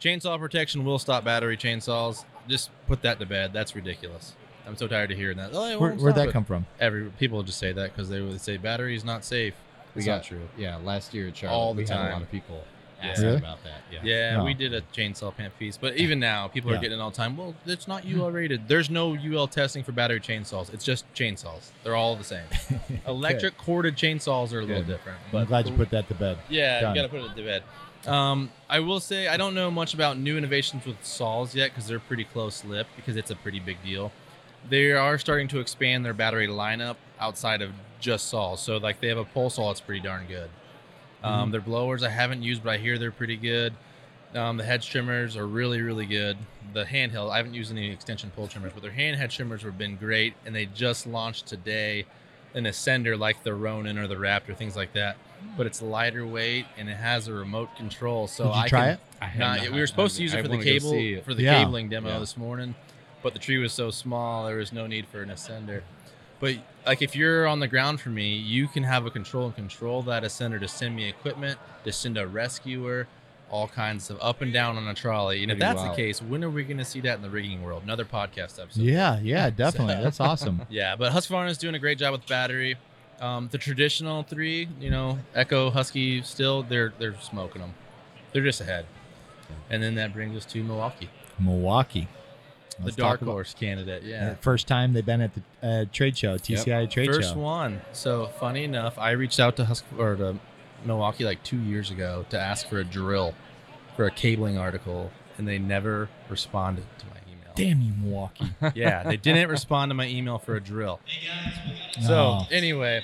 chainsaw 0.00 0.38
protection 0.38 0.84
will 0.84 0.98
stop 0.98 1.24
battery 1.24 1.56
chainsaws. 1.56 2.24
Just 2.48 2.70
put 2.86 3.02
that 3.02 3.18
to 3.18 3.26
bed. 3.26 3.52
That's 3.52 3.74
ridiculous. 3.74 4.34
I'm 4.66 4.76
so 4.76 4.86
tired 4.88 5.10
of 5.12 5.16
hearing 5.18 5.36
that. 5.36 5.50
Oh, 5.52 5.78
Where, 5.78 5.92
where'd 5.92 6.14
that 6.16 6.28
it. 6.28 6.32
come 6.32 6.44
from? 6.44 6.66
Every 6.80 7.04
people 7.18 7.42
just 7.42 7.58
say 7.58 7.72
that 7.72 7.92
because 7.92 8.08
they 8.08 8.20
would 8.20 8.40
say 8.40 8.56
battery 8.56 8.94
is 8.96 9.04
not 9.04 9.24
safe. 9.24 9.54
We 9.94 10.00
It's 10.00 10.06
got 10.06 10.16
not 10.16 10.24
true. 10.24 10.48
Yeah, 10.58 10.76
last 10.76 11.14
year 11.14 11.28
at 11.28 11.36
Charlotte, 11.36 11.56
All 11.56 11.74
the 11.74 11.82
we 11.82 11.88
had 11.88 12.08
a 12.10 12.12
lot 12.12 12.22
of 12.22 12.30
people 12.30 12.64
Yeah. 13.02 13.10
asking 13.10 13.24
Really? 13.26 13.36
about 13.38 13.62
that. 13.64 13.80
Yeah. 13.92 13.98
Yeah, 14.02 14.36
No. 14.38 14.44
we 14.44 14.54
did 14.54 14.72
a 14.74 14.80
chainsaw 14.92 15.34
pant 15.36 15.56
piece, 15.58 15.76
but 15.76 15.96
even 15.96 16.18
now, 16.18 16.48
people 16.48 16.70
Yeah. 16.70 16.78
are 16.78 16.80
getting 16.80 16.98
it 16.98 17.02
all 17.02 17.10
the 17.10 17.16
time. 17.16 17.36
Well, 17.36 17.54
it's 17.66 17.86
not 17.86 18.04
UL 18.06 18.30
rated. 18.30 18.68
There's 18.68 18.88
no 18.90 19.14
UL 19.14 19.46
testing 19.48 19.82
for 19.84 19.92
battery 19.92 20.20
chainsaws. 20.20 20.72
It's 20.72 20.84
just 20.84 21.04
chainsaws. 21.14 21.70
They're 21.84 21.94
all 21.96 22.16
the 22.16 22.24
same. 22.24 22.44
Electric 23.06 23.56
corded 23.58 23.96
chainsaws 23.96 24.52
are 24.52 24.60
a 24.60 24.64
little 24.64 24.82
Good. 24.82 24.86
different. 24.86 25.18
I'm 25.32 25.44
glad 25.44 25.68
you 25.68 25.74
put 25.74 25.90
that 25.90 26.08
to 26.08 26.14
bed. 26.14 26.38
yeah, 26.48 26.80
Done. 26.80 26.94
you 26.96 27.02
got 27.02 27.10
to 27.10 27.16
put 27.20 27.30
it 27.30 27.36
to 27.36 27.42
bed. 27.42 27.62
Um, 28.10 28.50
I 28.70 28.80
will 28.80 29.00
say 29.00 29.26
I 29.28 29.36
don't 29.36 29.54
know 29.54 29.70
much 29.70 29.92
about 29.92 30.16
new 30.16 30.38
innovations 30.38 30.86
with 30.86 31.04
saws 31.04 31.54
yet 31.56 31.70
because 31.72 31.88
they're 31.88 31.98
pretty 31.98 32.24
close 32.24 32.64
lipped 32.64 32.94
because 32.96 33.16
it's 33.16 33.30
a 33.30 33.36
pretty 33.36 33.58
big 33.58 33.82
deal. 33.84 34.12
They 34.68 34.92
are 34.92 35.18
starting 35.18 35.48
to 35.48 35.58
expand 35.60 36.04
their 36.04 36.14
battery 36.14 36.46
lineup 36.46 36.96
outside 37.18 37.62
of 37.62 37.70
just 37.98 38.28
saws. 38.28 38.60
So 38.62 38.76
like 38.76 39.00
they 39.00 39.08
have 39.08 39.18
a 39.18 39.24
pole 39.24 39.50
saw 39.50 39.68
that's 39.68 39.80
pretty 39.80 40.00
darn 40.02 40.26
good. 40.26 40.50
Um, 41.22 41.50
Their 41.50 41.60
blowers 41.60 42.02
I 42.02 42.10
haven't 42.10 42.42
used, 42.42 42.62
but 42.62 42.70
I 42.70 42.78
hear 42.78 42.98
they're 42.98 43.10
pretty 43.10 43.36
good. 43.36 43.72
Um, 44.34 44.56
the 44.56 44.64
hedge 44.64 44.90
trimmers 44.90 45.36
are 45.36 45.46
really, 45.46 45.80
really 45.80 46.04
good. 46.06 46.36
The 46.74 46.84
handheld, 46.84 47.30
I 47.30 47.38
haven't 47.38 47.54
used 47.54 47.70
any 47.72 47.90
extension 47.90 48.30
pole 48.30 48.48
trimmers, 48.48 48.72
but 48.74 48.82
their 48.82 48.92
hand 48.92 49.16
head 49.16 49.30
trimmers 49.30 49.62
have 49.62 49.78
been 49.78 49.96
great. 49.96 50.34
And 50.44 50.54
they 50.54 50.66
just 50.66 51.06
launched 51.06 51.46
today 51.46 52.04
an 52.54 52.64
ascender 52.64 53.18
like 53.18 53.42
the 53.44 53.54
Ronin 53.54 53.98
or 53.98 54.06
the 54.06 54.14
Raptor, 54.16 54.56
things 54.56 54.76
like 54.76 54.92
that. 54.92 55.16
But 55.56 55.66
it's 55.66 55.80
lighter 55.82 56.26
weight 56.26 56.66
and 56.76 56.88
it 56.88 56.96
has 56.96 57.28
a 57.28 57.32
remote 57.32 57.74
control. 57.76 58.26
So 58.26 58.44
Did 58.44 58.50
you 58.54 58.60
I 58.62 58.68
try 58.68 58.80
can, 58.80 58.88
it? 58.90 59.00
I 59.22 59.38
not- 59.38 59.70
We 59.70 59.80
were 59.80 59.86
supposed 59.86 60.16
to 60.16 60.22
use 60.22 60.34
it 60.34 60.42
for 60.42 60.48
the 60.48 60.62
cable 60.62 61.22
for 61.24 61.34
the 61.34 61.42
Yeah. 61.44 61.62
cabling 61.62 61.88
demo 61.88 62.10
Yeah. 62.10 62.18
this 62.18 62.36
morning, 62.36 62.74
but 63.22 63.32
the 63.32 63.38
tree 63.38 63.58
was 63.58 63.72
so 63.72 63.90
small 63.90 64.46
there 64.46 64.56
was 64.56 64.72
no 64.72 64.86
need 64.86 65.06
for 65.06 65.22
an 65.22 65.28
ascender. 65.30 65.82
But 66.40 66.56
like 66.86 67.02
if 67.02 67.16
you're 67.16 67.46
on 67.46 67.60
the 67.60 67.68
ground 67.68 68.00
for 68.00 68.10
me, 68.10 68.36
you 68.36 68.68
can 68.68 68.82
have 68.82 69.06
a 69.06 69.10
control 69.10 69.46
and 69.46 69.54
control 69.54 70.02
that 70.02 70.22
ascender 70.22 70.60
to 70.60 70.68
send 70.68 70.94
me 70.94 71.08
equipment, 71.08 71.58
to 71.84 71.92
send 71.92 72.18
a 72.18 72.26
rescuer, 72.26 73.06
all 73.50 73.68
kinds 73.68 74.10
of 74.10 74.18
up 74.20 74.42
and 74.42 74.52
down 74.52 74.76
on 74.76 74.86
a 74.88 74.94
trolley. 74.94 75.42
And 75.42 75.52
if 75.52 75.58
that's 75.58 75.80
wild. 75.80 75.92
the 75.92 75.96
case, 75.96 76.20
when 76.20 76.42
are 76.44 76.50
we 76.50 76.64
going 76.64 76.78
to 76.78 76.84
see 76.84 77.00
that 77.00 77.16
in 77.16 77.22
the 77.22 77.30
rigging 77.30 77.62
world? 77.62 77.82
Another 77.84 78.04
podcast 78.04 78.60
episode. 78.60 78.82
Yeah, 78.82 79.18
yeah, 79.20 79.50
definitely. 79.56 80.02
That's 80.02 80.20
awesome. 80.20 80.62
Yeah, 80.70 80.96
but 80.96 81.12
Husqvarna 81.12 81.48
is 81.48 81.58
doing 81.58 81.74
a 81.74 81.78
great 81.78 81.98
job 81.98 82.12
with 82.12 82.26
battery. 82.26 82.76
Um, 83.20 83.48
the 83.50 83.58
traditional 83.58 84.24
three, 84.24 84.68
you 84.80 84.90
know, 84.90 85.18
Echo, 85.34 85.70
Husky, 85.70 86.20
Stihl 86.20 86.68
they're 86.68 86.92
they're 86.98 87.18
smoking 87.20 87.62
them. 87.62 87.72
They're 88.32 88.42
just 88.42 88.60
ahead. 88.60 88.84
And 89.70 89.82
then 89.82 89.94
that 89.94 90.12
brings 90.12 90.36
us 90.36 90.44
to 90.52 90.62
Milwaukee, 90.62 91.08
Milwaukee. 91.38 92.08
The 92.78 92.84
Let's 92.84 92.96
dark 92.96 93.14
talk 93.14 93.22
about- 93.22 93.32
horse 93.32 93.54
candidate. 93.54 94.02
Yeah, 94.02 94.34
First 94.40 94.66
time 94.68 94.92
they've 94.92 95.04
been 95.06 95.20
at 95.22 95.32
the 95.34 95.42
uh, 95.62 95.84
trade 95.92 96.16
show, 96.18 96.36
TCI 96.36 96.90
trade 96.90 97.10
first 97.10 97.32
show. 97.34 97.38
one. 97.38 97.80
So 97.92 98.26
funny 98.38 98.64
enough, 98.64 98.98
I 98.98 99.12
reached 99.12 99.40
out 99.40 99.56
to 99.56 99.64
Husk 99.64 99.84
or 99.98 100.16
to 100.16 100.36
Milwaukee 100.84 101.24
like 101.24 101.42
two 101.42 101.58
years 101.58 101.90
ago 101.90 102.26
to 102.30 102.38
ask 102.38 102.68
for 102.68 102.78
a 102.78 102.84
drill 102.84 103.34
for 103.96 104.04
a 104.06 104.10
cabling 104.10 104.58
article, 104.58 105.10
and 105.38 105.48
they 105.48 105.58
never 105.58 106.08
responded 106.28 106.84
to 106.98 107.06
my 107.06 107.16
email. 107.32 107.52
Damn 107.54 107.80
you, 107.80 107.92
Milwaukee. 107.98 108.50
yeah, 108.74 109.02
they 109.02 109.16
didn't 109.16 109.48
respond 109.48 109.88
to 109.90 109.94
my 109.94 110.06
email 110.06 110.38
for 110.38 110.54
a 110.56 110.60
drill. 110.60 111.00
So 112.02 112.14
Oh. 112.40 112.46
anyway, 112.50 113.02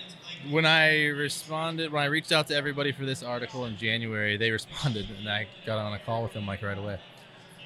when 0.50 0.66
I 0.66 1.06
responded, 1.06 1.90
when 1.92 2.02
I 2.02 2.06
reached 2.06 2.30
out 2.32 2.48
to 2.48 2.54
everybody 2.56 2.92
for 2.92 3.06
this 3.06 3.22
article 3.22 3.64
in 3.64 3.76
January, 3.78 4.36
they 4.36 4.50
responded, 4.58 5.06
and 5.18 5.28
I 5.28 5.46
got 5.64 5.78
on 5.78 5.94
a 5.94 5.98
call 6.00 6.22
with 6.22 6.34
them 6.34 6.46
like 6.46 6.62
right 6.62 6.76
away. 6.76 7.00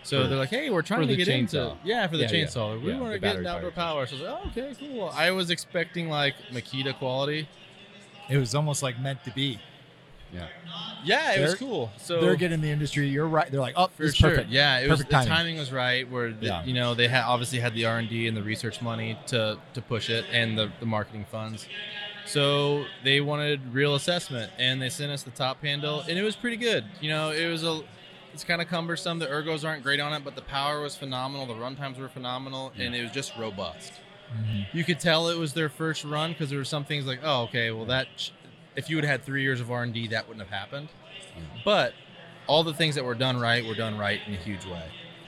So 0.06 0.22
For- 0.22 0.28
they're 0.28 0.38
like, 0.38 0.50
"Hey, 0.50 0.70
we're 0.70 0.82
trying 0.82 1.00
for 1.00 1.06
to 1.08 1.16
the 1.16 1.16
get 1.16 1.28
into 1.28 1.76
yeah 1.84 2.06
for 2.06 2.16
the 2.16 2.22
Yeah, 2.24 2.32
yeah. 2.32 2.44
chainsaw. 2.46 2.80
We 2.80 2.90
Yeah, 2.92 2.98
want 3.00 3.12
to 3.12 3.18
get 3.18 3.22
battery 3.22 3.38
into 3.40 3.50
outdoor 3.50 3.70
power. 3.72 4.06
power." 4.06 4.06
So 4.06 4.16
I 4.16 4.18
was 4.20 4.28
like, 4.28 4.40
"Oh, 4.44 4.62
okay, 4.62 4.74
cool." 4.78 5.08
I 5.14 5.30
was 5.32 5.50
expecting 5.50 6.08
like 6.08 6.34
Makita 6.52 6.94
quality. 6.96 7.48
It 8.30 8.38
was 8.38 8.54
almost 8.54 8.82
like 8.82 8.98
meant 9.00 9.22
to 9.24 9.30
be. 9.32 9.58
Yeah. 10.32 10.46
Yeah, 11.04 11.34
it 11.34 11.40
was 11.40 11.50
They're- 11.50 11.58
cool. 11.58 11.92
So 11.98 12.20
They're 12.20 12.34
getting 12.36 12.60
the 12.60 12.70
industry. 12.70 13.08
You're 13.08 13.28
right. 13.28 13.48
They're 13.50 13.60
like, 13.60 13.74
oh, 13.76 13.86
for 13.96 14.10
sure. 14.12 14.30
perfect. 14.30 14.50
Yeah, 14.50 14.78
it 14.80 14.88
was 14.88 14.98
Perfect 14.98 15.10
the 15.10 15.14
timing. 15.14 15.28
timing 15.28 15.58
was 15.58 15.70
right. 15.72 16.10
Where 16.10 16.32
the, 16.32 16.46
Yeah. 16.46 16.64
you 16.64 16.74
know 16.74 16.94
they 16.94 17.06
had 17.08 17.22
obviously 17.24 17.60
had 17.60 17.74
the 17.74 17.84
R 17.86 17.98
and 17.98 18.08
D 18.08 18.26
and 18.26 18.36
the 18.36 18.42
research 18.42 18.82
money 18.82 19.16
to 19.26 19.58
to 19.74 19.80
push 19.82 20.10
it 20.10 20.24
and 20.32 20.58
the 20.58 20.70
the 20.80 20.86
marketing 20.86 21.26
funds. 21.30 21.68
So 22.24 22.84
they 23.04 23.20
wanted 23.20 23.72
real 23.72 23.94
assessment, 23.94 24.50
and 24.58 24.82
they 24.82 24.88
sent 24.88 25.12
us 25.12 25.22
the 25.22 25.30
top 25.30 25.62
handle, 25.62 26.00
and 26.08 26.18
it 26.18 26.22
was 26.22 26.34
pretty 26.34 26.56
good. 26.56 26.84
You 27.00 27.08
know, 27.10 27.30
it 27.30 27.46
was 27.46 27.62
a 27.62 27.82
it's 28.32 28.44
kind 28.44 28.60
of 28.62 28.68
cumbersome. 28.68 29.18
The 29.18 29.26
ergos 29.26 29.64
aren't 29.66 29.82
great 29.82 30.00
on 30.00 30.12
it, 30.12 30.24
but 30.24 30.34
the 30.36 30.42
power 30.42 30.80
was 30.82 30.94
phenomenal. 30.96 31.46
The 31.46 31.54
run 31.54 31.76
times 31.76 31.98
were 31.98 32.08
phenomenal, 32.08 32.72
and 32.78 32.94
it 32.94 33.02
was 33.02 33.12
just 33.12 33.36
robust. 33.36 33.92
Mhm. 34.36 34.66
You 34.72 34.84
could 34.84 34.98
tell 35.00 35.28
it 35.28 35.38
was 35.38 35.52
their 35.52 35.68
first 35.68 36.04
run 36.04 36.32
because 36.32 36.50
there 36.50 36.58
were 36.58 36.64
some 36.64 36.84
things 36.84 37.06
like, 37.06 37.20
oh, 37.22 37.42
okay, 37.44 37.70
well 37.70 37.84
that 37.86 38.08
sh- 38.16 38.30
if 38.74 38.90
you 38.90 38.96
would 38.96 39.04
have 39.04 39.20
had 39.20 39.24
three 39.24 39.42
years 39.42 39.60
of 39.60 39.70
R 39.70 39.82
and 39.84 39.94
D, 39.94 40.08
that 40.08 40.26
wouldn't 40.28 40.46
have 40.46 40.56
happened. 40.58 40.88
But 41.64 41.94
all 42.46 42.62
the 42.64 42.74
things 42.74 42.94
that 42.96 43.04
were 43.04 43.14
done 43.14 43.38
right 43.38 43.64
were 43.64 43.74
done 43.74 43.96
right 43.98 44.20
in 44.26 44.34
a 44.34 44.36
huge 44.36 44.64
way. 44.66 44.82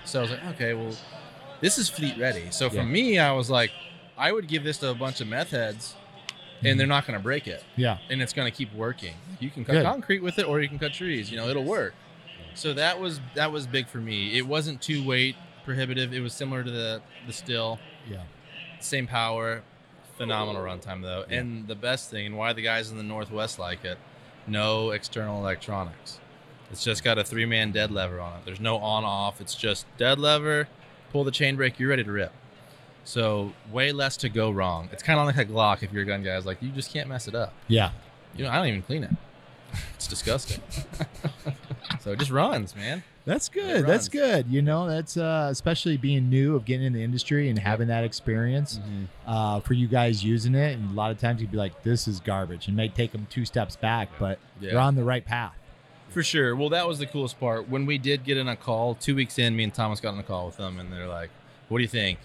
So 0.04 0.18
I 0.18 0.22
was 0.22 0.30
like, 0.32 0.44
okay, 0.54 0.74
well, 0.74 0.94
this 1.60 1.78
is 1.78 1.88
fleet 1.88 2.18
ready. 2.18 2.50
So 2.50 2.68
for 2.70 2.76
Yeah. 2.76 2.84
me, 2.84 3.18
I 3.18 3.32
was 3.32 3.50
like, 3.50 3.70
I 4.16 4.32
would 4.32 4.48
give 4.48 4.64
this 4.64 4.78
to 4.78 4.90
a 4.90 4.94
bunch 4.94 5.20
of 5.20 5.28
meth 5.28 5.50
heads, 5.50 5.94
and 6.64 6.78
they're 6.78 6.86
not 6.86 7.06
going 7.06 7.16
to 7.18 7.22
break 7.22 7.46
it, 7.46 7.62
Yeah. 7.76 7.98
and 8.10 8.20
it's 8.20 8.32
going 8.32 8.50
to 8.50 8.56
keep 8.56 8.72
working. 8.74 9.14
You 9.38 9.50
can 9.50 9.64
cut 9.64 9.72
Good. 9.74 9.84
concrete 9.84 10.20
with 10.20 10.38
it, 10.38 10.46
or 10.46 10.60
you 10.60 10.68
can 10.68 10.78
cut 10.78 10.92
trees. 10.92 11.30
You 11.30 11.36
know, 11.36 11.48
it'll 11.48 11.64
work. 11.64 11.94
So 12.58 12.74
that 12.74 12.98
was 13.00 13.20
that 13.34 13.52
was 13.52 13.66
big 13.68 13.86
for 13.86 13.98
me. 13.98 14.36
It 14.36 14.46
wasn't 14.46 14.82
too 14.82 15.04
weight 15.06 15.36
prohibitive. 15.64 16.12
It 16.12 16.20
was 16.20 16.32
similar 16.32 16.64
to 16.64 16.70
the 16.70 17.00
the 17.26 17.32
Stihl 17.32 17.78
Yeah. 18.10 18.22
same 18.80 19.06
power, 19.06 19.62
phenomenal 20.16 20.62
runtime 20.62 21.02
though. 21.02 21.24
Yeah. 21.28 21.38
And 21.38 21.68
the 21.68 21.76
best 21.76 22.10
thing, 22.10 22.26
and 22.26 22.36
why 22.36 22.52
the 22.52 22.62
guys 22.62 22.90
in 22.90 22.96
the 22.96 23.04
Northwest 23.04 23.60
like 23.60 23.84
it, 23.84 23.96
no 24.48 24.90
external 24.90 25.40
electronics. 25.40 26.18
It's 26.72 26.82
just 26.82 27.04
got 27.04 27.16
a 27.16 27.22
three 27.24 27.46
man 27.46 27.70
dead 27.70 27.92
lever 27.92 28.20
on 28.20 28.38
it. 28.40 28.44
There's 28.44 28.60
no 28.60 28.78
on 28.78 29.04
off. 29.04 29.40
It's 29.40 29.54
just 29.54 29.86
dead 29.96 30.18
lever, 30.18 30.66
pull 31.12 31.22
the 31.24 31.30
chain 31.30 31.54
brake, 31.56 31.78
you're 31.78 31.90
ready 31.90 32.02
to 32.04 32.10
rip. 32.12 32.32
So 33.04 33.52
way 33.70 33.92
less 33.92 34.16
to 34.18 34.28
go 34.28 34.50
wrong. 34.50 34.88
It's 34.92 35.02
kind 35.02 35.18
of 35.20 35.26
like 35.26 35.36
a 35.38 35.44
Glock 35.50 35.82
if 35.84 35.92
you're 35.92 36.02
a 36.02 36.06
gun 36.06 36.22
guy. 36.24 36.36
It's 36.36 36.44
like 36.44 36.60
you 36.60 36.70
just 36.70 36.92
can't 36.92 37.08
mess 37.08 37.28
it 37.28 37.34
up. 37.34 37.54
Yeah. 37.68 37.92
You 38.36 38.44
know, 38.44 38.50
I 38.50 38.56
don't 38.56 38.66
even 38.66 38.82
clean 38.82 39.04
it. 39.04 39.10
It's 39.96 40.06
disgusting. 40.06 40.60
so 42.00 42.12
it 42.12 42.18
just 42.18 42.30
runs, 42.30 42.74
man. 42.76 43.02
That's 43.24 43.48
good. 43.48 43.84
That's 43.86 44.04
runs. 44.06 44.08
good. 44.08 44.46
You 44.48 44.62
know, 44.62 44.88
that's 44.88 45.16
uh, 45.16 45.48
especially 45.50 45.96
being 45.96 46.30
new 46.30 46.56
of 46.56 46.64
getting 46.64 46.86
in 46.86 46.92
the 46.92 47.02
industry 47.02 47.48
and 47.50 47.58
having 47.58 47.88
that 47.88 48.04
experience 48.04 48.80
uh, 49.26 49.60
for 49.60 49.74
you 49.74 49.86
guys 49.86 50.24
using 50.24 50.54
it. 50.54 50.74
And 50.78 50.90
a 50.90 50.94
lot 50.94 51.10
of 51.10 51.18
times 51.18 51.40
you'd 51.40 51.50
be 51.50 51.56
like, 51.58 51.82
"This 51.82 52.08
is 52.08 52.20
garbage," 52.20 52.68
and 52.68 52.76
may 52.76 52.88
take 52.88 53.12
them 53.12 53.26
two 53.30 53.44
steps 53.44 53.76
back, 53.76 54.08
but 54.18 54.38
Yeah. 54.60 54.72
you're 54.72 54.80
on 54.80 54.94
the 54.94 55.04
right 55.04 55.24
path. 55.24 55.54
For 56.08 56.22
sure. 56.22 56.56
Well, 56.56 56.70
that 56.70 56.88
was 56.88 56.98
the 57.00 57.06
coolest 57.06 57.38
part. 57.38 57.68
When 57.68 57.84
we 57.84 57.98
did 57.98 58.24
get 58.24 58.38
in 58.38 58.48
a 58.48 58.56
call, 58.56 58.94
two 58.94 59.14
weeks 59.14 59.38
in, 59.38 59.54
me 59.56 59.64
and 59.64 59.74
Thomas 59.74 60.00
got 60.00 60.14
on 60.14 60.18
a 60.18 60.22
call 60.22 60.46
with 60.46 60.56
them, 60.56 60.78
and 60.80 60.90
they're 60.92 61.06
like, 61.08 61.28
"What 61.68 61.78
do 61.78 61.82
you 61.82 61.88
think?" 61.88 62.18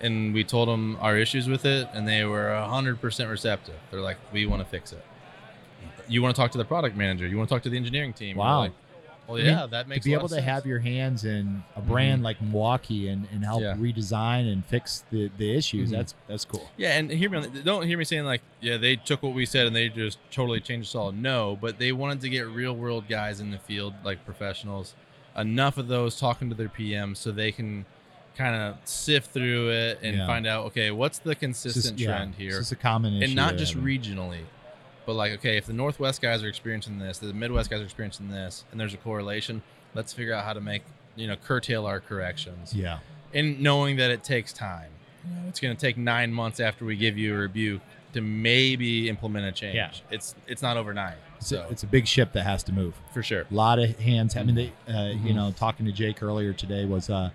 And 0.00 0.32
we 0.34 0.42
told 0.44 0.68
them 0.68 0.96
our 1.00 1.16
issues 1.16 1.48
with 1.48 1.64
it, 1.64 1.88
and 1.92 2.06
they 2.06 2.24
were 2.24 2.52
hundred 2.56 3.00
percent 3.00 3.30
receptive. 3.30 3.76
They're 3.92 4.00
like, 4.00 4.16
"We 4.32 4.44
want 4.46 4.62
to 4.62 4.68
fix 4.68 4.92
it." 4.92 5.04
You 6.08 6.22
want 6.22 6.34
to 6.34 6.40
talk 6.40 6.50
to 6.52 6.58
the 6.58 6.64
product 6.64 6.96
manager? 6.96 7.26
You 7.26 7.36
want 7.36 7.48
to 7.48 7.54
talk 7.54 7.62
to 7.64 7.68
the 7.68 7.76
engineering 7.76 8.12
team? 8.12 8.36
Wow. 8.36 8.60
like, 8.60 8.72
well, 9.26 9.36
I 9.36 9.40
mean, 9.42 9.50
yeah, 9.50 9.66
that 9.66 9.88
makes 9.88 10.04
to 10.04 10.08
be 10.10 10.14
able 10.14 10.28
to. 10.28 10.36
Mm-hmm. 10.36 10.44
have 10.44 10.64
your 10.64 10.78
hands 10.78 11.26
in 11.26 11.62
a 11.76 11.82
brand 11.82 12.22
like 12.22 12.40
Milwaukee 12.40 13.08
and, 13.08 13.28
and 13.30 13.44
help 13.44 13.60
Yeah. 13.60 13.74
redesign 13.74 14.50
and 14.50 14.64
fix 14.64 15.04
the, 15.10 15.30
the 15.36 15.54
issues. 15.54 15.90
Mhm. 15.90 15.92
That's 15.92 16.14
that's 16.26 16.44
cool. 16.46 16.66
Yeah, 16.78 16.96
and 16.96 17.10
hear 17.10 17.28
me. 17.28 17.36
on- 17.38 17.62
Don't 17.62 17.86
hear 17.86 17.98
me 17.98 18.04
saying 18.04 18.24
like, 18.24 18.40
yeah, 18.62 18.78
they 18.78 18.96
took 18.96 19.22
what 19.22 19.34
we 19.34 19.44
said 19.44 19.66
and 19.66 19.76
they 19.76 19.90
just 19.90 20.18
totally 20.30 20.60
changed 20.60 20.88
us 20.88 20.94
all. 20.94 21.12
No, 21.12 21.58
but 21.60 21.78
they 21.78 21.92
wanted 21.92 22.22
to 22.22 22.30
get 22.30 22.46
real 22.48 22.74
world 22.74 23.04
guys 23.06 23.38
in 23.40 23.50
the 23.50 23.58
field, 23.58 23.92
like 24.02 24.24
professionals. 24.24 24.94
Enough 25.36 25.76
of 25.76 25.88
those 25.88 26.18
talking 26.18 26.48
to 26.48 26.54
their 26.54 26.70
PM 26.70 27.14
so 27.14 27.30
they 27.30 27.52
can 27.52 27.84
kind 28.34 28.54
of 28.56 28.76
sift 28.84 29.30
through 29.32 29.68
it 29.70 29.98
and 30.02 30.16
Yeah. 30.16 30.26
find 30.26 30.46
out, 30.46 30.64
okay, 30.66 30.90
what's 30.90 31.18
the 31.18 31.34
consistent 31.34 31.96
just, 31.98 32.08
trend 32.08 32.30
It's 32.30 32.38
here, 32.38 32.58
just 32.60 32.72
a 32.72 32.76
common 32.76 33.14
issue. 33.16 33.24
and 33.26 33.34
not 33.34 33.56
just 33.56 33.76
regionally, 33.76 34.40
but 35.08 35.14
like, 35.14 35.32
okay, 35.32 35.56
if 35.56 35.64
the 35.64 35.72
Northwest 35.72 36.20
guys 36.20 36.42
are 36.44 36.48
experiencing 36.48 36.98
this, 36.98 37.16
the 37.16 37.32
Midwest 37.32 37.70
guys 37.70 37.80
are 37.80 37.84
experiencing 37.84 38.28
this, 38.28 38.64
and 38.70 38.78
there's 38.78 38.92
a 38.92 38.98
correlation, 38.98 39.62
let's 39.94 40.12
figure 40.12 40.34
out 40.34 40.44
how 40.44 40.52
to 40.52 40.60
make 40.60 40.82
you 41.16 41.26
know 41.26 41.34
curtail 41.34 41.86
our 41.86 41.98
corrections 41.98 42.74
Yeah. 42.74 42.98
and 43.32 43.58
knowing 43.60 43.96
that 43.96 44.10
it 44.10 44.22
takes 44.22 44.52
time. 44.52 44.90
You 45.26 45.34
know, 45.34 45.48
it's 45.48 45.60
going 45.60 45.74
to 45.74 45.80
take 45.80 45.96
nine 45.96 46.30
months 46.30 46.60
after 46.60 46.84
we 46.84 46.94
give 46.94 47.16
you 47.16 47.34
a 47.34 47.38
rebuke 47.38 47.80
to 48.12 48.20
maybe 48.20 49.08
implement 49.08 49.46
a 49.46 49.52
change. 49.52 49.76
Yeah. 49.76 49.92
It's 50.10 50.34
it's 50.46 50.60
not 50.60 50.76
overnight. 50.76 51.16
So 51.40 51.66
it's 51.70 51.82
a 51.84 51.86
big 51.86 52.06
ship 52.06 52.32
that 52.34 52.42
has 52.44 52.62
to 52.64 52.72
move. 52.72 52.94
for 53.14 53.22
sure. 53.22 53.46
A 53.50 53.54
lot 53.54 53.78
of 53.78 53.98
hands. 54.00 54.36
I 54.36 54.42
mean, 54.42 54.56
they, 54.56 54.72
uh, 54.86 54.92
Mm-hmm. 54.92 55.26
you 55.26 55.32
know, 55.34 55.52
talking 55.56 55.86
to 55.86 55.92
Jake 55.92 56.22
earlier 56.22 56.52
today 56.52 56.84
was 56.84 57.08
uh, 57.08 57.30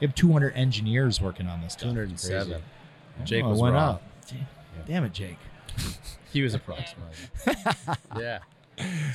you 0.00 0.06
have 0.08 0.14
200 0.14 0.50
engineers 0.54 1.20
working 1.22 1.46
on 1.46 1.62
this 1.62 1.74
207. 1.74 2.52
Oh, 2.52 3.24
Jake 3.24 3.44
it 3.44 3.46
was 3.48 3.60
went 3.60 3.74
wrong. 3.76 3.94
up. 3.94 4.02
Damn 4.86 5.04
it, 5.04 5.12
Jake. 5.14 5.38
He 6.34 6.42
was 6.42 6.52
approximately. 6.54 7.14
yeah. 8.18 8.40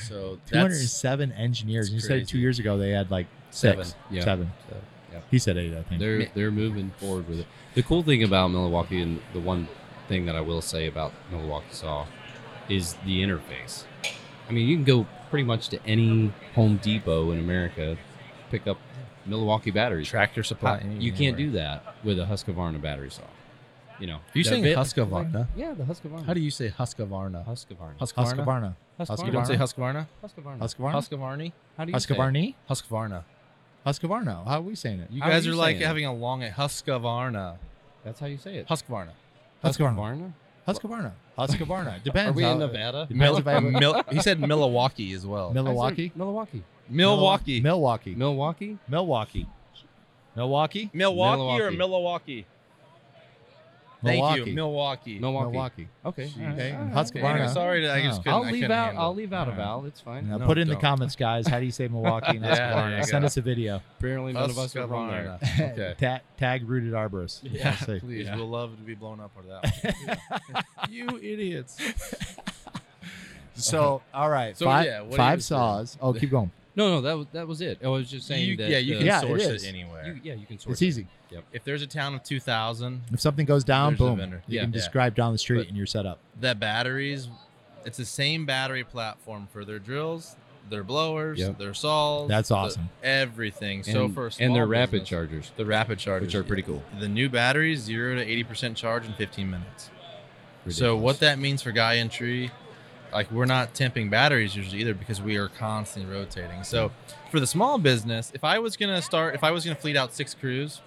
So 0.07 0.39
that's 0.49 0.51
207 0.51 1.31
engineers. 1.33 1.91
that's 1.91 1.93
You 1.93 1.99
said 1.99 2.27
two 2.27 2.39
years 2.39 2.59
ago 2.59 2.77
they 2.77 2.91
had 2.91 3.11
like 3.11 3.27
six, 3.51 3.75
Seven. 3.89 3.93
Yeah. 4.09 4.23
seven. 4.23 4.51
So, 4.69 4.77
yeah. 5.11 5.19
He 5.29 5.37
said 5.37 5.57
eight, 5.57 5.73
I 5.75 5.83
think. 5.83 5.99
They're 5.99 6.25
they're 6.33 6.51
moving 6.51 6.91
forward 6.97 7.27
with 7.27 7.39
it. 7.39 7.47
The 7.75 7.83
cool 7.83 8.01
thing 8.03 8.23
about 8.23 8.47
Milwaukee, 8.51 9.01
and 9.01 9.21
the 9.33 9.39
one 9.39 9.67
thing 10.07 10.25
that 10.27 10.35
I 10.35 10.41
will 10.41 10.61
say 10.61 10.87
about 10.87 11.11
Milwaukee 11.29 11.67
Saw, 11.71 12.05
is 12.69 12.93
the 13.05 13.21
interface. 13.21 13.83
I 14.47 14.51
mean, 14.51 14.67
you 14.67 14.75
can 14.77 14.85
go 14.85 15.07
pretty 15.29 15.43
much 15.45 15.69
to 15.69 15.85
any 15.85 16.31
Home 16.55 16.77
Depot 16.81 17.31
in 17.31 17.39
America, 17.39 17.97
pick 18.49 18.65
up 18.65 18.77
Milwaukee 19.25 19.71
batteries. 19.71 20.07
tractor 20.07 20.41
supply. 20.43 20.79
How- 20.79 20.89
you 20.99 21.11
can't 21.11 21.37
do 21.37 21.51
that 21.51 21.95
with 22.03 22.17
a 22.19 22.25
Husqvarna 22.25 22.81
battery 22.81 23.11
saw. 23.11 23.23
You 23.99 24.07
know, 24.07 24.19
you 24.33 24.43
saying 24.43 24.63
bit- 24.63 24.77
Husqvarna? 24.77 25.47
Yeah, 25.55 25.73
the 25.73 25.83
Husqvarna. 25.83 26.25
How 26.25 26.33
do 26.33 26.39
you 26.39 26.51
say 26.51 26.69
Husqvarna? 26.69 27.45
Husqvarna? 27.45 27.97
Husqvarna. 27.99 28.75
Husqvarna. 28.99 29.25
You 29.25 29.31
don't 29.31 29.45
say 29.45 29.55
Husqvarna? 29.57 30.07
Husqvarna. 30.23 30.59
Husqvarna? 30.59 30.93
Husqvarna? 30.93 31.51
How 31.77 31.85
do 31.85 31.91
you 31.91 31.99
say 31.99 32.13
it? 32.13 32.17
Husqvarna? 32.17 32.53
Husqvarna. 32.69 33.23
Husqvarna. 33.85 34.45
How 34.47 34.57
are 34.59 34.61
we 34.61 34.75
saying 34.75 34.99
it? 35.01 35.11
You 35.11 35.21
How 35.21 35.27
are 35.27 35.31
guys 35.31 35.45
you 35.45 35.53
are 35.53 35.55
like 35.55 35.77
it? 35.77 35.85
having 35.85 36.05
a 36.05 36.13
long 36.13 36.43
at 36.43 36.55
Husqvarna. 36.55 37.57
That's 38.05 38.19
how 38.19 38.27
you 38.27 38.37
say 38.37 38.55
it. 38.55 38.67
Husqvarna. 38.67 39.09
Husqvarna. 39.63 40.33
Husqvarna. 40.67 41.11
Husqvarna. 41.37 42.03
Depends. 42.03 42.29
Are 42.29 42.33
we 42.33 42.43
how- 42.43 42.53
in 42.53 42.59
Nevada? 42.59 43.05
Depends 43.07 43.19
Mil- 43.19 43.37
if 43.37 43.47
I 43.47 43.51
have 43.53 43.65
a- 43.65 43.71
Mil- 43.71 44.03
he 44.11 44.21
said 44.21 44.39
Milwaukee 44.39 45.13
as 45.13 45.25
well. 45.25 45.51
Milwaukee. 45.53 46.11
Milwaukee. 46.15 46.61
Milwaukee. 46.89 47.61
Milwaukee. 47.61 48.15
Milwaukee. 48.15 48.77
Milwaukee. 48.87 49.47
Milwaukee. 50.35 50.89
Milwaukee, 50.93 51.61
or 51.61 51.71
Milwaukee. 51.71 52.45
Milwaukee? 54.01 54.43
Thank 54.45 54.55
Milwaukee. 54.55 55.11
you, 55.11 55.19
Milwaukee. 55.19 55.51
Milwaukee. 55.51 55.51
Milwaukee. 55.51 55.87
Okay. 56.05 56.23
Okay, 56.23 56.31
all 56.41 56.47
right, 56.47 56.59
and 56.59 56.77
all 56.91 56.95
right. 56.95 57.05
Husqvarna. 57.05 57.31
Anyway, 57.35 57.47
sorry, 57.53 57.81
to, 57.81 57.93
I 57.93 58.01
just 58.01 58.23
couldn't. 58.23 58.33
I'll 58.33 58.43
I 58.43 58.51
leave 58.51 58.61
couldn't 58.61 58.71
out. 58.71 58.95
I'll 58.95 59.13
leave 59.15 59.33
out 59.33 59.47
a 59.47 59.51
All 59.51 59.57
right. 59.57 59.63
vowel. 59.65 59.85
It's 59.85 59.99
fine. 59.99 60.29
Now 60.29 60.37
No, 60.37 60.45
put 60.45 60.57
in 60.57 60.67
the 60.67 60.75
don't. 60.75 60.81
comments, 60.81 61.15
guys. 61.17 61.47
How 61.47 61.59
do 61.59 61.65
you 61.65 61.71
say 61.71 61.87
Milwaukee 61.89 62.37
and 62.37 62.39
Husqvarna? 62.45 62.89
there 62.91 62.97
you 62.99 63.03
Send 63.03 63.25
us 63.25 63.35
a 63.37 63.41
video. 63.41 63.81
Apparently, 63.99 64.31
none 64.33 64.49
of 64.49 64.57
us 64.57 64.75
are 64.75 64.87
from 64.87 65.07
there. 65.09 65.37
Okay. 65.59 65.95
Ta- 65.99 66.21
tag 66.37 66.69
rooted 66.69 66.93
arborist. 66.93 67.39
Yeah, 67.43 67.75
Say. 67.75 67.99
please. 67.99 68.25
Yeah. 68.27 68.35
We'll 68.37 68.47
love 68.49 68.77
to 68.77 68.83
be 68.83 68.95
blown 68.95 69.19
up 69.19 69.31
for 69.35 69.43
that. 69.43 70.65
you 70.89 71.07
idiots. 71.21 71.77
So, 73.55 74.01
all 74.13 74.29
right. 74.29 74.57
So, 74.57 74.65
five 74.65 74.85
yeah, 74.85 75.01
what 75.01 75.17
five 75.17 75.39
you 75.39 75.41
say? 75.41 75.47
saws. 75.55 75.97
Oh, 76.01 76.13
keep 76.13 76.31
going. 76.31 76.51
No, 76.79 76.89
no, 76.95 77.01
that 77.01 77.17
was 77.17 77.27
that 77.33 77.47
was 77.47 77.61
it. 77.61 77.79
I 77.83 77.87
was 77.89 78.09
just 78.09 78.25
saying 78.25 78.47
You- 78.49 78.57
that. 78.57 78.69
yeah, 78.69 78.77
you 78.77 78.97
can 78.97 79.05
Yeah, 79.05 79.19
it 79.19 79.21
source 79.27 79.43
it, 79.45 79.55
is. 79.55 79.65
anywhere. 79.65 80.07
you- 80.07 80.21
yeah, 80.23 80.33
you 80.33 80.45
can 80.45 80.57
source. 80.57 80.81
It. 80.81 80.85
It's 80.87 80.97
it. 80.97 81.01
easy. 81.01 81.07
if 81.53 81.63
there's 81.63 81.81
a 81.83 81.87
town 81.87 82.15
of 82.15 82.23
2,000, 82.23 83.01
If 83.13 83.19
something 83.19 83.45
goes 83.45 83.63
down, 83.63 83.93
There's 83.93 83.99
a 84.01 84.03
boom. 84.05 84.17
vendor. 84.17 84.41
You 84.47 84.55
Yeah. 84.55 84.61
can 84.63 84.73
Yeah. 84.73 84.79
just 84.89 85.15
down 85.15 85.31
the 85.31 85.37
street 85.37 85.57
But- 85.59 85.67
and 85.67 85.77
you're 85.77 85.85
set 85.85 86.05
up. 86.07 86.17
that 86.39 86.59
batteries, 86.59 87.27
it's 87.85 87.97
the 87.97 88.05
same 88.05 88.45
battery 88.47 88.83
platform 88.83 89.47
for 89.51 89.63
their 89.65 89.77
drills, 89.77 90.35
their 90.69 90.83
blowers, 90.83 91.37
Yep. 91.39 91.57
their 91.59 91.73
saws. 91.75 92.27
That's 92.29 92.49
the- 92.49 92.55
awesome. 92.55 92.89
everything. 93.03 93.79
And, 93.79 93.85
so 93.85 94.09
for 94.09 94.27
a 94.27 94.31
small 94.31 94.45
and 94.47 94.55
their 94.55 94.65
rapid 94.65 94.91
business, 94.91 95.09
chargers, 95.09 95.51
the 95.57 95.65
rapid 95.65 95.99
chargers, 95.99 96.27
which 96.27 96.35
are 96.35 96.43
pretty 96.43 96.61
cool. 96.63 96.81
The 96.99 97.07
new 97.09 97.29
batteries, 97.29 97.81
zero 97.81 98.15
to 98.15 98.21
80% 98.25 98.75
charge 98.77 99.05
in 99.05 99.13
15 99.13 99.51
minutes. 99.51 99.89
So 100.69 100.95
what 100.95 101.19
that 101.19 101.37
means 101.39 101.61
for 101.61 101.71
guy 101.71 101.97
entry, 101.97 102.51
like 103.11 103.31
we're 103.31 103.45
not 103.45 103.73
temping 103.73 104.09
batteries 104.09 104.55
usually 104.55 104.81
either 104.81 104.93
because 104.93 105.21
we 105.21 105.37
are 105.37 105.47
constantly 105.49 106.11
rotating. 106.11 106.63
So 106.63 106.91
for 107.31 107.39
the 107.39 107.47
small 107.47 107.77
business, 107.77 108.31
if 108.33 108.43
I 108.43 108.59
was 108.59 108.77
gonna 108.77 109.01
start, 109.01 109.35
if 109.35 109.43
I 109.43 109.51
was 109.51 109.63
gonna 109.63 109.75
fleet 109.75 109.95
out 109.95 110.13
six 110.13 110.33
crews, 110.33 110.81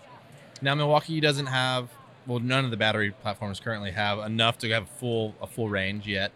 now 0.60 0.74
Milwaukee 0.74 1.20
doesn't 1.20 1.46
have, 1.46 1.88
well, 2.26 2.38
none 2.38 2.64
of 2.64 2.70
the 2.70 2.76
battery 2.76 3.10
platforms 3.10 3.58
currently 3.60 3.90
have 3.90 4.18
enough 4.20 4.58
to 4.58 4.70
have 4.70 4.84
a 4.84 4.98
full 4.98 5.34
a 5.42 5.46
full 5.46 5.68
range 5.68 6.06
yet. 6.06 6.32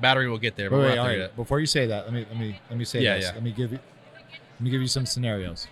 Battery 0.00 0.28
will 0.28 0.38
get 0.38 0.56
there, 0.56 0.68
but 0.70 0.76
Wait, 0.76 0.82
we're 0.82 0.88
wait, 0.90 0.96
not 0.96 1.02
there 1.04 1.12
right. 1.12 1.18
yet. 1.20 1.36
Before 1.36 1.60
you 1.60 1.66
say 1.66 1.86
that, 1.86 2.04
let 2.04 2.12
me 2.12 2.26
let 2.28 2.38
me 2.38 2.58
let 2.70 2.78
me 2.78 2.84
say 2.84 3.00
Yeah, 3.02 3.16
this. 3.16 3.24
yeah. 3.26 3.32
Let 3.34 3.42
me 3.42 3.52
give 3.52 3.72
you 3.72 3.78
let 4.54 4.60
me 4.60 4.70
give 4.70 4.80
you 4.80 4.88
some 4.88 5.06
scenarios. 5.06 5.68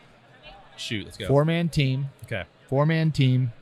Shoot, 0.76 1.04
let's 1.04 1.16
go. 1.16 1.26
Four 1.26 1.44
man 1.44 1.68
team. 1.68 2.08
Okay. 2.24 2.44
Four 2.68 2.86
man 2.86 3.10
team. 3.10 3.52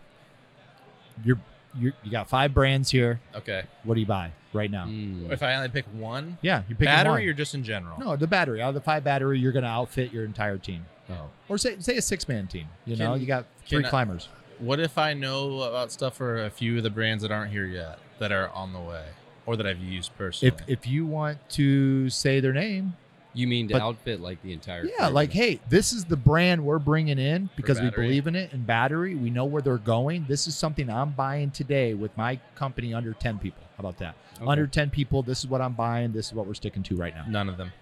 You're 1.25 1.39
you 1.79 1.93
you 2.03 2.11
got 2.11 2.29
five 2.29 2.53
brands 2.55 2.91
here. 2.91 3.21
Okay. 3.35 3.63
What 3.85 3.95
do 3.95 4.01
you 4.01 4.07
buy 4.07 4.33
right 4.53 4.71
now? 4.71 4.87
Mm. 4.87 5.31
If 5.31 5.43
I 5.43 5.55
only 5.55 5.69
pick 5.69 5.85
one 5.93 6.39
Yeah, 6.43 6.63
you're 6.69 6.77
picking 6.77 6.87
battery 6.87 7.23
one. 7.25 7.29
or 7.29 7.33
just 7.35 7.55
in 7.55 7.63
general? 7.65 7.99
no, 7.99 8.17
the 8.17 8.27
battery. 8.27 8.61
Out 8.63 8.71
of 8.71 8.75
the 8.75 8.81
five 8.81 9.05
battery, 9.05 9.39
you're 9.39 9.53
going 9.53 9.65
to 9.65 9.69
outfit 9.69 10.13
your 10.13 10.25
entire 10.25 10.59
team. 10.59 10.85
Oh. 11.11 11.31
Or 11.49 11.57
say 11.59 11.77
say 11.81 11.97
a 11.97 12.03
six 12.03 12.29
man 12.29 12.47
team. 12.47 12.67
You 12.85 12.97
know, 12.97 13.15
you 13.15 13.27
got 13.27 13.47
three 13.67 13.79
can 13.79 13.87
I- 13.87 13.91
climbers. 13.91 14.29
What 14.59 14.81
if 14.81 14.99
I 14.99 15.15
know 15.15 15.63
about 15.63 15.93
stuff 15.93 16.17
for 16.17 16.45
a 16.45 16.51
few 16.51 16.79
of 16.79 16.83
the 16.83 16.91
brands 16.91 17.23
that 17.23 17.31
aren't 17.31 17.53
here 17.53 17.65
yet, 17.67 18.01
that 18.19 18.33
are 18.33 18.49
on 18.51 18.73
the 18.73 18.81
way, 18.81 19.05
or 19.47 19.57
that 19.57 19.67
I've 19.67 19.79
used 19.79 20.11
personally? 20.19 20.57
If 20.67 20.69
if 20.81 20.87
you 20.89 21.07
want 21.07 21.39
to 21.51 22.11
say 22.11 22.41
their 22.41 22.53
name, 22.53 22.95
You 23.35 23.47
mean 23.47 23.69
to 23.69 23.75
But- 23.75 23.83
outfit 23.83 24.21
like 24.21 24.43
the 24.43 24.53
entire? 24.53 24.85
Yeah, 24.85 24.97
crew? 25.07 25.09
like, 25.11 25.33
hey, 25.33 25.61
this 25.69 25.93
is 25.93 26.07
the 26.07 26.17
brand 26.17 26.65
we're 26.65 26.81
bringing 26.81 27.19
in 27.19 27.51
because 27.57 27.81
we 27.81 27.89
believe 27.91 28.27
in 28.27 28.35
it 28.35 28.53
and 28.53 28.67
battery. 28.67 29.15
We 29.15 29.31
know 29.31 29.45
where 29.45 29.63
they're 29.63 29.77
going. 29.79 30.25
This 30.29 30.49
is 30.49 30.57
something 30.57 30.91
I'm 30.91 31.11
buying 31.13 31.51
today 31.53 31.95
with 31.95 32.17
my 32.17 32.41
company 32.57 32.93
under 32.93 33.13
10 33.13 33.39
people. 33.39 33.63
How 33.79 33.83
about 33.83 33.99
that? 33.99 34.17
Okay. 34.37 34.51
Under 34.51 34.67
10 34.67 34.91
people, 34.91 35.23
this 35.23 35.39
is 35.39 35.47
what 35.47 35.61
I'm 35.61 35.75
buying. 35.75 36.11
This 36.11 36.27
is 36.27 36.35
what 36.35 36.47
we're 36.49 36.55
sticking 36.55 36.83
to 36.83 36.97
right 36.97 37.15
now. 37.15 37.25
None 37.29 37.49
of 37.49 37.57
them. 37.57 37.73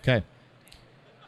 Okay. 0.00 0.24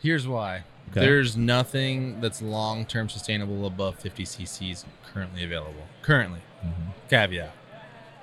Here's 0.02 0.26
why. 0.26 0.64
Okay. 0.90 1.00
There's 1.00 1.36
nothing 1.36 2.20
that's 2.20 2.42
long-term 2.42 3.08
sustainable 3.08 3.66
above 3.66 3.98
50 4.00 4.24
cc's 4.24 4.84
currently 5.12 5.44
available. 5.44 5.86
Currently, 6.02 6.40
mm-hmm. 6.64 6.90
caveat. 7.08 7.52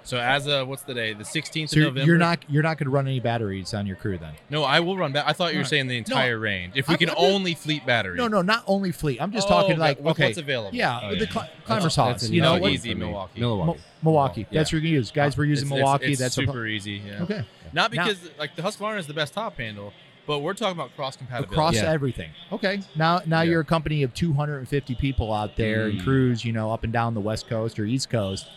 So 0.04 0.18
as 0.18 0.47
of 0.47 0.68
what's 0.68 0.82
the 0.84 0.93
day? 0.93 1.14
The 1.14 1.24
16th 1.24 1.70
So 1.70 1.74
of 1.74 1.78
you're, 1.78 1.86
November. 1.86 2.06
you're 2.08 2.18
not 2.18 2.45
you're 2.49 2.64
not 2.64 2.78
going 2.78 2.86
to 2.86 2.91
run 2.91 3.08
any 3.08 3.20
batteries 3.20 3.74
on 3.74 3.86
your 3.86 3.95
crew 3.95 4.18
then? 4.18 4.34
No, 4.49 4.64
I 4.64 4.80
will 4.80 4.97
run 4.97 5.12
back. 5.12 5.26
I 5.28 5.34
thought 5.34 5.52
you 5.54 5.60
were 5.60 5.62
Alright. 5.62 5.70
saying 5.70 5.88
the 5.88 5.97
entire 5.97 6.39
range. 6.39 6.74
If 6.76 6.88
we 6.88 6.93
I'm- 6.93 6.99
can 6.99 7.10
I'm 7.10 7.16
just- 7.16 7.28
only 7.28 7.54
fleet 7.54 7.86
battery. 7.86 8.18
No, 8.18 8.28
no, 8.28 8.41
not 8.41 8.64
only 8.68 8.91
fleet. 8.91 9.22
I'm 9.22 9.32
just 9.32 9.47
Oh, 9.47 9.52
talking 9.62 9.78
like 9.78 9.99
with 9.99 10.08
okay, 10.14 10.26
what's 10.28 10.38
available. 10.38 10.76
yeah, 10.76 10.99
Oh, 11.04 11.16
the 11.16 11.28
climbers' 11.28 11.54
cli- 11.95 12.04
That's- 12.04 12.22
that's 12.22 12.30
You 12.30 12.41
know 12.41 12.58
what? 12.58 12.72
easy 12.72 12.93
for. 12.93 12.99
Milwaukee. 12.99 13.39
Milwaukee. 13.39 13.80
Mo- 13.80 13.84
Milwaukee. 14.04 14.41
Yeah. 14.49 14.60
That's 14.60 14.70
what 14.70 14.74
you're 14.74 14.82
gonna 14.82 14.89
use. 14.93 15.12
Guys, 15.12 15.38
we're 15.38 15.45
using 15.45 15.68
It's- 15.68 15.78
Milwaukee. 15.80 16.06
It's, 16.06 16.12
it's 16.14 16.22
that's 16.22 16.38
a- 16.38 16.52
super 16.52 16.66
easy. 16.66 17.02
Yeah. 17.06 17.22
okay. 17.24 17.45
Not 17.74 17.93
Now- 17.93 18.04
because 18.06 18.30
like 18.39 18.56
the 18.56 18.64
Husqvarna 18.64 18.97
is 18.97 19.08
the 19.08 19.14
best 19.14 19.34
top 19.36 19.58
handle, 19.58 19.93
but 20.26 20.39
we're 20.39 20.54
talking 20.56 20.78
about 20.80 20.95
cross 20.95 21.16
compatibility. 21.16 21.54
across 21.54 21.76
Yeah. 21.76 21.91
everything. 21.91 22.32
Okay. 22.52 22.82
Now 22.95 23.22
now 23.28 23.41
Yeah. 23.41 23.52
you're 23.52 23.62
a 23.62 23.66
company 23.66 24.02
of 24.04 24.14
250 24.16 24.95
people 24.95 25.32
out 25.32 25.56
there 25.58 25.86
and 25.88 25.99
Mm. 26.02 26.04
crews, 26.04 26.43
you 26.43 26.54
know, 26.54 26.72
up 26.72 26.84
and 26.84 26.91
down 26.91 27.14
the 27.14 27.22
West 27.22 27.47
Coast 27.47 27.78
or 27.80 27.86
East 27.86 28.10
Coast. 28.10 28.47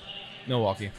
Milwaukee. 0.47 0.91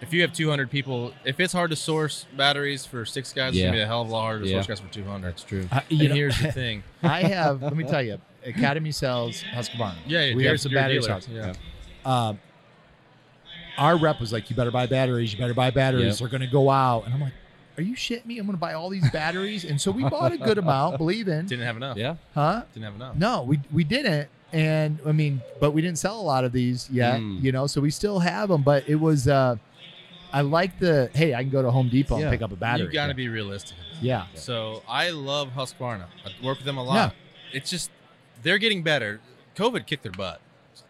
If 0.00 0.14
you 0.14 0.22
have 0.22 0.32
200 0.32 0.70
people, 0.70 1.12
if 1.24 1.40
it's 1.40 1.52
hard 1.52 1.70
to 1.70 1.76
source 1.76 2.24
batteries 2.36 2.86
for 2.86 3.04
six 3.04 3.32
guys, 3.32 3.54
it's 3.54 3.60
gonna 3.62 3.72
be 3.72 3.80
a 3.80 3.86
hell 3.86 4.02
of 4.02 4.08
a 4.08 4.12
lot 4.12 4.22
harder 4.22 4.44
to 4.44 4.48
Yeah. 4.50 4.56
source 4.62 4.66
guys 4.66 4.80
for 4.80 4.92
200. 4.92 5.28
That's 5.28 5.42
true. 5.44 5.68
Uh, 5.70 5.80
And 5.90 5.98
know, 6.00 6.14
here's 6.14 6.38
the 6.40 6.50
thing. 6.52 6.82
I 7.02 7.22
have. 7.22 7.62
let 7.62 7.76
me 7.76 7.84
tell 7.84 8.02
you, 8.02 8.18
Academy 8.46 8.92
sells 8.92 9.42
Husqvarna. 9.54 9.96
Yeah, 10.06 10.24
yeah 10.24 10.34
we 10.34 10.44
have 10.46 10.58
some 10.60 10.72
you're 10.72 10.80
battery 10.80 11.00
dealer. 11.00 11.20
Yeah. 11.30 11.52
Um, 12.06 12.38
our 13.78 13.96
rep 13.98 14.20
was 14.20 14.32
like, 14.32 14.48
"You 14.50 14.56
better 14.56 14.70
buy 14.70 14.86
batteries. 14.86 15.32
You 15.32 15.38
better 15.38 15.54
buy 15.54 15.70
batteries. 15.70 16.04
Yep. 16.04 16.16
They're 16.18 16.38
going 16.38 16.48
to 16.48 16.52
go 16.52 16.70
out." 16.70 17.04
And 17.04 17.14
I'm 17.14 17.20
like, 17.20 17.32
"Are 17.78 17.82
you 17.82 17.94
shitting 17.94 18.26
me? 18.26 18.38
I'm 18.38 18.46
going 18.46 18.56
to 18.56 18.60
buy 18.60 18.72
all 18.74 18.88
these 18.88 19.08
batteries." 19.10 19.64
And 19.64 19.80
so 19.80 19.90
we 19.90 20.02
bought 20.04 20.32
a 20.32 20.38
good 20.38 20.58
amount, 20.58 20.98
believe 20.98 21.28
in, 21.28 21.46
Didn't 21.46 21.64
have 21.64 21.76
enough. 21.76 21.96
Yeah. 21.96 22.16
huh? 22.34 22.62
Didn't 22.74 22.84
have 22.84 22.94
enough. 22.94 23.16
No, 23.16 23.42
we 23.42 23.60
we 23.72 23.84
didn't. 23.84 24.28
And 24.52 24.98
I 25.06 25.12
mean, 25.12 25.40
but 25.60 25.70
we 25.70 25.80
didn't 25.80 25.98
sell 25.98 26.18
a 26.18 26.22
lot 26.22 26.44
of 26.44 26.52
these 26.52 26.88
yet, 26.90 27.20
Mm. 27.20 27.42
you 27.42 27.52
know. 27.52 27.66
So 27.68 27.80
we 27.80 27.90
still 27.90 28.18
have 28.18 28.48
them, 28.48 28.62
but 28.62 28.88
it 28.88 28.96
was. 28.96 29.28
uh 29.28 29.56
I 30.32 30.42
like 30.42 30.78
the 30.78 31.10
hey, 31.14 31.34
I 31.34 31.42
can 31.42 31.50
go 31.50 31.62
to 31.62 31.70
Home 31.70 31.88
Depot 31.88 32.16
Yeah. 32.18 32.24
and 32.24 32.32
pick 32.32 32.42
up 32.42 32.52
a 32.52 32.56
battery. 32.56 32.86
You 32.86 32.92
got 32.92 33.08
to 33.08 33.14
be 33.14 33.28
realistic. 33.28 33.76
yeah, 34.00 34.26
So 34.34 34.82
I 34.88 35.10
love 35.10 35.50
Husqvarna. 35.50 36.04
I 36.24 36.44
work 36.44 36.58
with 36.58 36.64
them 36.66 36.78
a 36.78 36.84
lot. 36.84 37.14
It's 37.52 37.70
just 37.70 37.90
they're 38.42 38.58
getting 38.58 38.82
better. 38.82 39.20
COVID 39.56 39.86
kicked 39.86 40.02
their 40.02 40.12
butt. 40.12 40.40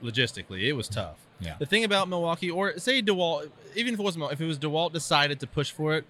Logistically, 0.03 0.63
it 0.69 0.73
was 0.75 0.89
tough. 0.89 1.17
Yeah. 1.41 1.57
The 1.59 1.67
thing 1.67 1.85
about 1.85 2.09
Milwaukee, 2.09 2.51
or 2.51 2.79
say 2.79 3.01
Dewalt, 3.03 3.51
even 3.75 3.95
if 3.95 4.01
it 4.01 4.03
wasn't, 4.03 4.21
Mil- 4.21 4.29
if 4.31 4.41
it 4.41 4.47
was 4.47 4.59
Dewalt 4.59 4.93
decided 4.93 5.41
to 5.41 5.47
push 5.47 5.71
for 5.71 5.95
it, 5.97 6.05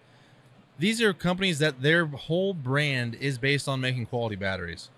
these 0.78 1.00
are 1.00 1.12
companies 1.12 1.58
that 1.60 1.82
their 1.82 2.06
whole 2.06 2.52
brand 2.54 3.14
is 3.14 3.38
based 3.38 3.68
on 3.68 3.80
making 3.80 4.06
quality 4.06 4.34
batteries. 4.36 4.88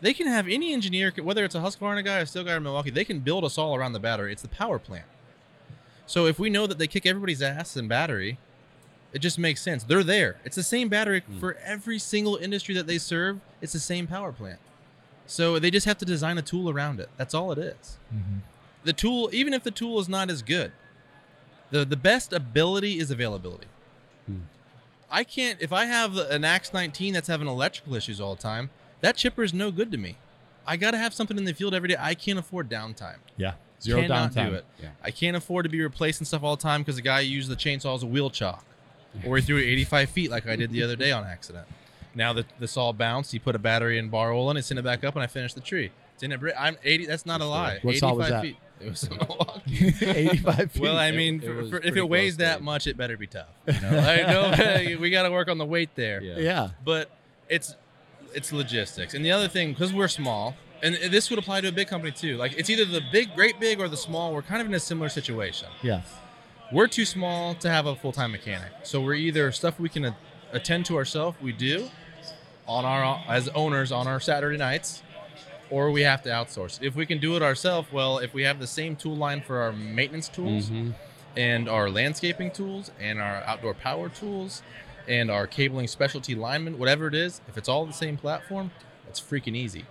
They 0.00 0.14
can 0.14 0.26
have 0.26 0.46
any 0.48 0.72
engineer, 0.72 1.12
whether 1.22 1.44
it's 1.44 1.54
a 1.54 1.60
Husqvarna 1.60 2.04
guy, 2.04 2.18
or 2.18 2.22
a 2.22 2.24
Stihl 2.24 2.44
guy, 2.44 2.52
or 2.52 2.60
Milwaukee, 2.60 2.90
they 2.90 3.04
can 3.04 3.20
build 3.20 3.44
us 3.44 3.56
all 3.58 3.74
around 3.74 3.92
the 3.92 4.00
battery. 4.00 4.32
It's 4.32 4.42
the 4.42 4.48
power 4.48 4.78
plant. 4.78 5.04
So 6.12 6.26
if 6.26 6.38
we 6.38 6.50
know 6.50 6.66
that 6.66 6.76
they 6.76 6.86
kick 6.86 7.06
everybody's 7.06 7.40
ass 7.40 7.74
in 7.74 7.88
battery, 7.88 8.36
it 9.14 9.20
just 9.20 9.38
makes 9.38 9.62
sense. 9.62 9.82
They're 9.82 10.04
there. 10.04 10.36
It's 10.44 10.56
the 10.56 10.62
same 10.62 10.90
battery 10.90 11.22
for 11.40 11.56
every 11.64 11.98
single 11.98 12.36
industry 12.36 12.74
that 12.74 12.86
they 12.86 12.98
serve. 12.98 13.40
It's 13.62 13.72
the 13.72 13.78
same 13.80 14.06
power 14.06 14.30
plant. 14.30 14.58
So 15.26 15.58
they 15.58 15.70
just 15.70 15.86
have 15.86 15.96
to 15.96 16.04
design 16.04 16.36
a 16.36 16.42
tool 16.42 16.68
around 16.68 17.00
it. 17.00 17.08
That's 17.16 17.32
all 17.32 17.50
it 17.50 17.56
is. 17.56 17.96
The 18.84 18.92
tool, 18.92 19.30
even 19.32 19.54
if 19.54 19.62
the 19.62 19.70
tool 19.70 19.98
is 20.00 20.06
not 20.06 20.28
as 20.28 20.42
good, 20.42 20.72
the 21.70 21.82
the 21.86 21.96
best 21.96 22.34
ability 22.34 22.98
is 22.98 23.10
availability. 23.10 23.68
Hmm. 24.26 24.40
I 25.10 25.24
can't 25.24 25.62
if 25.62 25.72
I 25.72 25.86
have 25.86 26.18
an 26.18 26.44
Axe 26.44 26.74
19 26.74 27.14
that's 27.14 27.28
having 27.28 27.48
electrical 27.48 27.94
issues 27.94 28.20
all 28.20 28.34
the 28.34 28.42
time. 28.42 28.68
That 29.00 29.16
chipper 29.16 29.42
is 29.44 29.54
no 29.54 29.70
good 29.70 29.90
to 29.92 29.96
me. 29.96 30.18
I 30.66 30.76
got 30.76 30.90
to 30.90 30.98
have 30.98 31.14
something 31.14 31.38
in 31.38 31.44
the 31.44 31.54
field 31.54 31.72
every 31.72 31.88
day. 31.88 31.96
I 31.98 32.14
can't 32.14 32.38
afford 32.38 32.68
downtime. 32.68 33.16
yeah, 33.38 33.54
zero 33.82 34.00
Cannot 34.02 34.32
downtime. 34.32 34.48
do 34.50 34.54
it. 34.56 34.64
Yeah. 34.82 34.88
I 35.02 35.10
can't 35.10 35.36
afford 35.36 35.64
to 35.64 35.68
be 35.68 35.80
replacing 35.82 36.24
stuff 36.24 36.42
all 36.42 36.56
the 36.56 36.62
time 36.62 36.82
because 36.82 36.96
the 36.96 37.02
guy 37.02 37.20
used 37.20 37.48
the 37.50 37.56
chainsaw 37.56 37.94
as 37.94 38.02
a 38.02 38.06
wheel 38.06 38.30
chalk, 38.30 38.64
or 39.26 39.36
he 39.36 39.42
threw 39.42 39.56
it 39.58 39.64
85 39.64 40.10
feet 40.10 40.30
like 40.30 40.46
I 40.46 40.56
did 40.56 40.70
the 40.70 40.82
other 40.82 40.96
day 40.96 41.12
on 41.12 41.24
accident. 41.24 41.66
Now 42.14 42.32
that 42.34 42.46
the 42.60 42.68
saw 42.68 42.92
bounced, 42.92 43.32
he 43.32 43.38
put 43.38 43.54
a 43.56 43.58
battery 43.58 43.98
in 43.98 44.08
bar 44.10 44.32
oil 44.32 44.50
and 44.50 44.58
it 44.58 44.64
sent 44.64 44.78
it 44.78 44.82
back 44.82 45.02
up, 45.04 45.14
and 45.14 45.22
I 45.22 45.26
finished 45.26 45.54
the 45.54 45.60
tree. 45.62 45.90
It's 46.14 46.22
in 46.22 46.32
a 46.32 46.38
bri- 46.38 46.52
I'm 46.54 46.76
80. 46.84 47.06
That's 47.06 47.24
not 47.26 47.40
a 47.40 47.46
lie. 47.46 47.78
What 47.82 47.92
85 47.96 47.98
saw 47.98 48.14
was 48.14 48.28
that? 48.28 48.42
feet. 48.42 48.56
It 48.80 48.90
was 48.90 49.02
a 49.04 49.10
Milwaukee. 49.14 49.94
85 50.04 50.72
feet. 50.72 50.82
Well, 50.82 50.98
I 50.98 51.10
mean, 51.12 51.36
it 51.36 51.44
for- 51.46 51.54
was 51.54 51.70
for- 51.70 51.76
if 51.76 51.82
pretty 51.82 51.98
it 52.00 52.08
weighs 52.08 52.36
close 52.36 52.46
that 52.48 52.56
to- 52.58 52.62
much, 52.64 52.86
it 52.86 52.96
better 52.96 53.16
be 53.16 53.26
tough. 53.28 53.46
You 53.66 53.80
know? 53.80 53.98
I 53.98 54.16
know 54.92 54.98
we 55.00 55.08
got 55.10 55.22
to 55.22 55.30
work 55.30 55.48
on 55.48 55.56
the 55.58 55.64
weight 55.64 55.90
there 55.94 56.20
Yeah. 56.22 56.38
yeah, 56.38 56.68
but 56.84 57.10
it's 57.48 57.76
it's 58.34 58.52
logistics. 58.52 59.14
And 59.14 59.24
the 59.24 59.30
other 59.30 59.46
thing, 59.48 59.72
because 59.72 59.92
we're 59.92 60.08
small, 60.08 60.54
and 60.82 60.94
this 60.96 61.30
would 61.30 61.38
apply 61.38 61.60
to 61.60 61.68
a 61.68 61.72
big 61.72 61.88
company 61.88 62.12
too. 62.12 62.36
Like 62.36 62.54
it's 62.58 62.68
either 62.70 62.84
the 62.84 63.00
big, 63.12 63.34
great 63.34 63.58
big, 63.60 63.80
or 63.80 63.88
the 63.88 63.96
small. 63.96 64.34
We're 64.34 64.42
kind 64.42 64.60
of 64.60 64.66
in 64.68 64.74
a 64.74 64.80
similar 64.80 65.08
situation. 65.08 65.68
yeah, 65.82 66.02
We're 66.72 66.88
too 66.88 67.04
small 67.04 67.54
to 67.56 67.70
have 67.70 67.86
a 67.86 67.94
full 67.96 68.12
time 68.12 68.32
mechanic, 68.32 68.70
so 68.82 69.00
we're 69.00 69.14
either 69.14 69.52
stuff 69.52 69.78
we 69.78 69.88
can 69.88 70.04
a- 70.06 70.16
attend 70.52 70.86
to 70.86 70.96
ourselves. 70.96 71.36
We 71.40 71.52
do 71.52 71.88
on 72.66 72.84
our 72.84 73.22
as 73.28 73.48
owners 73.50 73.92
on 73.92 74.06
our 74.06 74.20
Saturday 74.20 74.56
nights. 74.58 75.02
Or 75.70 75.90
we 75.90 76.02
have 76.02 76.22
to 76.24 76.28
outsource. 76.28 76.78
If 76.82 76.94
we 76.96 77.06
can 77.06 77.16
do 77.18 77.34
it 77.34 77.42
ourselves, 77.42 77.88
well, 77.90 78.18
if 78.18 78.34
we 78.34 78.42
have 78.42 78.58
the 78.60 78.66
same 78.66 78.94
tool 78.94 79.16
line 79.16 79.40
for 79.40 79.62
our 79.62 79.72
maintenance 79.72 80.28
tools, 80.28 80.68
Mhm. 80.68 80.92
and 81.34 81.66
our 81.66 81.88
landscaping 81.88 82.50
tools 82.50 82.90
and 83.00 83.18
our 83.22 83.36
outdoor 83.44 83.72
power 83.72 84.10
tools 84.10 84.60
and 85.08 85.30
our 85.30 85.46
cabling 85.46 85.86
specialty 85.88 86.34
linemen, 86.34 86.78
whatever 86.78 87.06
it 87.06 87.14
is, 87.14 87.40
if 87.48 87.56
it's 87.56 87.70
all 87.70 87.86
the 87.86 87.92
same 87.94 88.18
platform, 88.18 88.70
it's 89.08 89.18
freaking 89.18 89.56
easy. 89.56 89.86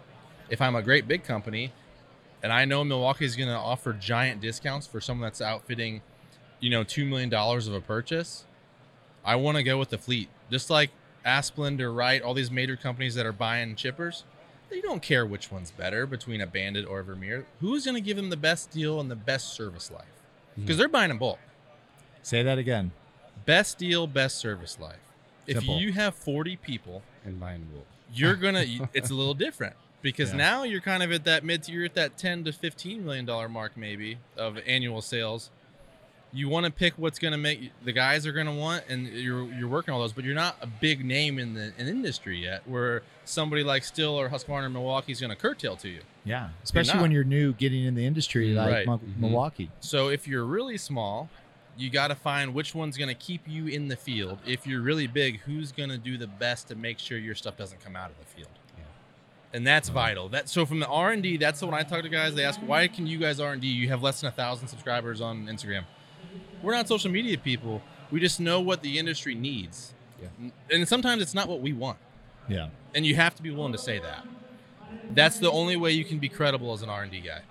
If 0.51 0.61
I'm 0.61 0.75
a 0.75 0.81
great 0.83 1.07
big 1.07 1.23
company 1.23 1.71
and 2.43 2.51
I 2.51 2.65
know 2.65 2.83
Milwaukee 2.83 3.25
is 3.25 3.35
going 3.35 3.49
to 3.49 3.55
offer 3.55 3.93
giant 3.93 4.41
discounts 4.41 4.85
for 4.85 4.99
someone 4.99 5.25
that's 5.25 5.41
outfitting, 5.41 6.01
you 6.59 6.69
know, 6.69 6.83
$2 6.83 7.07
million 7.07 7.33
of 7.33 7.73
a 7.73 7.81
purchase, 7.81 8.45
I 9.23 9.35
want 9.37 9.57
to 9.57 9.63
go 9.63 9.79
with 9.79 9.89
the 9.89 9.97
fleet. 9.97 10.27
Just 10.51 10.69
like 10.69 10.91
Asplundh 11.25 11.79
or 11.79 11.93
Wright, 11.93 12.21
all 12.21 12.33
these 12.33 12.51
major 12.51 12.75
companies 12.75 13.15
that 13.15 13.25
are 13.25 13.31
buying 13.31 13.75
chippers, 13.75 14.23
they 14.69 14.81
don't 14.81 15.01
care 15.01 15.25
which 15.25 15.51
one's 15.51 15.71
better 15.71 16.05
between 16.05 16.41
a 16.41 16.47
Bandit 16.47 16.85
or 16.85 16.99
a 16.99 17.03
Vermeer. 17.03 17.45
Who's 17.61 17.85
going 17.85 17.95
to 17.95 18.01
give 18.01 18.17
them 18.17 18.29
the 18.29 18.37
best 18.37 18.71
deal 18.71 18.99
and 18.99 19.09
the 19.09 19.15
best 19.15 19.53
service 19.53 19.89
life? 19.89 20.03
Mm-hmm. 20.51 20.61
Because 20.63 20.77
they're 20.77 20.89
buying 20.89 21.11
in 21.11 21.17
bulk. 21.17 21.39
say 22.23 22.43
that 22.43 22.57
again. 22.57 22.91
Best 23.45 23.77
deal, 23.77 24.05
best 24.05 24.37
service 24.37 24.77
life. 24.79 24.99
If 25.47 25.65
you 25.65 25.93
have 25.93 26.13
40 26.15 26.57
people, 26.57 27.01
And 27.25 27.39
buying 27.39 27.67
wool. 27.73 27.85
you're 28.13 28.35
gonna. 28.35 28.65
it's 28.93 29.09
a 29.09 29.13
little 29.13 29.33
different 29.33 29.75
because 30.01 30.31
Yeah. 30.31 30.37
now 30.37 30.63
you're 30.63 30.81
kind 30.81 31.03
of 31.03 31.11
at 31.11 31.23
that 31.25 31.43
mid. 31.43 31.67
You're 31.67 31.85
at 31.85 31.93
that 31.95 32.17
10 32.17 32.43
to 32.45 32.53
15 32.53 33.03
million 33.05 33.25
dollar 33.25 33.47
mark 33.49 33.75
maybe 33.77 34.17
of 34.37 34.57
annual 34.65 35.01
sales. 35.01 35.49
You 36.33 36.47
want 36.47 36.65
to 36.65 36.71
pick 36.71 36.93
what's 36.97 37.19
gonna 37.19 37.37
make 37.37 37.71
the 37.83 37.91
guys 37.91 38.25
are 38.25 38.31
gonna 38.31 38.55
want, 38.55 38.85
and 38.87 39.05
you're 39.07 39.43
you're 39.53 39.67
working 39.67 39.93
all 39.93 39.99
those, 39.99 40.13
but 40.13 40.23
you're 40.23 40.33
not 40.33 40.55
a 40.61 40.67
big 40.67 41.03
name 41.03 41.37
in 41.37 41.55
the 41.55 41.73
in 41.77 41.87
industry 41.89 42.39
yet, 42.41 42.65
where 42.65 43.03
somebody 43.25 43.63
like 43.63 43.83
Stihl 43.83 44.13
or 44.13 44.29
Husqvarna 44.29 44.63
or 44.63 44.69
Milwaukee 44.69 45.11
is 45.11 45.19
gonna 45.19 45.35
curtail 45.35 45.75
to 45.77 45.89
you. 45.89 45.99
Yeah, 46.23 46.49
especially 46.63 46.93
not. 46.95 47.01
when 47.01 47.11
you're 47.11 47.25
new, 47.25 47.51
getting 47.53 47.83
in 47.83 47.95
the 47.95 48.05
industry 48.05 48.53
like 48.53 48.71
Right. 48.71 48.87
Mhm. 48.87 49.17
Milwaukee. 49.17 49.71
So 49.81 50.07
if 50.07 50.25
you're 50.25 50.45
really 50.45 50.77
small, 50.77 51.29
you 51.77 51.89
got 51.89 52.09
to 52.09 52.15
find 52.15 52.53
which 52.53 52.75
one's 52.75 52.95
going 52.97 53.07
to 53.07 53.15
keep 53.15 53.47
you 53.47 53.65
in 53.65 53.87
the 53.87 53.95
field. 53.95 54.37
If 54.45 54.67
you're 54.67 54.81
really 54.81 55.07
big, 55.07 55.39
who's 55.41 55.71
going 55.71 55.89
to 55.89 55.97
do 55.97 56.17
the 56.17 56.27
best 56.27 56.67
to 56.67 56.75
make 56.75 56.99
sure 56.99 57.17
your 57.17 57.33
stuff 57.33 57.55
doesn't 57.57 57.81
come 57.83 57.95
out 57.95 58.11
of 58.11 58.19
the 58.19 58.25
field? 58.25 58.49
And 59.53 59.67
that's 59.67 59.89
vital. 59.89 60.29
That 60.29 60.47
so 60.47 60.65
from 60.65 60.79
the 60.79 60.87
R 60.87 61.11
and 61.11 61.21
D, 61.21 61.35
that's 61.37 61.59
the 61.59 61.65
one 61.67 61.75
I 61.75 61.83
talk 61.83 62.03
to 62.03 62.09
guys. 62.09 62.35
They 62.35 62.45
ask, 62.45 62.59
"Why 62.61 62.87
can 62.87 63.05
you 63.05 63.17
guys 63.17 63.39
R 63.39 63.51
and 63.51 63.61
D? 63.61 63.67
You 63.67 63.89
have 63.89 64.01
less 64.01 64.21
than 64.21 64.29
a 64.29 64.31
thousand 64.31 64.67
subscribers 64.69 65.19
on 65.19 65.45
Instagram." 65.47 65.83
We're 66.61 66.73
not 66.73 66.87
social 66.87 67.11
media 67.11 67.37
people. 67.37 67.81
We 68.11 68.19
just 68.19 68.39
know 68.39 68.61
what 68.61 68.81
the 68.81 68.97
industry 68.99 69.35
needs, 69.35 69.93
Yeah. 70.21 70.49
and 70.69 70.87
sometimes 70.87 71.21
it's 71.21 71.33
not 71.33 71.47
what 71.49 71.59
we 71.61 71.73
want. 71.73 71.97
Yeah, 72.47 72.69
And 72.95 73.05
you 73.05 73.15
have 73.15 73.35
to 73.35 73.41
be 73.43 73.49
willing 73.51 73.71
to 73.71 73.77
say 73.77 73.99
that. 73.99 74.25
That's 75.13 75.39
the 75.39 75.49
only 75.51 75.75
way 75.75 75.91
you 75.91 76.03
can 76.05 76.19
be 76.19 76.27
credible 76.29 76.73
as 76.73 76.81
an 76.81 76.89
R 76.89 77.03
and 77.03 77.11
D 77.11 77.19
guy. 77.21 77.41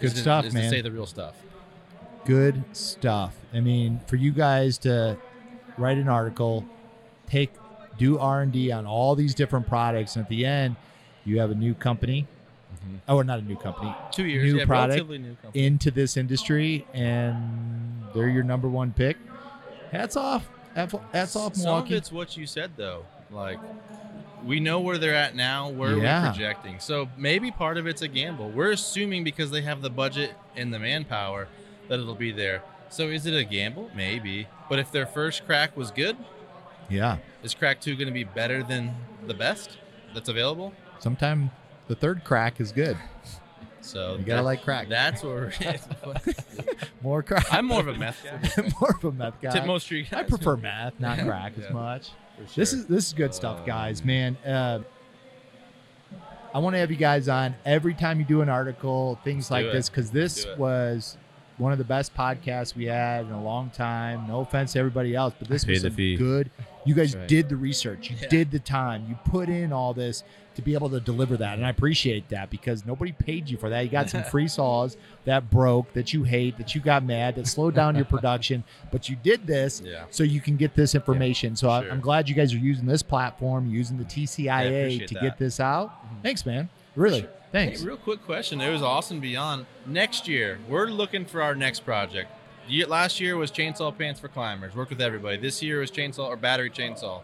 good 0.00 0.10
to- 0.10 0.16
stuff, 0.16 0.52
man. 0.52 0.64
To 0.64 0.68
say 0.70 0.80
the 0.80 0.90
real 0.90 1.06
stuff. 1.06 1.34
good 2.24 2.62
stuff. 2.72 3.34
I 3.52 3.60
mean, 3.60 4.00
for 4.06 4.16
you 4.16 4.30
guys 4.32 4.78
to 4.78 5.16
write 5.76 5.98
an 5.98 6.08
article, 6.08 6.64
take 7.28 7.52
do 7.98 8.18
R 8.18 8.42
and 8.42 8.52
D 8.52 8.70
on 8.72 8.86
all 8.86 9.14
these 9.14 9.34
different 9.34 9.66
products, 9.66 10.16
and 10.16 10.24
at 10.24 10.28
the 10.28 10.44
end, 10.46 10.76
you 11.24 11.38
have 11.40 11.50
a 11.50 11.54
new 11.54 11.74
company. 11.74 12.26
Mhm. 12.74 12.98
Oh, 13.08 13.22
not 13.22 13.38
a 13.38 13.42
new 13.42 13.56
company 13.56 13.94
Two 14.10 14.24
years, 14.24 14.50
New 14.52 14.58
yeah, 14.60 14.64
product 14.64 15.08
new 15.08 15.36
into 15.54 15.90
this 15.90 16.16
industry, 16.16 16.86
and 16.94 18.02
they're 18.14 18.28
your 18.28 18.42
number 18.42 18.68
one 18.68 18.92
pick. 18.92 19.16
Hats 19.90 20.16
off. 20.16 20.48
hats 20.74 21.36
off 21.36 21.54
Some 21.54 21.82
of 21.84 21.92
it's 21.92 22.10
what 22.10 22.36
you 22.36 22.46
said 22.46 22.72
though. 22.76 23.04
Like 23.30 23.58
we 24.44 24.58
know 24.58 24.80
where 24.80 24.98
they're 24.98 25.14
at 25.14 25.36
now. 25.36 25.68
Where 25.68 25.96
Yeah. 25.96 26.18
are 26.18 26.22
we 26.22 26.28
projecting? 26.30 26.80
So 26.80 27.08
maybe 27.16 27.50
part 27.50 27.76
of 27.76 27.86
it's 27.86 28.02
a 28.02 28.08
gamble. 28.08 28.50
We're 28.50 28.72
assuming 28.72 29.22
because 29.22 29.50
they 29.50 29.62
have 29.62 29.82
the 29.82 29.90
budget 29.90 30.32
and 30.56 30.72
the 30.74 30.78
manpower 30.78 31.46
that 31.88 32.00
it'll 32.00 32.14
be 32.14 32.32
there. 32.32 32.62
So 32.88 33.08
is 33.08 33.26
it 33.26 33.34
a 33.34 33.44
gamble? 33.44 33.90
Maybe. 33.94 34.48
But 34.68 34.78
if 34.78 34.90
their 34.90 35.06
first 35.06 35.46
crack 35.46 35.76
was 35.76 35.90
good, 35.90 36.16
Yeah. 36.88 37.18
is 37.42 37.54
crack 37.54 37.80
two 37.80 37.94
going 37.96 38.08
to 38.08 38.12
be 38.14 38.24
better 38.24 38.62
than 38.62 38.94
the 39.26 39.34
best 39.34 39.78
that's 40.14 40.28
available? 40.28 40.72
Sometime 40.98 41.50
the 41.88 41.94
third 41.94 42.24
crack 42.24 42.60
is 42.60 42.72
good. 42.72 42.96
So 43.80 44.12
You 44.16 44.18
gotta 44.24 44.36
that- 44.38 44.42
like 44.44 44.62
crack. 44.62 44.88
That's 44.88 45.22
where 45.24 45.52
More 47.02 47.22
crack. 47.22 47.46
I'm 47.52 47.66
more 47.66 47.80
of 47.80 47.88
a 47.88 47.94
meth 47.94 48.22
guy. 48.24 48.70
more 48.80 48.90
of 48.90 49.04
a 49.04 49.10
meth 49.12 49.40
guy. 49.40 49.50
Tip 49.50 49.66
most 49.66 49.84
street 49.84 50.12
I 50.12 50.22
prefer 50.22 50.56
meth, 50.56 51.00
not 51.00 51.18
crack 51.26 51.54
Yeah. 51.58 51.64
as 51.66 51.72
much. 51.72 52.10
For 52.48 52.54
This 52.60 52.72
is 52.72 52.86
this 52.86 53.08
is 53.08 53.12
good 53.12 53.34
stuff, 53.34 53.66
guys. 53.66 54.04
Man, 54.04 54.36
uh, 54.46 54.80
I 56.54 56.58
want 56.58 56.74
to 56.74 56.78
have 56.78 56.90
you 56.90 56.96
guys 56.96 57.28
on 57.28 57.54
every 57.64 57.94
time 57.94 58.18
you 58.20 58.24
do 58.24 58.40
an 58.42 58.48
article, 58.48 59.18
things 59.24 59.50
Let's 59.50 59.64
like 59.64 59.72
this, 59.72 59.88
because 59.88 60.10
this 60.10 60.46
was 60.56 61.16
one 61.58 61.72
of 61.72 61.78
the 61.78 61.84
best 61.84 62.14
podcasts 62.14 62.74
we 62.74 62.86
had 62.86 63.26
in 63.26 63.32
a 63.32 63.42
long 63.42 63.70
time. 63.70 64.26
No 64.28 64.40
offense 64.40 64.72
to 64.72 64.78
everybody 64.78 65.14
else, 65.14 65.34
but 65.38 65.48
this 65.48 65.64
Pay 65.64 65.72
was 65.72 65.82
the 65.82 65.90
some 65.90 66.26
good. 66.26 66.50
You 66.84 66.94
guys 66.94 67.14
right. 67.14 67.28
did 67.28 67.48
the 67.48 67.56
research. 67.56 68.10
You 68.10 68.16
Yeah. 68.20 68.28
did 68.28 68.50
the 68.50 68.58
time. 68.58 69.04
You 69.08 69.16
put 69.30 69.48
in 69.48 69.72
all 69.72 69.94
this 69.94 70.24
to 70.56 70.60
be 70.62 70.74
able 70.74 70.90
to 70.90 71.00
deliver 71.00 71.36
that, 71.38 71.56
and 71.56 71.64
I 71.64 71.70
appreciate 71.70 72.28
that 72.28 72.50
because 72.50 72.84
nobody 72.84 73.12
paid 73.12 73.48
you 73.48 73.56
for 73.56 73.70
that. 73.70 73.80
You 73.82 73.88
got 73.90 74.10
some 74.10 74.22
free 74.24 74.48
saws 74.58 74.96
that 75.24 75.48
broke, 75.50 75.92
that 75.94 76.12
you 76.12 76.24
hate, 76.24 76.58
that 76.58 76.74
you 76.74 76.80
got 76.80 77.04
mad, 77.04 77.36
that 77.36 77.46
slowed 77.46 77.74
down 77.74 77.94
your 77.96 78.04
production, 78.04 78.62
but 78.90 79.08
you 79.08 79.16
did 79.22 79.46
this 79.46 79.80
Yeah. 79.84 80.04
so 80.10 80.24
you 80.24 80.40
can 80.42 80.56
get 80.56 80.74
this 80.74 80.94
information. 80.94 81.56
so 81.56 81.70
I- 81.70 81.82
sure. 81.82 81.90
I'm 81.92 82.00
glad 82.00 82.28
you 82.28 82.34
guys 82.34 82.52
are 82.52 82.58
using 82.58 82.84
this 82.86 83.02
platform, 83.02 83.70
using 83.70 83.96
the 83.96 84.04
TCIA 84.04 85.06
to 85.06 85.14
that. 85.14 85.22
get 85.22 85.38
this 85.38 85.60
out. 85.60 85.88
Mm-hmm. 86.04 86.22
Thanks, 86.22 86.44
man. 86.44 86.68
Really, 86.96 87.20
Sure. 87.20 87.30
Thanks. 87.52 87.80
Hey, 87.80 87.86
real 87.86 87.96
quick 87.96 88.24
question. 88.24 88.60
It 88.60 88.70
was 88.70 88.82
awesome 88.82 89.20
beyond. 89.20 89.66
Next 89.86 90.26
year, 90.26 90.58
we're 90.68 90.86
looking 90.88 91.24
for 91.24 91.42
our 91.42 91.54
next 91.54 91.80
project. 91.80 92.30
Last 92.88 93.20
year 93.20 93.36
was 93.36 93.50
chainsaw 93.50 93.96
pants 93.96 94.20
for 94.20 94.28
climbers. 94.28 94.74
Worked 94.74 94.90
with 94.90 95.00
everybody. 95.00 95.36
This 95.36 95.62
year 95.62 95.80
was 95.80 95.90
chainsaw 95.90 96.26
or 96.28 96.36
battery 96.36 96.70
chainsaw. 96.70 97.20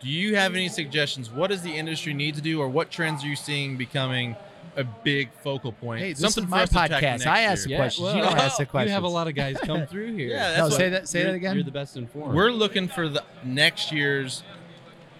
Do 0.00 0.08
you 0.08 0.36
have 0.36 0.54
any 0.54 0.68
suggestions? 0.68 1.30
What 1.30 1.48
does 1.50 1.62
the 1.62 1.72
industry 1.72 2.12
need 2.14 2.34
to 2.34 2.40
do, 2.40 2.60
or 2.60 2.68
what 2.68 2.90
trends 2.90 3.22
are 3.24 3.26
you 3.26 3.36
seeing 3.36 3.76
becoming 3.76 4.36
a 4.76 4.82
big 4.84 5.30
focal 5.42 5.70
point? 5.72 6.00
Hey, 6.00 6.10
this 6.12 6.20
Something 6.20 6.44
is 6.44 6.50
my 6.50 6.62
us 6.64 6.70
podcast. 6.72 7.26
I 7.26 7.42
ask 7.42 7.68
year. 7.68 7.76
the 7.78 7.82
questions. 7.82 8.14
You 8.14 8.22
don't 8.22 8.36
ask 8.36 8.58
the 8.58 8.66
questions. 8.66 8.88
You 8.90 8.94
have 8.94 9.04
a 9.04 9.08
lot 9.08 9.28
of 9.28 9.34
guys 9.34 9.56
come 9.62 9.86
through 9.88 10.14
here. 10.14 10.28
Yeah, 10.30 10.48
that's 10.48 10.58
No, 10.58 10.64
what- 10.64 10.72
say 10.74 10.88
that. 10.90 11.08
Say 11.08 11.22
that 11.24 11.34
again. 11.34 11.54
You're 11.54 11.64
the 11.64 11.70
best 11.70 11.96
informed. 11.96 12.34
We're 12.34 12.50
looking 12.50 12.88
for 12.88 13.08
the 13.08 13.22
next 13.44 13.92
year's. 13.92 14.42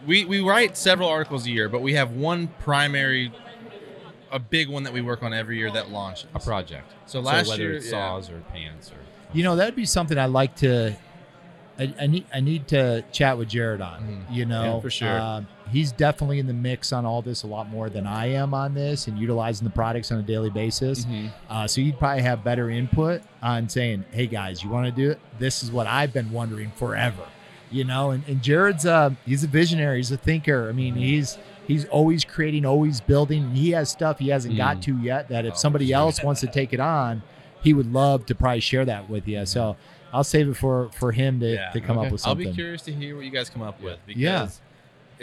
We 0.07 0.25
we 0.27 0.41
write 0.41 0.77
several 0.77 1.09
articles 1.09 1.47
a 1.47 1.51
year, 1.51 1.69
but 1.69 1.81
we 1.81 1.95
have 1.95 2.11
one 2.13 2.49
primary, 2.59 3.33
a 4.35 4.39
big 4.39 4.69
one 4.69 4.83
that 4.83 4.93
we 4.93 5.01
work 5.01 5.23
on 5.23 5.33
every 5.33 5.57
year 5.57 5.71
that 5.71 5.91
launches. 5.91 6.27
a 6.35 6.41
project. 6.41 6.93
So 7.07 7.21
last 7.21 7.49
whether 7.49 7.63
year, 7.63 7.73
it's 7.75 7.87
yeah. 7.87 7.93
saws 7.93 8.29
or 8.31 8.41
pants 8.53 8.91
or 8.91 8.97
You 9.33 9.45
know, 9.45 9.57
that'd 9.57 9.77
be 9.77 9.87
something 9.87 10.19
I'd 10.19 10.27
like 10.31 10.57
to. 10.57 10.95
I, 11.79 11.93
I 12.01 12.07
need. 12.07 12.25
I 12.33 12.39
need 12.41 12.69
to 12.69 13.03
chat 13.11 13.37
with 13.39 13.49
Jared 13.49 13.81
on. 13.81 14.01
Mhm. 14.29 14.35
You 14.37 14.45
know, 14.47 14.77
Yeah, 14.77 14.81
for 14.81 14.91
sure. 14.91 15.21
Um, 15.21 15.49
he's 15.71 15.91
definitely 15.91 16.39
in 16.39 16.47
the 16.47 16.53
mix 16.53 16.93
on 16.93 17.05
all 17.05 17.21
this 17.23 17.43
a 17.43 17.47
lot 17.49 17.69
more 17.69 17.89
than 17.91 18.07
I 18.07 18.27
am 18.27 18.55
on 18.55 18.75
this 18.75 19.09
and 19.09 19.19
utilizing 19.19 19.65
the 19.67 19.73
products 19.75 20.13
on 20.13 20.19
a 20.19 20.23
daily 20.23 20.51
basis. 20.51 21.05
Mm-hmm. 21.05 21.27
Uh, 21.51 21.67
so 21.67 21.81
you'd 21.81 21.99
probably 21.99 22.23
have 22.23 22.45
better 22.45 22.71
input 22.71 23.23
on 23.43 23.69
saying, 23.69 24.05
"Hey 24.13 24.27
guys, 24.29 24.63
you 24.63 24.71
want 24.71 24.87
to 24.87 24.93
do 24.93 25.11
it? 25.11 25.19
This 25.41 25.63
is 25.65 25.73
what 25.73 25.87
I've 25.89 26.13
been 26.13 26.31
wondering 26.31 26.71
forever." 26.77 27.25
You 27.73 27.83
know, 27.83 28.13
and, 28.13 28.23
and 28.29 28.41
Jared's 28.41 28.87
uh, 28.87 29.11
he's 29.27 29.43
a 29.43 29.49
visionary, 29.49 29.97
he's 29.97 30.13
a 30.13 30.17
thinker. 30.17 30.69
I 30.69 30.73
mean, 30.73 30.95
he's 30.95 31.39
he's 31.67 31.85
always 31.87 32.25
creating, 32.25 32.65
always 32.67 33.01
building. 33.01 33.51
He 33.55 33.71
has 33.73 33.91
stuff 33.91 34.19
he 34.19 34.29
hasn't 34.29 34.57
got 34.57 34.79
Mm. 34.79 34.83
to 34.83 34.99
yet 34.99 35.29
that 35.29 35.45
if 35.47 35.55
Oh, 35.55 35.57
somebody 35.57 35.89
sure. 35.89 35.97
else 35.97 36.23
wants 36.23 36.41
to 36.43 36.47
take 36.47 36.73
it 36.73 36.81
on, 36.81 37.23
he 37.63 37.73
would 37.73 37.93
love 37.93 38.27
to 38.27 38.35
probably 38.35 38.61
share 38.61 38.85
that 38.85 39.09
with 39.09 39.27
you. 39.27 39.45
So 39.47 39.77
I'll 40.13 40.25
save 40.25 40.49
it 40.49 40.55
for 40.57 40.91
for 40.93 41.13
him 41.13 41.41
to, 41.41 41.55
Yeah. 41.55 41.71
to 41.71 41.81
come 41.81 41.99
Okay. 41.99 42.07
up 42.07 42.13
with 42.13 42.21
something. 42.21 42.47
I'll 42.47 42.53
be 42.53 42.57
curious 42.57 42.83
to 42.83 42.93
hear 42.93 43.17
what 43.17 43.25
you 43.25 43.31
guys 43.31 43.49
come 43.51 43.63
up 43.63 43.81
with 43.83 43.99
because 44.07 44.21
Yeah. 44.23 44.49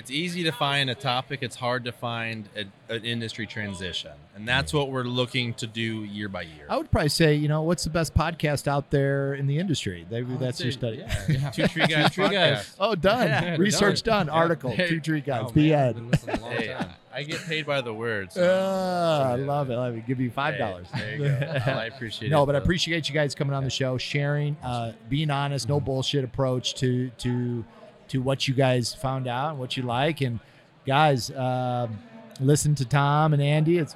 It's 0.02 0.10
easy 0.12 0.44
to 0.44 0.52
find 0.52 0.90
a 0.90 0.96
topic. 0.96 1.44
It's 1.44 1.56
hard 1.56 1.86
to 1.86 1.92
find 1.92 2.50
a, 2.56 2.94
an 2.94 3.06
industry 3.06 3.46
transition, 3.46 4.12
and 4.36 4.48
that's 4.48 4.74
what 4.74 4.90
we're 4.90 5.04
looking 5.04 5.54
to 5.56 5.68
do 5.68 6.04
year 6.04 6.28
by 6.28 6.42
year. 6.42 6.66
I 6.70 6.78
would 6.78 6.90
probably 6.90 7.10
say, 7.10 7.36
you 7.36 7.48
know, 7.48 7.62
what's 7.62 7.84
the 7.84 7.92
best 7.92 8.16
podcast 8.16 8.68
out 8.68 8.90
there 8.90 9.36
in 9.36 9.46
the 9.46 9.60
industry? 9.60 10.08
Maybe 10.10 10.26
I 10.28 10.30
would 10.32 10.40
that's 10.40 10.60
your 10.60 10.72
study. 10.72 11.04
Yeah, 11.28 11.52
two 11.52 11.68
tree 11.68 11.86
guys. 11.88 12.10
Two 12.16 12.26
Tree 12.28 12.36
Guys. 12.36 12.76
Oh, 12.80 12.96
done. 12.96 13.28
Yeah, 13.28 13.56
Research 13.58 14.02
done. 14.02 14.26
Yeah. 14.28 14.34
Article. 14.34 14.72
Hey. 14.72 14.90
Two 14.90 15.00
tree 15.00 15.22
guys. 15.22 15.44
Oh, 15.48 15.52
the 15.52 15.70
man, 15.72 15.80
end. 15.80 15.88
I've 15.90 15.96
been 15.96 16.10
listening 16.12 16.38
a 16.38 16.42
long 16.42 16.52
Hey. 16.54 16.88
I 17.14 17.24
get 17.24 17.42
paid 17.46 17.66
by 17.66 17.82
the 17.82 17.94
words. 17.94 18.38
Uh, 18.38 19.34
I 19.34 19.36
love 19.36 19.70
it. 19.70 19.76
Love 19.76 19.96
it. 19.98 20.08
Give 20.08 20.20
you 20.22 20.32
five 20.32 20.54
Hey, 20.54 20.60
dollars. 20.60 20.88
there 20.96 21.12
you 21.18 21.28
go. 21.28 21.36
I 21.66 21.86
appreciate 21.86 22.30
it. 22.30 22.32
no, 22.32 22.46
but 22.46 22.56
I 22.56 22.60
appreciate 22.60 23.10
you 23.10 23.14
guys 23.14 23.36
coming 23.36 23.54
on 23.54 23.64
the 23.66 23.70
show, 23.70 23.98
sharing, 23.98 24.56
uh, 24.64 24.94
being 25.10 25.30
honest, 25.30 25.68
no 25.70 25.80
bullshit 25.82 26.24
approach 26.24 26.74
to 26.76 27.10
to 27.20 27.66
to 28.12 28.22
what 28.22 28.48
you 28.48 28.54
guys 28.54 28.94
found 28.94 29.28
out 29.28 29.52
and 29.52 29.60
what 29.60 29.76
you 29.78 29.84
like. 29.84 30.22
And 30.22 30.40
guys, 30.86 31.32
um, 31.32 31.98
listen 32.40 32.76
to 32.76 32.86
Tom 32.86 33.34
and 33.34 33.42
Andy. 33.42 33.78
It's 33.78 33.96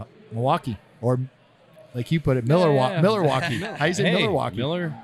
uh, 0.00 0.04
Milwaukee 0.32 0.76
or 1.00 1.18
like 1.94 2.12
you 2.12 2.20
put 2.20 2.36
it, 2.36 2.44
Miller 2.46 2.72
Yeah, 2.72 2.90
yeah. 2.92 3.00
Milwaukee. 3.00 3.58
How 3.78 3.84
you 3.86 3.94
say 3.94 4.04
Hey, 4.10 4.22
Milwaukee? 4.22 4.56
Miller. 4.56 4.94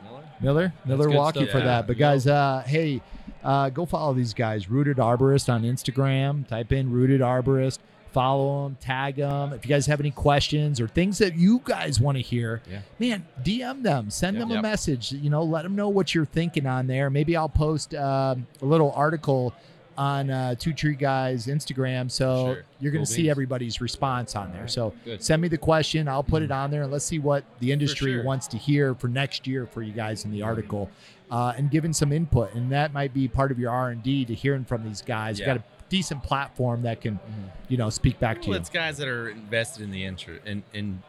Miller, 0.41 0.72
Miller 0.85 1.05
stuff. 1.45 1.53
for 1.53 1.59
Yeah. 1.59 1.64
that. 1.64 1.87
But 1.87 1.97
guys, 1.97 2.26
uh, 2.26 2.62
hey, 2.66 3.01
uh, 3.43 3.70
go 3.70 3.87
follow 3.87 4.12
these 4.12 4.35
guys. 4.35 4.68
Rooted 4.68 4.99
Arborist 4.99 5.53
on 5.53 5.62
Instagram. 5.62 6.47
Type 6.47 6.72
in 6.72 6.91
Rooted 6.91 7.20
Arborist. 7.20 7.78
Follow 8.14 8.64
them, 8.68 8.76
tag 8.80 9.16
them. 9.16 9.52
If 9.52 9.64
you 9.66 9.68
guys 9.68 9.86
have 9.86 9.98
any 9.98 10.12
questions 10.12 10.80
or 10.80 10.86
things 10.86 11.18
that 11.18 11.34
you 11.34 11.60
guys 11.64 12.00
want 12.00 12.16
to 12.16 12.22
hear, 12.22 12.62
Yeah. 12.70 12.78
man, 13.00 13.26
DM 13.42 13.82
them. 13.82 14.08
Send 14.08 14.36
Yep. 14.36 14.40
them 14.42 14.50
a 14.52 14.54
Yep. 14.54 14.62
message. 14.62 15.10
You 15.12 15.30
know, 15.30 15.42
let 15.42 15.62
them 15.62 15.74
know 15.74 15.88
what 15.88 16.14
you're 16.14 16.24
thinking 16.24 16.64
on 16.64 16.86
there. 16.86 17.10
Maybe 17.10 17.36
I'll 17.36 17.48
post 17.48 17.92
um, 17.92 18.46
a 18.62 18.64
little 18.64 18.92
article 18.92 19.52
on 19.98 20.30
uh, 20.30 20.54
Two 20.56 20.72
Tree 20.72 20.94
Guys 20.94 21.46
Instagram, 21.48 22.08
so 22.10 22.46
Sure. 22.54 22.64
you're 22.80 22.92
going 22.92 23.04
to 23.04 23.08
Cool 23.10 23.14
see 23.16 23.22
beans. 23.22 23.30
everybody's 23.32 23.80
response 23.80 24.34
on 24.36 24.52
there. 24.52 24.66
So 24.68 24.92
Good. 25.04 25.22
send 25.22 25.42
me 25.42 25.48
the 25.48 25.58
question. 25.58 26.08
I'll 26.08 26.22
put 26.24 26.42
it 26.42 26.50
on 26.52 26.70
there 26.70 26.82
and 26.84 26.92
let's 26.92 27.04
see 27.04 27.18
what 27.18 27.42
the 27.60 27.72
industry 27.72 28.12
sure. 28.14 28.22
wants 28.24 28.46
to 28.48 28.56
hear 28.58 28.94
for 28.94 29.08
next 29.08 29.46
year 29.46 29.66
for 29.66 29.82
you 29.82 29.92
guys 29.92 30.24
in 30.24 30.30
the 30.32 30.42
article, 30.42 30.88
uh, 31.30 31.52
and 31.56 31.70
giving 31.70 31.92
some 31.92 32.12
input. 32.12 32.54
And 32.54 32.70
that 32.72 32.92
might 32.92 33.12
be 33.14 33.26
part 33.28 33.50
of 33.52 33.58
your 33.58 33.70
R 33.72 33.90
and 33.90 34.02
D 34.02 34.24
to 34.24 34.34
hearing 34.34 34.64
from 34.64 34.84
these 34.84 35.00
guys. 35.02 35.38
You 35.40 35.46
got 35.46 35.56
a 35.58 35.62
decent 35.95 36.22
platform 36.24 36.82
that 36.82 37.01
can, 37.01 37.20
you 37.68 37.76
know, 37.76 37.88
speak 37.88 38.18
back 38.18 38.42
to 38.42 38.49
Well, 38.49 38.57
you. 38.57 38.61
it's 38.61 38.68
guys 38.70 38.97
that 38.99 39.07
are 39.07 39.28
invested 39.28 39.82
in 39.84 39.92
the 39.92 40.05
intro, 40.05 40.38
in, 40.45 40.64
in 40.72 41.03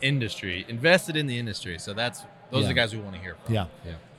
industry, 0.00 0.64
invested 0.68 1.16
in 1.16 1.26
the 1.26 1.38
industry. 1.38 1.78
So 1.78 1.92
that's 1.92 2.22
those 2.50 2.60
Yeah. 2.62 2.64
are 2.66 2.68
the 2.68 2.74
guys 2.74 2.94
we 2.94 3.00
want 3.00 3.14
to 3.16 3.20
hear 3.20 3.36
from. 3.44 3.54
Yeah. 3.54 3.66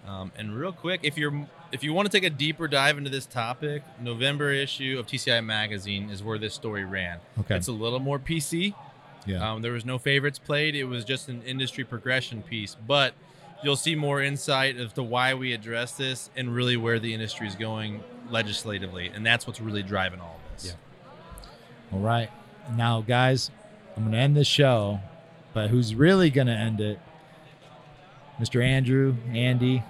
Um, 0.08 0.32
and 0.38 0.56
real 0.56 0.72
quick, 0.74 1.00
if 1.04 1.18
you're 1.18 1.48
if 1.72 1.84
you 1.84 1.92
want 1.92 2.06
to 2.12 2.16
take 2.16 2.24
a 2.24 2.30
deeper 2.30 2.68
dive 2.68 2.98
into 3.00 3.10
this 3.10 3.26
topic, 3.26 3.82
November 4.00 4.52
issue 4.52 4.98
of 5.00 5.08
TCI 5.08 5.44
Magazine 5.44 6.12
is 6.12 6.22
where 6.22 6.38
this 6.38 6.54
story 6.54 6.86
ran. 6.86 7.18
Okay. 7.40 7.56
It's 7.56 7.68
a 7.68 7.72
little 7.72 8.00
more 8.00 8.20
PC. 8.20 8.76
Yeah. 9.26 9.52
Um, 9.54 9.62
there 9.64 9.72
was 9.72 9.84
no 9.86 9.98
favorites 9.98 10.38
played. 10.38 10.76
It 10.76 10.84
was 10.84 11.04
just 11.04 11.30
an 11.30 11.42
industry 11.44 11.84
progression 11.84 12.44
piece, 12.44 12.76
but 12.76 13.14
you'll 13.64 13.76
see 13.76 13.96
more 13.96 14.22
insight 14.22 14.78
as 14.78 14.94
to 14.94 15.04
why 15.04 15.34
we 15.34 15.54
address 15.54 15.94
this 15.94 16.30
and 16.36 16.54
really 16.54 16.78
where 16.78 17.00
the 17.00 17.14
industry 17.14 17.48
is 17.48 17.56
going 17.56 18.04
legislatively, 18.30 19.08
and 19.08 19.26
that's 19.26 19.46
what's 19.48 19.62
really 19.62 19.84
driving 19.84 20.20
all 20.20 20.40
of 20.44 20.62
this. 20.62 20.76
Yeah. 20.76 21.94
All 21.98 22.00
right. 22.00 22.30
Now, 22.76 23.02
guys, 23.02 23.52
I'm 23.96 24.04
going 24.04 24.14
to 24.14 24.18
end 24.20 24.36
the 24.38 24.44
show, 24.44 25.00
but 25.54 25.70
who's 25.70 25.94
really 25.96 26.30
going 26.30 26.48
to 26.48 26.54
end 26.54 26.82
it? 26.82 27.00
Mr. 28.40 28.64
Andrew, 28.64 29.16
Andy, 29.32 29.84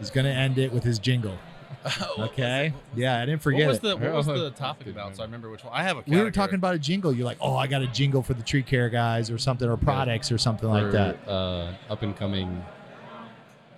is 0.00 0.10
going 0.10 0.24
to 0.24 0.32
end 0.32 0.58
it 0.58 0.72
with 0.72 0.84
his 0.84 0.98
jingle. 0.98 1.38
Okay. 2.18 2.74
Yeah, 2.94 3.22
I 3.22 3.24
didn't 3.24 3.40
forget 3.40 3.60
what 3.60 3.68
was 3.68 3.78
the 3.80 3.96
what 3.96 4.12
was 4.12 4.28
Oh, 4.28 4.38
the 4.44 4.50
topic 4.50 4.88
about? 4.88 5.16
So 5.16 5.22
I 5.22 5.24
remember 5.24 5.48
which 5.48 5.64
one. 5.64 5.72
I 5.74 5.82
have 5.82 5.96
a. 5.96 6.02
we 6.06 6.20
were 6.20 6.30
talking 6.30 6.56
about 6.56 6.74
a 6.74 6.78
jingle. 6.78 7.10
You're 7.10 7.24
like, 7.24 7.38
oh, 7.40 7.56
I 7.56 7.66
got 7.68 7.80
a 7.80 7.86
jingle 7.86 8.22
for 8.22 8.34
the 8.34 8.42
tree 8.42 8.62
care 8.62 8.90
guys 8.90 9.30
or 9.30 9.38
something, 9.38 9.66
or 9.66 9.78
products 9.78 10.30
or 10.30 10.36
something 10.36 10.68
like 10.68 10.90
that. 10.92 11.26
Uh, 11.26 11.72
up 11.88 12.02
and 12.02 12.14
coming. 12.14 12.62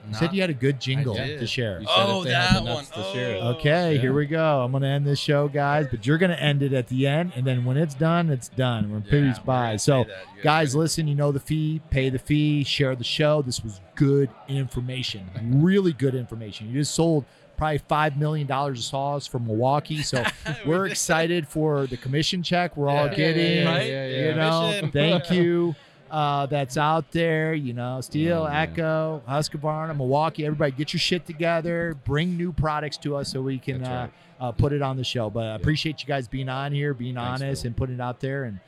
You 0.09 0.15
said 0.15 0.35
you 0.35 0.41
had 0.41 0.51
a 0.51 0.55
good 0.55 0.81
jingle 0.81 1.15
did. 1.15 1.39
to 1.39 1.47
share. 1.47 1.81
You 1.81 1.87
said 1.87 1.95
Oh, 2.07 2.19
if 2.23 2.29
they 2.29 2.35
had 2.35 2.57
the 2.57 2.61
that 2.61 2.65
nuts 2.65 2.91
one. 2.97 3.05
to 3.05 3.13
share 3.13 3.37
it. 3.37 3.41
Oh. 3.41 3.49
Okay, 3.51 3.95
Yeah. 3.95 4.01
here 4.01 4.13
we 4.13 4.27
go. 4.27 4.63
I'm 4.63 4.73
gonna 4.73 4.87
end 4.89 5.07
this 5.07 5.19
show, 5.19 5.49
guys, 5.49 5.87
but 5.91 6.07
you're 6.07 6.19
gonna 6.19 6.35
end 6.35 6.63
it 6.63 6.73
at 6.73 6.89
the 6.89 7.07
end, 7.07 7.33
and 7.37 7.47
then 7.47 7.65
when 7.65 7.77
it's 7.77 7.95
done, 7.95 8.29
it's 8.31 8.49
done. 8.49 8.91
We're 8.91 8.99
Yeah, 8.99 9.09
pleased 9.11 9.39
we're 9.43 9.45
by. 9.47 9.67
gonna 9.69 9.79
So, 9.79 10.03
say 10.03 10.09
that. 10.09 10.37
You 10.37 10.43
guys, 10.43 10.75
listen. 10.75 11.07
You 11.09 11.15
know 11.15 11.31
the 11.33 11.41
fee. 11.41 11.81
Pay 11.91 12.11
the 12.11 12.19
fee. 12.19 12.65
Share 12.65 12.95
the 12.97 13.05
show. 13.05 13.43
This 13.43 13.63
was 13.63 13.81
good 13.95 14.29
information. 14.49 15.29
Really 15.63 15.93
good 15.93 16.15
information. 16.15 16.69
You 16.69 16.75
just 16.81 16.95
sold 16.95 17.25
probably 17.57 17.79
five 17.79 18.17
million 18.17 18.47
dollars 18.47 18.79
of 18.81 18.85
saws 18.85 19.27
from 19.27 19.47
Milwaukee. 19.47 20.03
So 20.03 20.25
We 20.65 20.71
we're 20.71 20.87
excited 20.87 21.47
for 21.47 21.87
the 21.87 21.97
commission 21.97 22.43
check 22.43 22.77
we're 22.77 22.89
all 22.89 23.07
Yeah. 23.07 23.15
getting. 23.15 23.67
Right? 23.67 23.87
Yeah, 23.91 24.07
yeah, 24.07 24.17
You 24.19 24.25
yeah. 24.27 24.35
know, 24.35 24.61
Commission. 24.81 24.91
thank 24.91 25.31
you. 25.31 25.75
Uh, 26.13 26.45
that's 26.45 26.77
out 26.77 27.11
there. 27.11 27.55
You 27.55 27.73
know, 27.73 27.99
Stihl, 28.01 28.45
man. 28.45 28.69
Echo, 28.69 29.23
Husqvarna, 29.27 29.97
Milwaukee. 29.97 30.45
Everybody, 30.45 30.73
get 30.73 30.93
your 30.93 31.01
shit 31.01 31.25
together. 31.25 31.97
Bring 32.05 32.37
new 32.37 32.53
products 32.53 32.99
to 32.99 33.17
us 33.17 33.33
so 33.33 33.41
we 33.41 33.59
can 33.59 33.83
uh, 33.83 34.11
right. 34.39 34.49
uh, 34.49 34.53
put 34.53 34.75
it 34.75 34.83
on 34.83 34.99
the 34.99 35.05
show. 35.05 35.31
But 35.31 35.47
I 35.47 35.55
appreciate 35.55 36.03
you 36.03 36.07
guys 36.07 36.29
being 36.29 36.51
on 36.51 36.71
here, 36.73 36.93
being 36.93 37.15
Thanks, 37.15 37.41
honest, 37.41 37.63
Phil. 37.63 37.69
and 37.71 37.77
putting 37.79 37.95
it 37.95 38.01
out 38.03 38.21
there. 38.21 38.45
And 38.45 38.61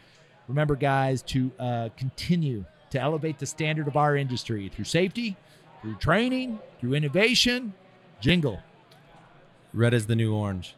remember, 0.48 0.74
guys, 0.74 1.20
to 1.22 1.52
uh, 1.58 1.88
continue 1.98 2.64
to 2.88 2.98
elevate 2.98 3.38
the 3.38 3.46
standard 3.46 3.88
of 3.88 3.96
our 3.96 4.16
industry 4.16 4.70
through 4.74 4.86
safety, 4.86 5.36
through 5.82 5.96
training, 5.96 6.60
through 6.80 6.94
innovation. 6.94 7.74
Jingle. 8.20 8.60
Red 9.74 9.92
is 9.92 10.06
the 10.06 10.16
new 10.16 10.32
orange. 10.32 10.76